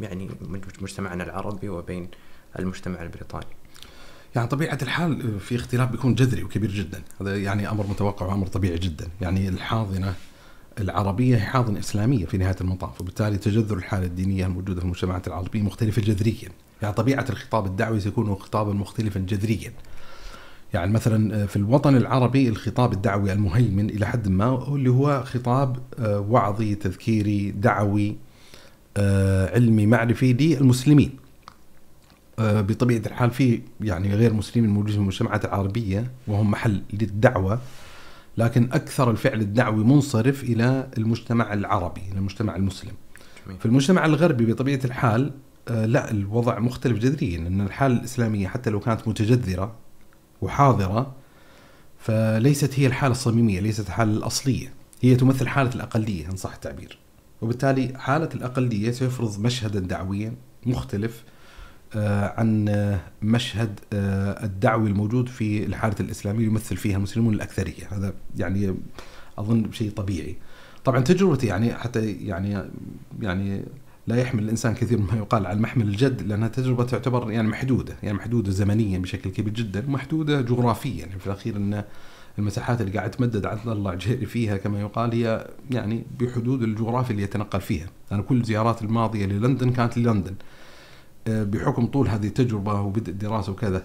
[0.00, 0.30] يعني
[0.80, 2.10] مجتمعنا العربي وبين
[2.58, 3.46] المجتمع البريطاني
[4.36, 7.02] يعني طبيعة الحال في اختلاف بيكون جذري وكبير جدا.
[7.20, 9.08] هذا يعني أمر متوقع وأمر طبيعي جدا.
[9.20, 10.14] يعني الحاضنة
[10.80, 15.62] العربية هي حاضنة إسلامية في نهاية المطاف وبالتالي تجذر الحالة الدينية الموجودة في المجتمعات العربية
[15.62, 16.48] مختلفة جذريا.
[16.82, 19.72] يعني طبيعة الخطاب الدعوي سيكون خطابا مختلفا جذريا.
[20.74, 26.20] يعني مثلا في الوطن العربي الخطاب الدعوي المهيمن إلى حد ما اللي هو خطاب آه،
[26.20, 28.16] وعظي تذكيري دعوي
[28.96, 31.23] آه، علمي معرفي للمسلمين.
[32.38, 37.60] آه، بطبيعة الحال في يعني غير مسلمين موجودين في المجتمعات العربية وهم محل للدعوة
[38.38, 42.92] لكن أكثر الفعل الدعوي منصرف إلى المجتمع العربي إلى المجتمع المسلم.
[43.58, 45.32] في المجتمع الغربي بطبيعة الحال
[45.68, 49.74] آه، لا الوضع مختلف جذريا ان الحاله الإسلامية حتى لو كانت متجذرة
[50.42, 51.12] وحاضرة
[51.98, 54.72] فليست هي الحالة الصميمية ليست الحالة الأصلية.
[55.00, 56.98] هي تمثل حالة الأقلية إن صح التعبير.
[57.42, 60.34] وبالتالي حالة الأقلية سيفرض مشهدا دعويا
[60.66, 61.24] مختلف
[61.96, 62.64] عن
[63.22, 67.88] مشهد آه، الدعوي الموجود في الحاله الإسلامية يمثل فيها المسلمون الأكثرية.
[67.90, 68.74] هذا يعني
[69.38, 70.36] أظن شيء طبيعي.
[70.84, 72.64] طبعا تجربتي يعني حتى يعني
[73.20, 73.64] يعني
[74.06, 78.16] لا يحمل الإنسان كثير مما يقال على المحمل الجد لأنها تجربة تعتبر يعني محدودة يعني
[78.16, 80.98] محدودة زمنيا بشكل كبير جدا ومحدودة جغرافيا.
[80.98, 81.84] يعني في الأخير إن
[82.38, 87.22] المساحات اللي قاعد تمدد عند الله جهري فيها كما يقال هي يعني بحدود الجغرافيا اللي
[87.22, 87.86] يتنقل فيها.
[88.12, 90.63] أنا كل زياراتي الماضية للندن كانت للندن آه،
[91.26, 93.82] بحكم طول هذه التجربة وبدء الدراسة وكذا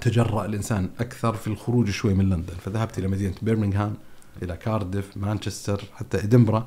[0.00, 2.54] تجرأ الإنسان أكثر في الخروج شوي من لندن.
[2.64, 3.94] فذهبت إلى مدينة برمنغهام
[4.42, 6.66] إلى كاردف مانشستر حتى ادنبرا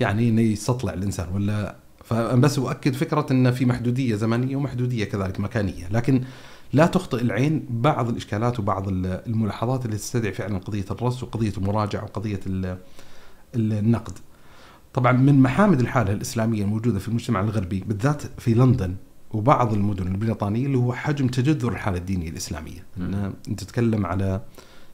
[0.00, 5.88] يعني انه يستطلع الإنسان ولا فبس أؤكد فكرة إن في محدودية زمنية ومحدودية كذلك مكانية.
[5.90, 6.24] لكن
[6.72, 12.40] لا تخطئ العين بعض الإشكالات وبعض الملاحظات اللي تستدعي فعلا قضية الرص وقضية المراجعة وقضية
[13.54, 14.18] النقد.
[14.94, 18.94] طبعا من محامد الحالة الإسلامية الموجودة في المجتمع الغربي بالذات في لندن
[19.32, 24.40] وبعض المدن البريطانية اللي هو حجم تجذر الحالة الدينية الإسلامية، إن أنت تتكلم على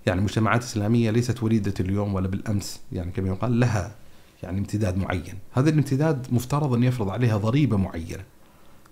[0.06, 3.94] يعني مجتمعات إسلامية ليست وليدة اليوم ولا بالأمس يعني كما يقال لها
[4.43, 5.35] يعني امتداد معين.
[5.52, 8.24] هذا الامتداد مفترض أن يفرض عليها ضريبة معينة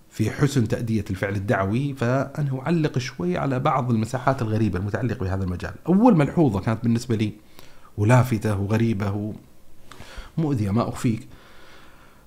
[0.09, 5.73] في حسن تأدية الفعل الدعوي فأنا أعلق شوي على بعض المساحات الغريبة المتعلقة بهذا المجال.
[5.87, 7.33] أول ملحوظة كانت بالنسبة لي
[7.97, 9.33] ولافتة وغريبة
[10.37, 11.27] ومؤذية ما أخفيك.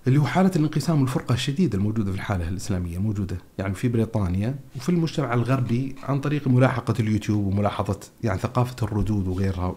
[0.07, 4.89] اللي هو حالة الانقسام والفرقة الشديدة الموجودة في الحالة الإسلامية الموجودة يعني في بريطانيا وفي
[4.89, 9.77] المجتمع الغربي عن طريق ملاحقة اليوتيوب وملاحظة يعني ثقافة الردود وغيرها.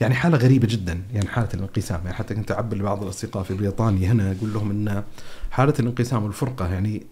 [0.00, 2.00] يعني حالة غريبة جدا يعني حالة الانقسام.
[2.04, 5.04] يعني حتى كنت أعبر لبعض الأصدقاء في بريطانيا هنا أقول لهم أن
[5.50, 7.06] حالة الانقسام والفرقة يعني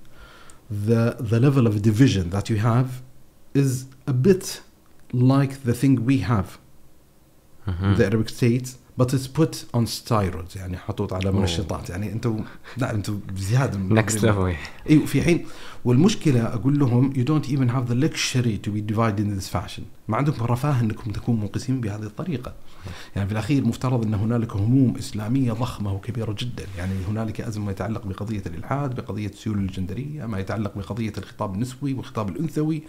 [0.89, 2.89] the the level of division that you have
[3.55, 4.60] is a bit
[5.14, 6.48] like the thing we have.
[7.98, 8.70] the Arabic states
[9.01, 12.44] but it's put on steroids يعني محطوط على منشطات يعني أنتم
[12.77, 14.55] لا أنتم بزيادة next level
[14.90, 15.47] إيوه في حين.
[15.85, 19.82] والمشكلة أقول لهم you don't even have the luxury to be divided in this fashion.
[20.09, 22.55] ما عندكم رفاه إنكم تكونوا منقسمين بهذه الطريقة.
[23.16, 26.66] يعني في الأخير مفترض إن هنالك هموم إسلامية ضخمة وكبيرة جدا.
[26.78, 31.94] يعني هنالك أزمة ما يتعلق بقضية الإلحاد بقضية السيولة الجندرية ما يتعلق بقضية الخطاب النسوي
[31.94, 32.82] والخطاب الأنثوي.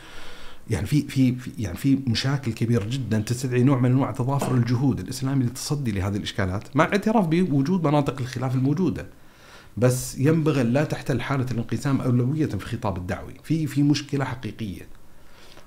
[0.69, 5.44] يعني في في يعني في مشاكل كبيرة جدا تستدعي نوع من أنواع تضافر الجهود الإسلامي
[5.44, 9.06] للتصدي لهذه الإشكالات مع اعتراف بوجود مناطق الخلاف الموجودة.
[9.77, 14.88] بس ينبغي لا تحتل حالة الانقسام أولوية في الخطاب الدعوي، في في مشكلة حقيقية.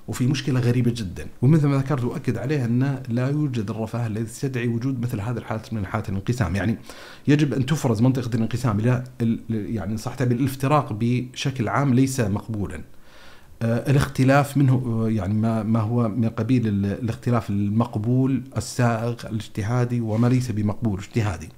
[0.07, 4.67] وفي مشكلة غريبة جدا، ومثل ما ذكرت وأكد عليها أن لا يوجد الرفاه الذي يستدعي
[4.67, 6.77] وجود مثل هذه الحالات من حالات الانقسام، يعني
[7.27, 9.03] يجب أن تفرز منطقة الانقسام إلى
[9.49, 12.81] يعني صح تعبير الافتراق بشكل عام ليس مقبولا.
[13.61, 20.27] آه، الاختلاف منه آه، يعني ما ما هو من قبيل الاختلاف المقبول السائغ الاجتهادي وما
[20.27, 21.49] ليس بمقبول اجتهادي.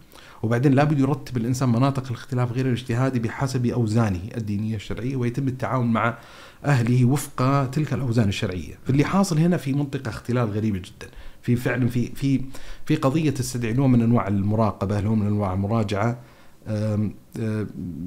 [0.44, 6.18] وبعدين لابد يرتب الإنسان مناطق الاختلاف غير الاجتهادي بحسب أوزانه الدينية الشرعية ويتم التعاون مع
[6.66, 11.12] أهله وفق تلك الأوزان الشرعية، فاللي حاصل هنا في منطقة اختلال غريبه جدا،
[11.42, 12.42] في فعلا في في
[12.86, 16.20] في قضية تستدعي نوع من أنواع المراقبة، نوع من أنواع المراجعة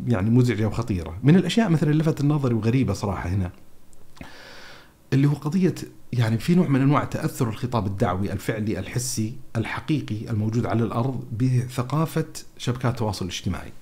[0.06, 3.51] يعني مزعجة وخطيرة، من الأشياء مثلا لفت النظر وغريبة صراحة هنا.
[5.16, 5.74] اللي هو قضية
[6.12, 12.26] يعني في نوع من أنواع تأثر الخطاب الدعوي الفعلي الحسي الحقيقي الموجود على الأرض بثقافة
[12.59, 13.72] شبكات التواصل الاجتماعي.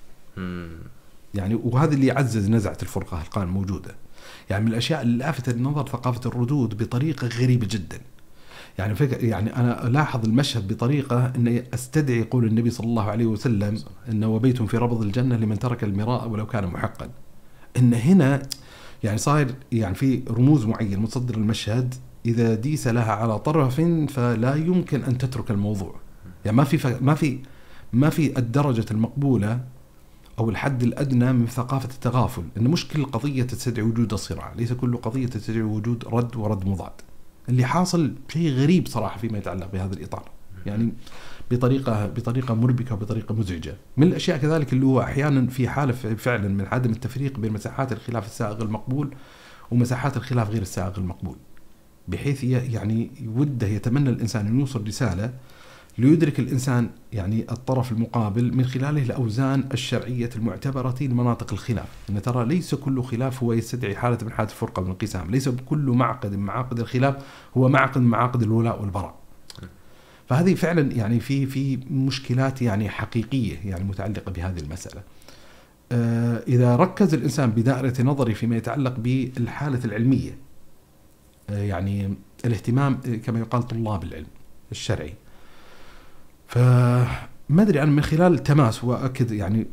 [1.34, 3.94] يعني وهذا اللي يعزز نزعة الفرقة القائمة الموجودة.
[4.50, 8.00] يعني من الأشياء اللي لافتة النظر ثقافة الردود بطريقة غريبة جدا.
[8.78, 13.78] يعني فكر يعني أنا ألاحظ المشهد بطريقة إني أستدعي قول النبي صلى الله عليه وسلم
[14.08, 17.10] إنه وبيت في ربض الجنة لمن ترك المراء ولو كان محقا.
[17.76, 18.42] إن هنا
[19.04, 21.94] يعني صاير يعني في رموز معين متصدر المشهد
[22.26, 25.94] إذا ديس لها على طرف فلا يمكن أن تترك الموضوع.
[26.44, 27.38] يعني ما في ما في
[27.92, 29.60] ما في الدرجة المقبولة
[30.38, 32.42] أو الحد الأدنى من ثقافة التغافل.
[32.56, 36.92] ان مش كل قضية تستدعي وجود الصراع ليس كل قضية تستدعي وجود رد ورد مضاد.
[37.48, 40.30] اللي حاصل شيء غريب صراحة فيما يتعلق بهذا الإطار.
[40.66, 40.92] يعني
[41.50, 43.76] بطريقة بطريقة مربكة وبطريقة مزعجة.
[43.96, 48.26] من الأشياء كذلك اللي هو أحيانا في حالة فعلا من عدم التفريق بين مساحات الخلاف
[48.26, 49.14] السائغ المقبول
[49.70, 51.36] ومساحات الخلاف غير السائغ المقبول.
[52.08, 55.32] بحيث يعني وده يتمنى الإنسان أن يوصل رسالة
[55.98, 62.74] ليدرك الإنسان يعني الطرف المقابل من خلاله الاوزان الشرعية المعتبرة لمناطق الخلاف، إن ترى ليس
[62.74, 67.16] كل خلاف هو يستدعي حالة من حالات الفرقة والانقسام، ليس كل معقد من معاقد الخلاف
[67.56, 69.23] هو معقد من معاقد الولاء والبراء.
[70.28, 75.02] فهذه فعلا يعني في في مشكلات يعني حقيقية يعني متعلقة بهذه المسألة.
[75.92, 80.38] آه، إذا ركز الإنسان بدائرة نظري فيما يتعلق بالحالة العلمية
[81.50, 82.14] آه، يعني
[82.44, 84.26] الاهتمام كما يقال طلاب العلم
[84.72, 85.14] الشرعي.
[86.48, 89.66] فما أدري أنا من خلال تماس وأكد يعني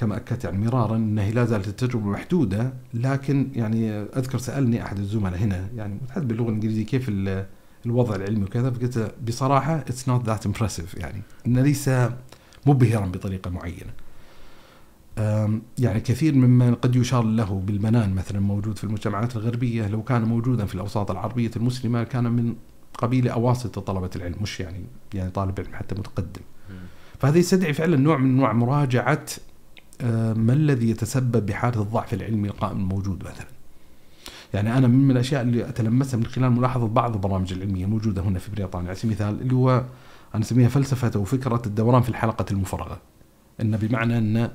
[0.00, 5.38] كما أكدت يعني مرارا إنه لا زالت التجربة محدودة لكن يعني أذكر سألني أحد الزملاء
[5.38, 7.08] هنا يعني متحدث باللغة الإنجليزية كيف
[7.86, 11.90] الوضع العلمي وكذا فقلت بصراحة it's not that impressive يعني انه ليس
[12.66, 13.92] مبهرا بطريقة معينة.
[15.78, 20.66] يعني كثير مما قد يشار له بالبنان مثلا موجود في المجتمعات الغربية لو كان موجودا
[20.66, 22.54] في الأوساط العربية المسلمة كان من
[22.98, 24.84] قبيل أواسط طلبة العلم مش يعني
[25.14, 26.40] يعني طالب علم حتى متقدم.
[27.18, 29.26] فهذا يستدعي فعلا نوع من انواع مراجعة
[30.34, 33.57] ما الذي يتسبب بحالة الضعف العلمي القائم الموجود مثلا.
[34.54, 38.50] يعني أنا من الأشياء اللي أتلمسها من خلال ملاحظة بعض البرامج العلمية الموجودة هنا في
[38.50, 39.84] بريطانيا على سبيل المثال اللي هو
[40.34, 43.00] أنا أسميها فلسفة أو فكرة الدوران في الحلقة المفرغة.
[43.60, 44.50] إن بمعنى أن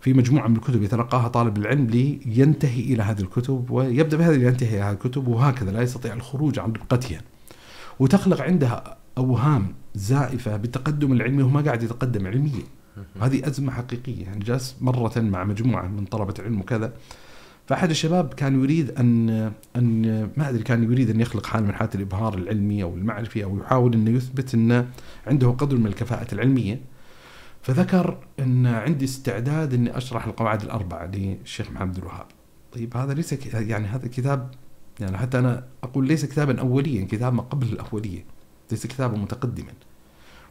[0.00, 4.82] في مجموعة من الكتب يتلقاها طالب العلم لينتهي إلى هذه الكتب ويبدأ بهذه ينتهي إلى
[4.82, 7.20] هذه الكتب وهكذا لا يستطيع الخروج عن ربقتها.
[7.98, 12.62] وتخلق عندها أوهام زائفة بالتقدم العلمي وهو ما قاعد يتقدم علميا.
[13.20, 16.92] هذه أزمة حقيقية يعني جالس مرة مع مجموعة من طلبة العلم وكذا
[17.70, 19.30] فأحد الشباب كان يريد أن
[19.76, 23.58] أن ما أدري كان يريد أن يخلق حاله من حالات الإبهار العلمي أو المعرفي أو
[23.58, 24.88] يحاول انه يثبت انه
[25.26, 26.80] عنده قدر من الكفاءه العلمية.
[27.62, 32.26] فذكر أن عندي استعداد أني أشرح القواعد الأربعة للشيخ محمد الوهاب.
[32.72, 34.50] طيب هذا ليس يعني هذا كتاب
[35.00, 38.24] يعني حتى أنا أقول ليس كتابا اوليا كتاب ما قبل الأولية
[38.70, 39.72] ليس كتابا متقدما.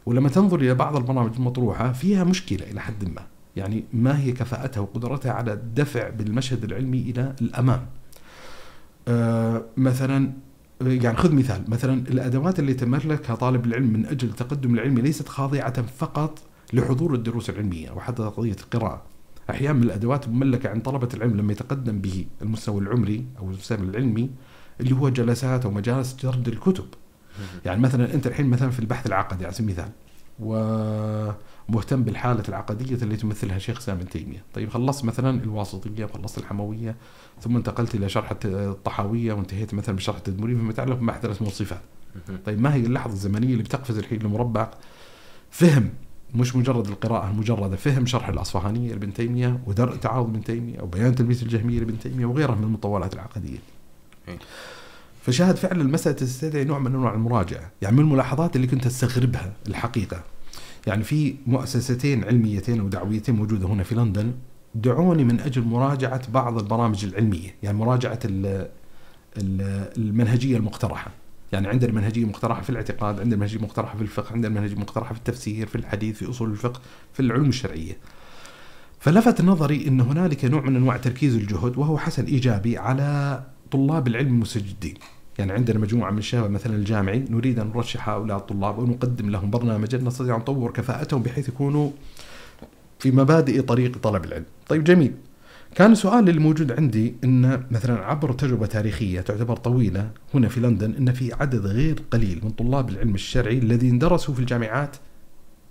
[0.06, 3.26] ولما تنظر إلى بعض البرامج المطروحة فيها مشكلة إلى حد ما.
[3.60, 7.86] يعني ما هي كفاءتها وقدرتها على الدفع بالمشهد العلمي إلى الأمام.
[9.08, 10.32] آه مثلا
[10.80, 15.82] يعني خذ مثال مثلا الأدوات اللي يتملكها طالب العلم من أجل التقدم العلمي ليست خاضعة
[15.82, 16.38] فقط
[16.72, 19.02] لحضور الدروس العلمية أو حتى قضيه القراءة.
[19.50, 24.30] أحيانا من الأدوات المملكة عند طلبة العلم لما يتقدم به المستوى العمري أو المستوى العلمي
[24.80, 26.84] اللي هو جلسات أو مجالس جرد الكتب.
[27.64, 29.90] يعني مثلا أنت الحين مثلا في البحث العقدي على سبيل المثال
[31.70, 34.42] ومهتم بالحالة العقدية التي تمثلها شيخ سامي تيمية.
[34.54, 36.96] طيب خلصت مثلا الواسطية وخلصت الحموية
[37.40, 41.80] ثم انتقلت إلى شرح الطحاوية وانتهيت مثلا بشرح التدمري فيما يتعلق ببحث الاسم والصفات.
[42.46, 44.70] طيب ما هي اللحظة الزمنية اللي بتقفز الحين المربع؟
[45.50, 45.90] فهم
[46.34, 51.14] مش مجرد القراءة المجردة فهم شرح الأصفهانية لابن تيمية ودرء تعارض ابن تيمية أو بيان
[51.14, 53.58] تلبيس الجهمية لابن تيمية وغيرها من المطولات العقدية.
[55.22, 60.22] فشاهد فعلا المسألة تستدعي نوع من أنواع المراجعة يعني من الملاحظات اللي كنت أستغربها الحقيقة.
[60.86, 64.32] يعني في مؤسستين علميتين ودعويتين موجودة هنا في لندن
[64.74, 68.18] دعوني من أجل مراجعة بعض البرامج العلمية يعني مراجعة
[69.96, 71.10] المنهجية المقترحة.
[71.52, 75.18] يعني عندنا منهجية مقترحة في الاعتقاد عندنا منهجية مقترحة في الفقه عندنا منهجية مقترحة في
[75.18, 76.80] التفسير في الحديث في أصول الفقه
[77.12, 77.96] في العلوم الشرعية.
[79.00, 84.28] فلفت نظري أن هنالك نوع من أنواع تركيز الجهد وهو حسن إيجابي على طلاب العلم
[84.28, 84.94] المستجدين.
[85.38, 89.98] يعني عندنا مجموعة من الشباب مثلا الجامعي نريد أن نرشح هؤلاء الطلاب ونقدم لهم برنامجا
[89.98, 91.90] نستطيع أن نطور كفاءتهم بحيث يكونوا
[92.98, 95.12] في مبادئ طريق طلب العلم طيب جميل
[95.74, 100.94] كان السؤال اللي موجود عندي إن مثلا عبر تجربة تاريخية تعتبر طويلة هنا في لندن
[100.94, 104.96] إن في عدد غير قليل من طلاب العلم الشرعي الذين درسوا في الجامعات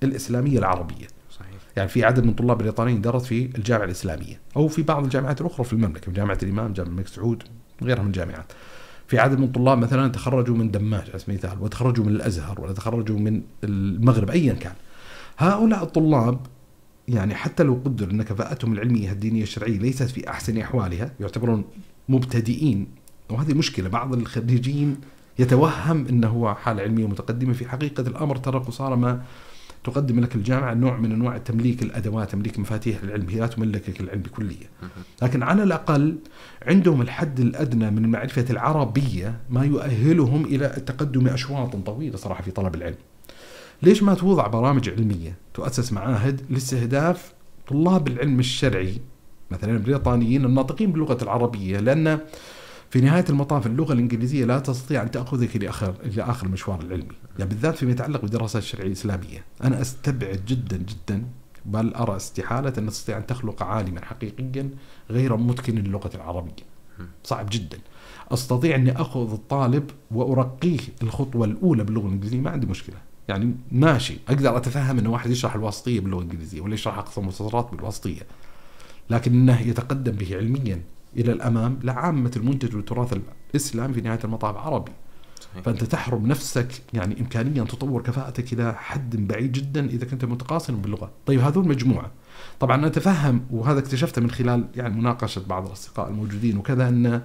[0.03, 1.07] الإسلامية العربية.
[1.31, 1.49] صحيح.
[1.77, 5.65] يعني في عدد من طلاب بريطانيين درس في الجامعة الإسلامية أو في بعض الجامعات الأخرى
[5.65, 7.43] في المملكة، جامعة الإمام، جامعة الملك سعود،
[7.83, 8.51] غيرها من الجامعات.
[9.09, 12.73] في عدد من الطلاب مثلا تخرجوا من دماج على سبيل المثال وتخرجوا من الأزهر ولا
[12.73, 14.73] تخرجوا من المغرب ايا كان.
[15.37, 16.39] هؤلاء الطلاب
[17.07, 21.63] يعني حتى لو قدر أن كفاءتهم العلمية الدينية الشرعية ليست في أحسن أحوالها يعتبرون
[22.09, 22.87] مبتدئين
[23.29, 24.97] وهذه مشكلة بعض الخريجين
[25.39, 29.23] يتوهم أنه هو حالة علمية متقدمة في حقيقة الأمر ترى قصارى ما
[29.89, 33.29] تقدم لك الجامعة نوع من أنواع تمليك الأدوات تمليك مفاتيح العلم.
[33.29, 34.69] هي لا تملكك العلم بكليه
[35.21, 36.17] لكن على الأقل
[36.61, 42.75] عندهم الحد الأدنى من معرفة العربية ما يؤهلهم إلى التقدم أشواط طويلة صراحة في طلب
[42.75, 42.95] العلم.
[43.83, 47.33] ليش ما توضع برامج علمية تؤسس معاهد لاستهداف
[47.67, 49.01] طلاب العلم الشرعي
[49.51, 52.19] مثلا البريطانيين الناطقين باللغة العربية؟ لأن
[52.89, 57.15] في نهاية المطاف اللغة الإنجليزية لا تستطيع أن تأخذك إلى اخر إلى آخر المشوار العلمي،
[57.39, 61.23] يعني بالذات فيما يتعلق بالدراسات الشرعية الإسلامية، أنا أستبعد جدا جدا
[61.65, 64.69] بل أرى استحالة أن تستطيع أن تخلق عالما حقيقيا
[65.09, 66.69] غير متقن للغة العربية.
[67.23, 67.77] صعب جدا.
[68.31, 72.97] أستطيع أني أخذ الطالب وأرقيه الخطوة الأولى باللغة الإنجليزية ما عندي مشكلة.
[73.27, 78.21] يعني ماشي أقدر أتفهم انه واحد يشرح الواسطية باللغة الإنجليزية ولا يشرح أقصى المسطرات بالواسطية
[79.09, 80.81] لكن إنه يتقدم به علميا
[81.17, 83.17] إلى الأمام لعامه المنتج والتراث
[83.51, 84.91] الاسلامي في نهاية المطاف عربي
[85.39, 85.63] صحيح.
[85.63, 90.75] فأنت تحرم نفسك يعني امكانيه ان تطور كفاءتك إلى حد بعيد جدا إذا كنت متقاصرا
[90.75, 92.11] باللغة، طيب هذول مجموعة.
[92.59, 97.21] طبعا أتفهم وهذا اكتشفته من خلال يعني مناقشة بعض الأصدقاء الموجودين وكذا أن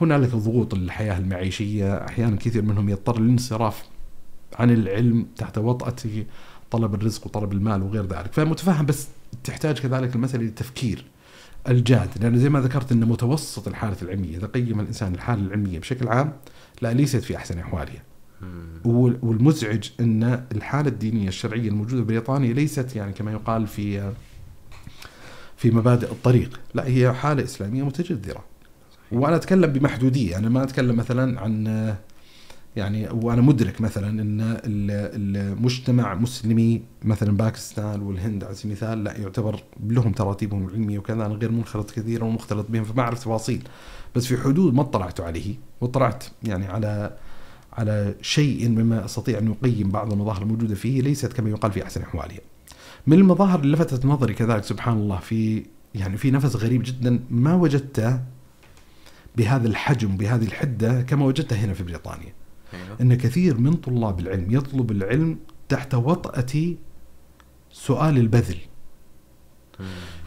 [0.00, 3.84] هنالك ضغوط الحياة المعيشية، أحيانا كثير منهم يضطر للانصراف
[4.58, 6.24] عن العلم تحت وطأة
[6.70, 9.08] طلب الرزق وطلب المال وغير ذلك فمتفهم بس
[9.44, 11.04] تحتاج كذلك المسألة للتفكير
[11.68, 14.36] الجاد لأن زي ما ذكرت أن متوسط الحالة العلمية.
[14.36, 16.32] إذا قيم الإنسان الحالة العلمية بشكل عام
[16.82, 18.02] لا ليست في أحسن أحوالها.
[18.84, 24.12] والمزعج أن الحالة الدينية الشرعية الموجودة في بريطانيا ليست يعني كما يقال في
[25.56, 26.60] في مبادئ الطريق.
[26.74, 28.44] لا هي حالة إسلامية متجذرة.
[29.12, 30.38] وأنا أتكلم بمحدودية.
[30.38, 31.94] أنا ما أتكلم مثلا عن
[32.76, 39.62] يعني وأنا مدرك مثلا إن المجتمع مسلمي مثلا باكستان والهند على سبيل المثال لا يعتبر
[39.86, 43.68] لهم تراتيبهم العلميه وكذا أنا غير منخرط كثيرا ومختلط بهم فما أعرف تفاصيل
[44.14, 47.16] بس في حدود ما اطلعت عليه واطلعت يعني على
[47.72, 52.02] على شيء مما أستطيع أن أقيم بعض المظاهر الموجودة فيه ليست كما يقال في أحسن
[52.02, 52.40] أحوالها.
[53.06, 57.54] من المظاهر اللي لفتت نظري كذلك سبحان الله في يعني في نفس غريب جدا ما
[57.54, 58.20] وجدته
[59.36, 62.32] بهذا الحجم بهذه الحدة كما وجدته هنا في بريطانيا.
[62.74, 63.00] أيوه.
[63.00, 65.38] إن كثير من طلاب العلم يطلب العلم
[65.68, 66.74] تحت وطأة
[67.72, 68.58] سؤال البذل.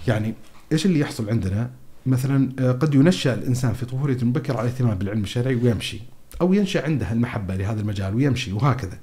[0.07, 0.33] يعني
[0.71, 1.71] إيش اللي يحصل عندنا؟
[2.05, 5.99] مثلا آه، قد ينشأ الإنسان في طفولة مبكرة على الاهتمام بالعلم الشرعي ويمشي
[6.41, 8.99] أو ينشأ عنده المحبة لهذا المجال ويمشي وهكذا.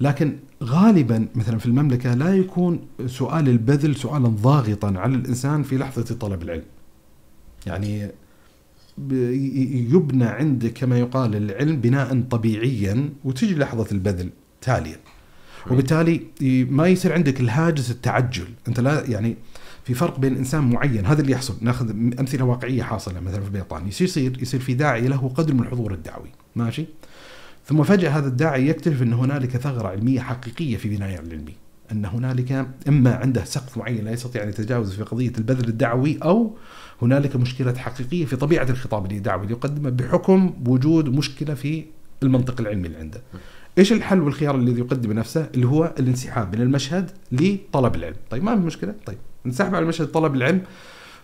[0.00, 6.14] لكن غالبا مثلا في المملكة لا يكون سؤال البذل سؤالا ضاغطا على الإنسان في لحظة
[6.14, 6.64] طلب العلم.
[7.66, 8.10] يعني
[8.98, 14.30] يبنى عندك كما يقال العلم بناء طبيعيا وتجي لحظة البذل
[14.60, 14.96] تاليا.
[15.70, 16.20] وبالتالي
[16.70, 18.48] ما يصير عندك الهاجس التعجل.
[18.68, 19.36] أنت لا يعني
[19.84, 21.54] في فرق بين إنسان معين هذا اللي يحصل.
[21.60, 25.60] ناخذ أمثلة واقعية حاصلة مثلا في بريطانيا إيش يصير؟ يصير في داعي له قدر من
[25.60, 26.28] الحضور الدعوي.
[26.56, 26.86] ماشي؟
[27.66, 31.54] ثم فجأة هذا الداعي يكتشف أن هنالك ثغرة علمية حقيقية في بناء العلمي
[31.92, 36.56] أن هنالك إما عنده سقف معين لا يستطيع أن يتجاوز في قضية البذل الدعوي أو
[37.02, 41.84] هنالك مشكلة حقيقية في طبيعة الخطاب الدعوي اللي يقدمه بحكم وجود مشكلة في
[42.22, 43.22] المنطق العلمي اللي عنده.
[43.78, 48.16] إيش الحل والخيار الذي يقدم نفسه؟ اللي هو الانسحاب من المشهد لطلب العلم.
[48.30, 48.94] طيب ما في مشكلة.
[49.06, 50.62] طيب انسحب على المشهد طلب العلم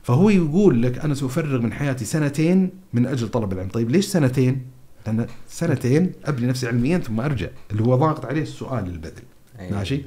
[0.02, 3.68] فهو يقول لك أنا سأفرغ من حياتي سنتين من أجل طلب العلم.
[3.68, 4.62] طيب ليش سنتين؟
[5.06, 9.22] لأن سنتين أبني نفسي علميا ثم أرجع اللي هو ضاغط عليه السؤال البذل.
[9.58, 9.78] أيوة.
[9.78, 10.02] ماشي؟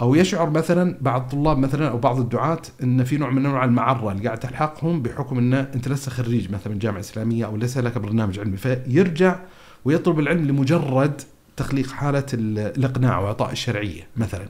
[0.00, 4.12] أو يشعر مثلا بعض الطلاب مثلا أو بعض الدعاة إن في نوع من أنواع المعرة
[4.12, 7.98] اللي قاعد تلحقهم بحكم إن أنت لسه خريج مثلا من جامعة إسلامية أو ليس لك
[7.98, 9.38] برنامج علمي فيرجع
[9.84, 11.22] ويطلب العلم لمجرد
[11.56, 14.48] تخليق حالة الإقناع وإعطاء الشرعية مثلا.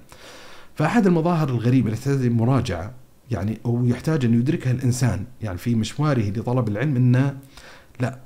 [0.74, 2.93] فأحد المظاهر الغريبة التي تحتاج مراجعة
[3.31, 7.36] يعني أو يحتاج أن يدركها الإنسان يعني في مشواره لطلب العلم أنه
[8.01, 8.18] لا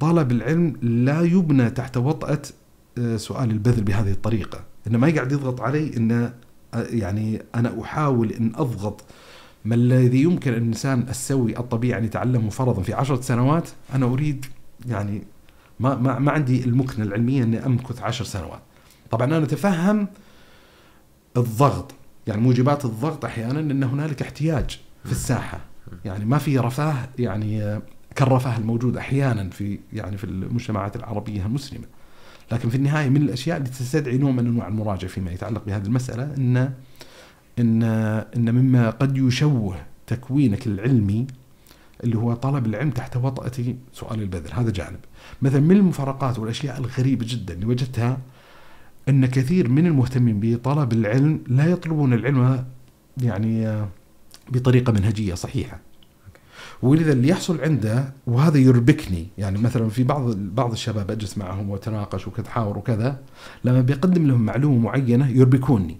[0.00, 2.42] طلب العلم لا يبنى تحت وطأة
[2.98, 4.64] آه، سؤال البذل بهذه الطريقة.
[4.86, 6.32] إنه ما يقعد يضغط علي أن آه،
[6.74, 9.04] يعني أنا أحاول أن أضغط
[9.64, 14.46] ما الذي يمكن الإنسان السوي الطبيعي أن يتعلمه فرضا في عشرة سنوات أنا أريد
[14.86, 15.22] يعني
[15.80, 18.60] ما ما ما عندي المكنة العلمية أني أمكث عشر سنوات.
[19.10, 20.08] طبعا أنا أتفهم
[21.36, 21.94] الضغط
[22.26, 25.60] يعني موجبات الضغط أحيانا إن هنالك احتياج في الساحة.
[26.04, 27.80] يعني ما في رفاه يعني
[28.16, 31.84] كالرفاه الموجود أحيانا في يعني في المجتمعات العربية المسلمة.
[32.52, 36.34] لكن في النهاية من الأشياء اللي تستدعي نوع من أنواع المراجعة فيما يتعلق بهذه المسألة
[36.34, 36.72] ان
[37.58, 37.82] ان
[38.36, 39.76] إن مما قد يشوه
[40.06, 41.26] تكوينك العلمي
[42.04, 44.98] اللي هو طلب العلم تحت وطأة سؤال البذل هذا جانب.
[45.42, 48.18] مثلا من المفارقات والأشياء الغريبة جدا اللي وجدتها
[49.08, 52.64] أن كثير من المهتمين بطلب العلم لا يطلبون العلم
[53.22, 53.84] يعني
[54.48, 55.80] بطريقة منهجية صحيحة.
[56.82, 59.26] ولذا اللي يحصل عنده وهذا يربكني.
[59.38, 63.20] يعني مثلا في بعض بعض الشباب أجلس معهم وأتناقش وكتحاور وكذا
[63.64, 65.96] لما بيقدم لهم معلومة معينة يربكوني.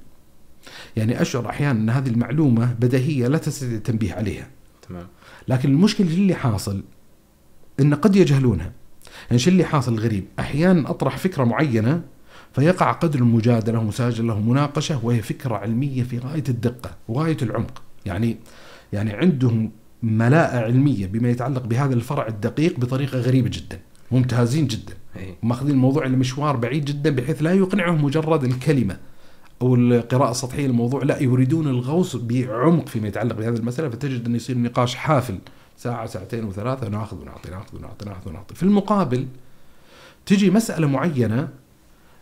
[0.97, 4.49] يعني أشعر أحيانا أن هذه المعلومة بديهية لا تستطيع التنبيه عليها.
[4.89, 5.07] تمام.
[5.49, 6.83] لكن المشكلة اللي حاصل؟
[7.81, 8.73] إن قد يجهلونها.
[9.27, 12.03] يعني شو اللي حاصل الغريب؟ أحيانا أطرح فكرة معينة
[12.53, 17.83] فيقع قدر المجادله ومساجله ومناقشه وهي فكرة علمية في غاية الدقة وغاية العمق.
[18.07, 18.37] يعني
[18.93, 19.71] يعني عندهم
[20.05, 24.95] ملاءة علمية بما يتعلق بهذا الفرع الدقيق بطريقة غريبة جدا ممتازين جدا
[25.43, 28.97] ماخذين الموضوع لمشوار بعيد جدا بحيث لا يقنعهم مجرد الكلمة
[29.63, 34.59] أو القراءة السطحية للموضوع لا يريدون الغوص بعمق فيما يتعلق بهذه المسألة فتجد انه يصير
[34.59, 35.39] نقاش حافل
[35.77, 38.55] ساعة ساعتين وثلاثة ناخذ ونعطي ناخذ ونعطي ناخذ ونعطي.
[38.55, 39.27] في المقابل
[40.27, 41.49] تجي مسألة معينة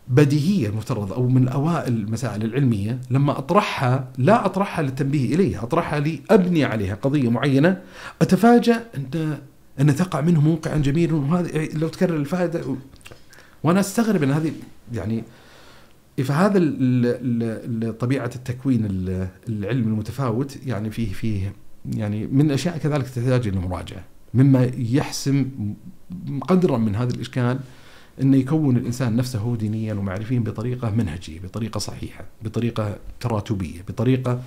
[0.08, 6.64] بديهية المفترض أو من اوائل المسائل العلمية لما أطرحها لا أطرحها للتنبيه إليها أطرحها لأبني
[6.64, 7.82] عليها قضية معينة
[8.22, 9.38] أتفاجأ ان
[9.80, 12.60] أن تقع منه موقعا جميلا وهذا لو تكرر الفائدة
[13.62, 14.52] وأنا أستغرب أن هذه
[14.92, 15.24] يعني
[16.24, 16.58] فهذا
[17.90, 18.86] طبيعة التكوين
[19.48, 21.52] العلم المتفاوت يعني فيه فيه
[21.90, 24.04] يعني من الاشياء كذلك تحتاج إلى مراجعة
[24.34, 25.48] مما يحسم
[26.40, 27.58] قدرا من هذا الإشكال
[28.22, 34.42] إنه يكون الإنسان نفسه دينيا ومعرفيا بطريقة منهجية، بطريقة صحيحة، بطريقة تراتبية، بطريقة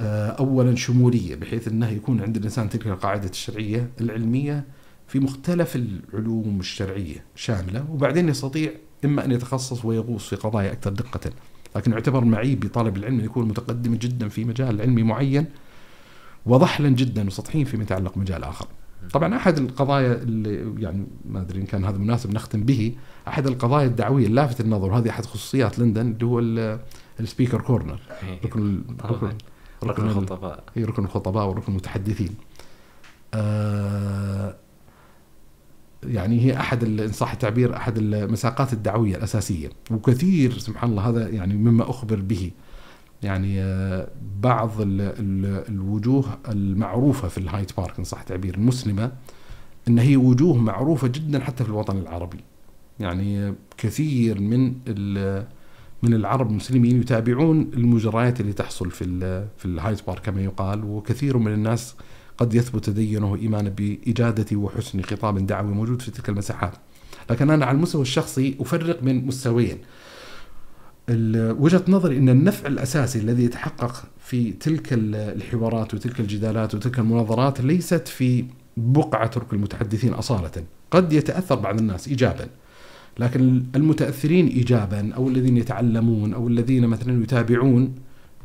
[0.00, 4.64] آه، اولا شمولية بحيث إنه يكون عند الإنسان تلك القاعدة الشرعية العلمية
[5.08, 8.70] في مختلف العلوم الشرعية شاملة وبعدين يستطيع
[9.04, 11.30] إما أن يتخصص ويغوص في قضايا أكثر دقة.
[11.76, 15.46] لكن يعتبر معيب بطالب العلم أن يكون متقدم جدا في مجال علمي معين
[16.46, 18.66] وضحلا جدا وسطحيا فيما يتعلق مجال آخر.
[19.12, 22.94] طبعا أحد القضايا اللي يعني ما أدري إن كان هذا مناسب نختم به
[23.28, 26.78] أحد القضايا الدعوية اللافت النظر وهذه أحد خصوصيات لندن اللي هو
[27.20, 28.00] السبيكر كورنر
[28.44, 29.32] ركن ركن
[29.84, 30.64] ركن الخطباء.
[30.78, 32.34] ركن الخطباء وركن المتحدثين.
[33.34, 34.56] آه
[36.04, 39.70] يعني هي أحد إن صح التعبير أحد المساقات الدعوية الأساسية.
[39.90, 42.50] وكثير سبحان الله هذا يعني مما أخبر به.
[43.22, 44.08] يعني آه،
[44.40, 49.12] بعض ال ال الوجوه المعروفة في ال Hyde Park إن صح التعبير المسلمة
[49.88, 52.40] إن هي وجوه معروفة جدا حتى في الوطن العربي.
[53.00, 54.74] يعني كثير من
[56.02, 59.04] من العرب المسلمين يتابعون المجريات اللي تحصل في
[59.58, 61.94] في ال Hyde Park كما يقال وكثير من الناس
[62.38, 66.72] قد يثبت تدينه وإيمانه بإجادة وحسن خطاب دعوي موجود في تلك المساحات.
[67.30, 69.78] لكن أنا على المستوى الشخصي أفرق بين مستويين.
[71.10, 78.08] وجهة نظري أن النفع الأساسي الذي يتحقق في تلك الحوارات وتلك الجدالات وتلك المناظرات ليست
[78.08, 78.44] في
[78.76, 80.50] بقعة ترك المتحدثين أصالة
[80.90, 82.48] قد يتأثر بعض الناس إيجابا
[83.18, 87.94] لكن المتأثرين إيجابا أو الذين يتعلمون أو الذين مثلا يتابعون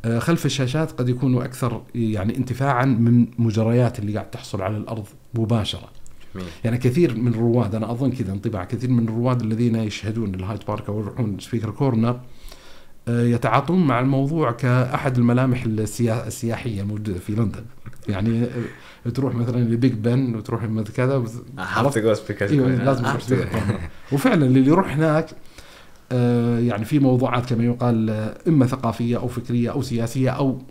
[0.05, 5.05] آه، خلف الشاشات قد يكونوا أكثر يعني انتفاعا من مجريات اللي قاعد تحصل على الأرض
[5.33, 5.89] مباشرة
[6.35, 6.47] جميل.
[6.63, 10.59] يعني كثير من الرواد أنا أظن كذا انطباع كثير من الرواد الذين يشهدون ال Hyde
[10.67, 12.19] Park أو يروحون Speaker Corner
[13.09, 17.63] يتعاطون مع الموضوع كأحد الملامح السيا- السياحية الموجودة في لندن.
[18.09, 18.43] يعني
[19.05, 20.63] آه، تروح مثلا لبيج بن وتروح
[22.33, 22.81] كذا corner.
[22.81, 23.17] لازم تروح
[24.13, 25.29] وفعلا اللي يروح هناك
[26.11, 30.61] آه، يعني في موضوعات كما يقال آه، إما ثقافية أو فكرية أو سياسية أو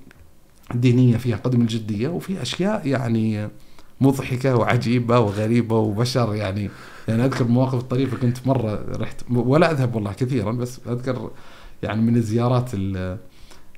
[0.75, 3.49] دينية فيها قدم الجدية وفي أشياء يعني
[4.01, 6.35] مضحكة وعجيبة وغريبة وبشر.
[6.35, 6.71] يعني
[7.09, 11.31] يعني أذكر مواقف طريفه كنت مرة رحت ولا أذهب والله كثيرا بس أذكر
[11.83, 13.19] يعني من الزيارات ال-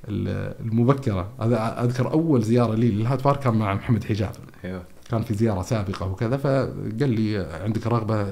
[0.07, 1.29] ال- المبكرة.
[1.41, 4.31] هذا أذكر أول زيارة لي لل Hyde Park كان مع محمد حجاب.
[4.65, 4.83] أيوه.
[5.09, 8.27] كان في زيارة سابقة وكذا فقال لي عندك رغبة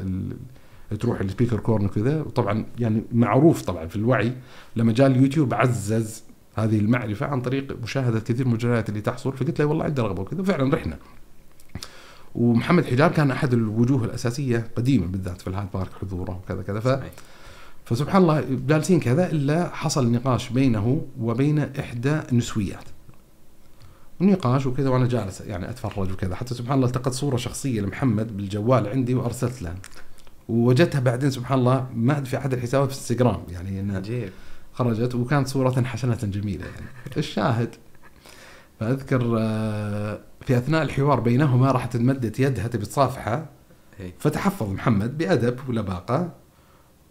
[1.00, 2.22] تروح ال Speaker Corner وكذا.
[2.22, 4.34] وطبعا يعني معروف طبعا في الوعي
[4.76, 6.24] لما جاء اليوتيوب عزز
[6.56, 8.58] هذه المعرفة عن طريق مشاهدة كثير من
[8.90, 10.44] اللي تحصل فقلت له والله عندي رغبة وكذا.
[10.44, 10.98] فعلا رحنا.
[12.36, 16.80] ومحمد حجاب كان أحد الوجوه الأساسية قديما بالذات في ال Hyde Park حضوره وكذا كذا.
[16.80, 17.12] ف صحيح.
[17.88, 22.84] فسبحان الله جالسين كذا إلا حصل نقاش بينه وبين إحدى النسويات
[24.22, 26.36] ونقاش وكذا وأنا جالس يعني أتفرج وكذا.
[26.36, 29.76] حتى سبحان الله التقط صورة شخصية لمحمد بالجوال عندي وأرسلت له.
[30.50, 34.30] ووجدتها بعدين سبحان الله ما في أحد الحسابات في انستغرام يعني عجيب.
[34.74, 37.18] خرجت وكانت صورة حسنة جميلة يعني.
[37.18, 37.76] الشاهد.
[38.80, 43.46] فأذكر آه، في أثناء الحوار بينهما راحت مدت يدها تبي تصافحه
[44.00, 44.14] إيه.
[44.20, 46.34] فتحفظ محمد بأدب ولباقة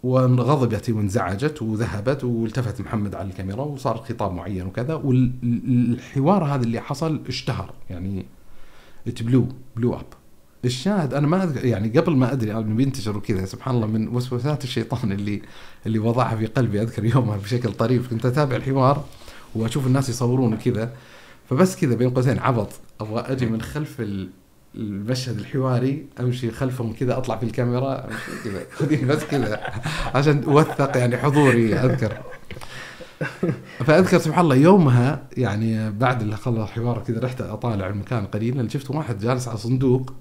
[0.02, 4.94] وغضبت وانزعجت وذهبت والتفت محمد على الكاميرا وصار خطاب معين وكذا.
[4.94, 8.27] والحوار هذا اللي حصل اشتهر يعني
[9.20, 10.06] بلو بلو اب
[10.64, 14.64] الشاهد أنا ما أذكر يعني قبل ما أدري انه بينتشر وكذا سبحان الله من وسوسات
[14.64, 15.43] الشيطان اللي
[15.86, 18.10] اللي وضعها في قلبي أذكر يومها بشكل طريف.
[18.10, 19.05] كنت أتابع الحوار
[19.55, 20.93] وأشوف الناس يصورون وكذا
[21.51, 22.68] فبس كذا بين قوسين عبط.
[23.01, 24.31] أبغى أجي من خلف ال-
[24.76, 28.08] المشهد الحواري أمشي خلفهم كذا أطلع في الكاميرا
[28.44, 28.62] كذا.
[28.76, 29.60] خذيني بس كذا
[30.14, 32.12] عشان أوثق يعني حضوري أذكر.
[33.86, 38.90] فأذكر سبحان الله يومها يعني بعد اللي خلص الحوار كذا رحت أطالع المكان قليلا شفت
[38.90, 40.12] واحد جالس على صندوق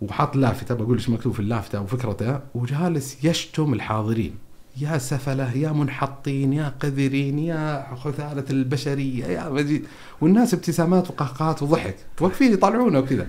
[0.00, 4.34] وحاط لافتة بقول إيش مكتوب في اللافتة أو فكرته وجالس يشتم الحاضرين.
[4.80, 9.86] يا سفلة يا منحطين يا قذرين يا خثالة البشرية يا مجيد
[10.20, 11.96] والناس ابتسامات وقهقهات وضحك.
[12.20, 13.26] واقفين يطالعونه وكذا.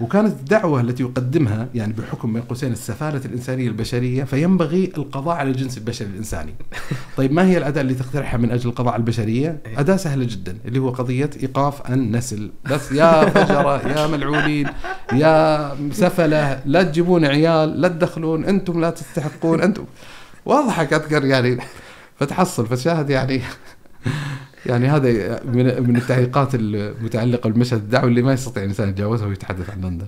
[0.00, 5.78] وكانت الدعوة التي يقدمها يعني بحكم بين قوسين السفالة الإنسانية البشرية فينبغي القضاء على الجنس
[5.78, 6.54] البشري الإنساني.
[7.16, 10.78] طيب ما هي الأداة اللي تقترحها من أجل القضاء على البشرية؟ أداة سهلة جدا اللي
[10.78, 12.50] هو قضية إيقاف النسل.
[12.70, 14.68] بس يا فجرة يا ملعونين
[15.12, 19.84] يا سفلة لا تجيبون عيال لا تدخلون أنتم لا تستحقون أنتم.
[20.46, 21.58] واضحك أذكر يعني
[22.16, 23.42] فتحصل فشاهد يعني.
[24.66, 29.80] يعني هذا من من التعليقات المتعلقة بالمشهد الدعوي اللي ما يستطيع الإنسان يتجاوزها ويتحدث عن
[29.80, 30.06] لندن.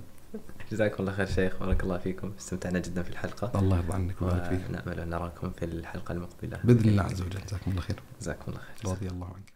[0.73, 4.45] جزاكم الله خير شيخ بارك الله فيكم استمتعنا جدا في الحلقة الله يرضى عنك ويبارك
[4.45, 4.61] فيك.
[4.69, 7.97] ونأمل أن نراكم في الحلقة المقبلة بإذن الله عز وجل جزاكم الله خير.
[8.21, 9.56] جزاكم الله خير رضي الله عنك.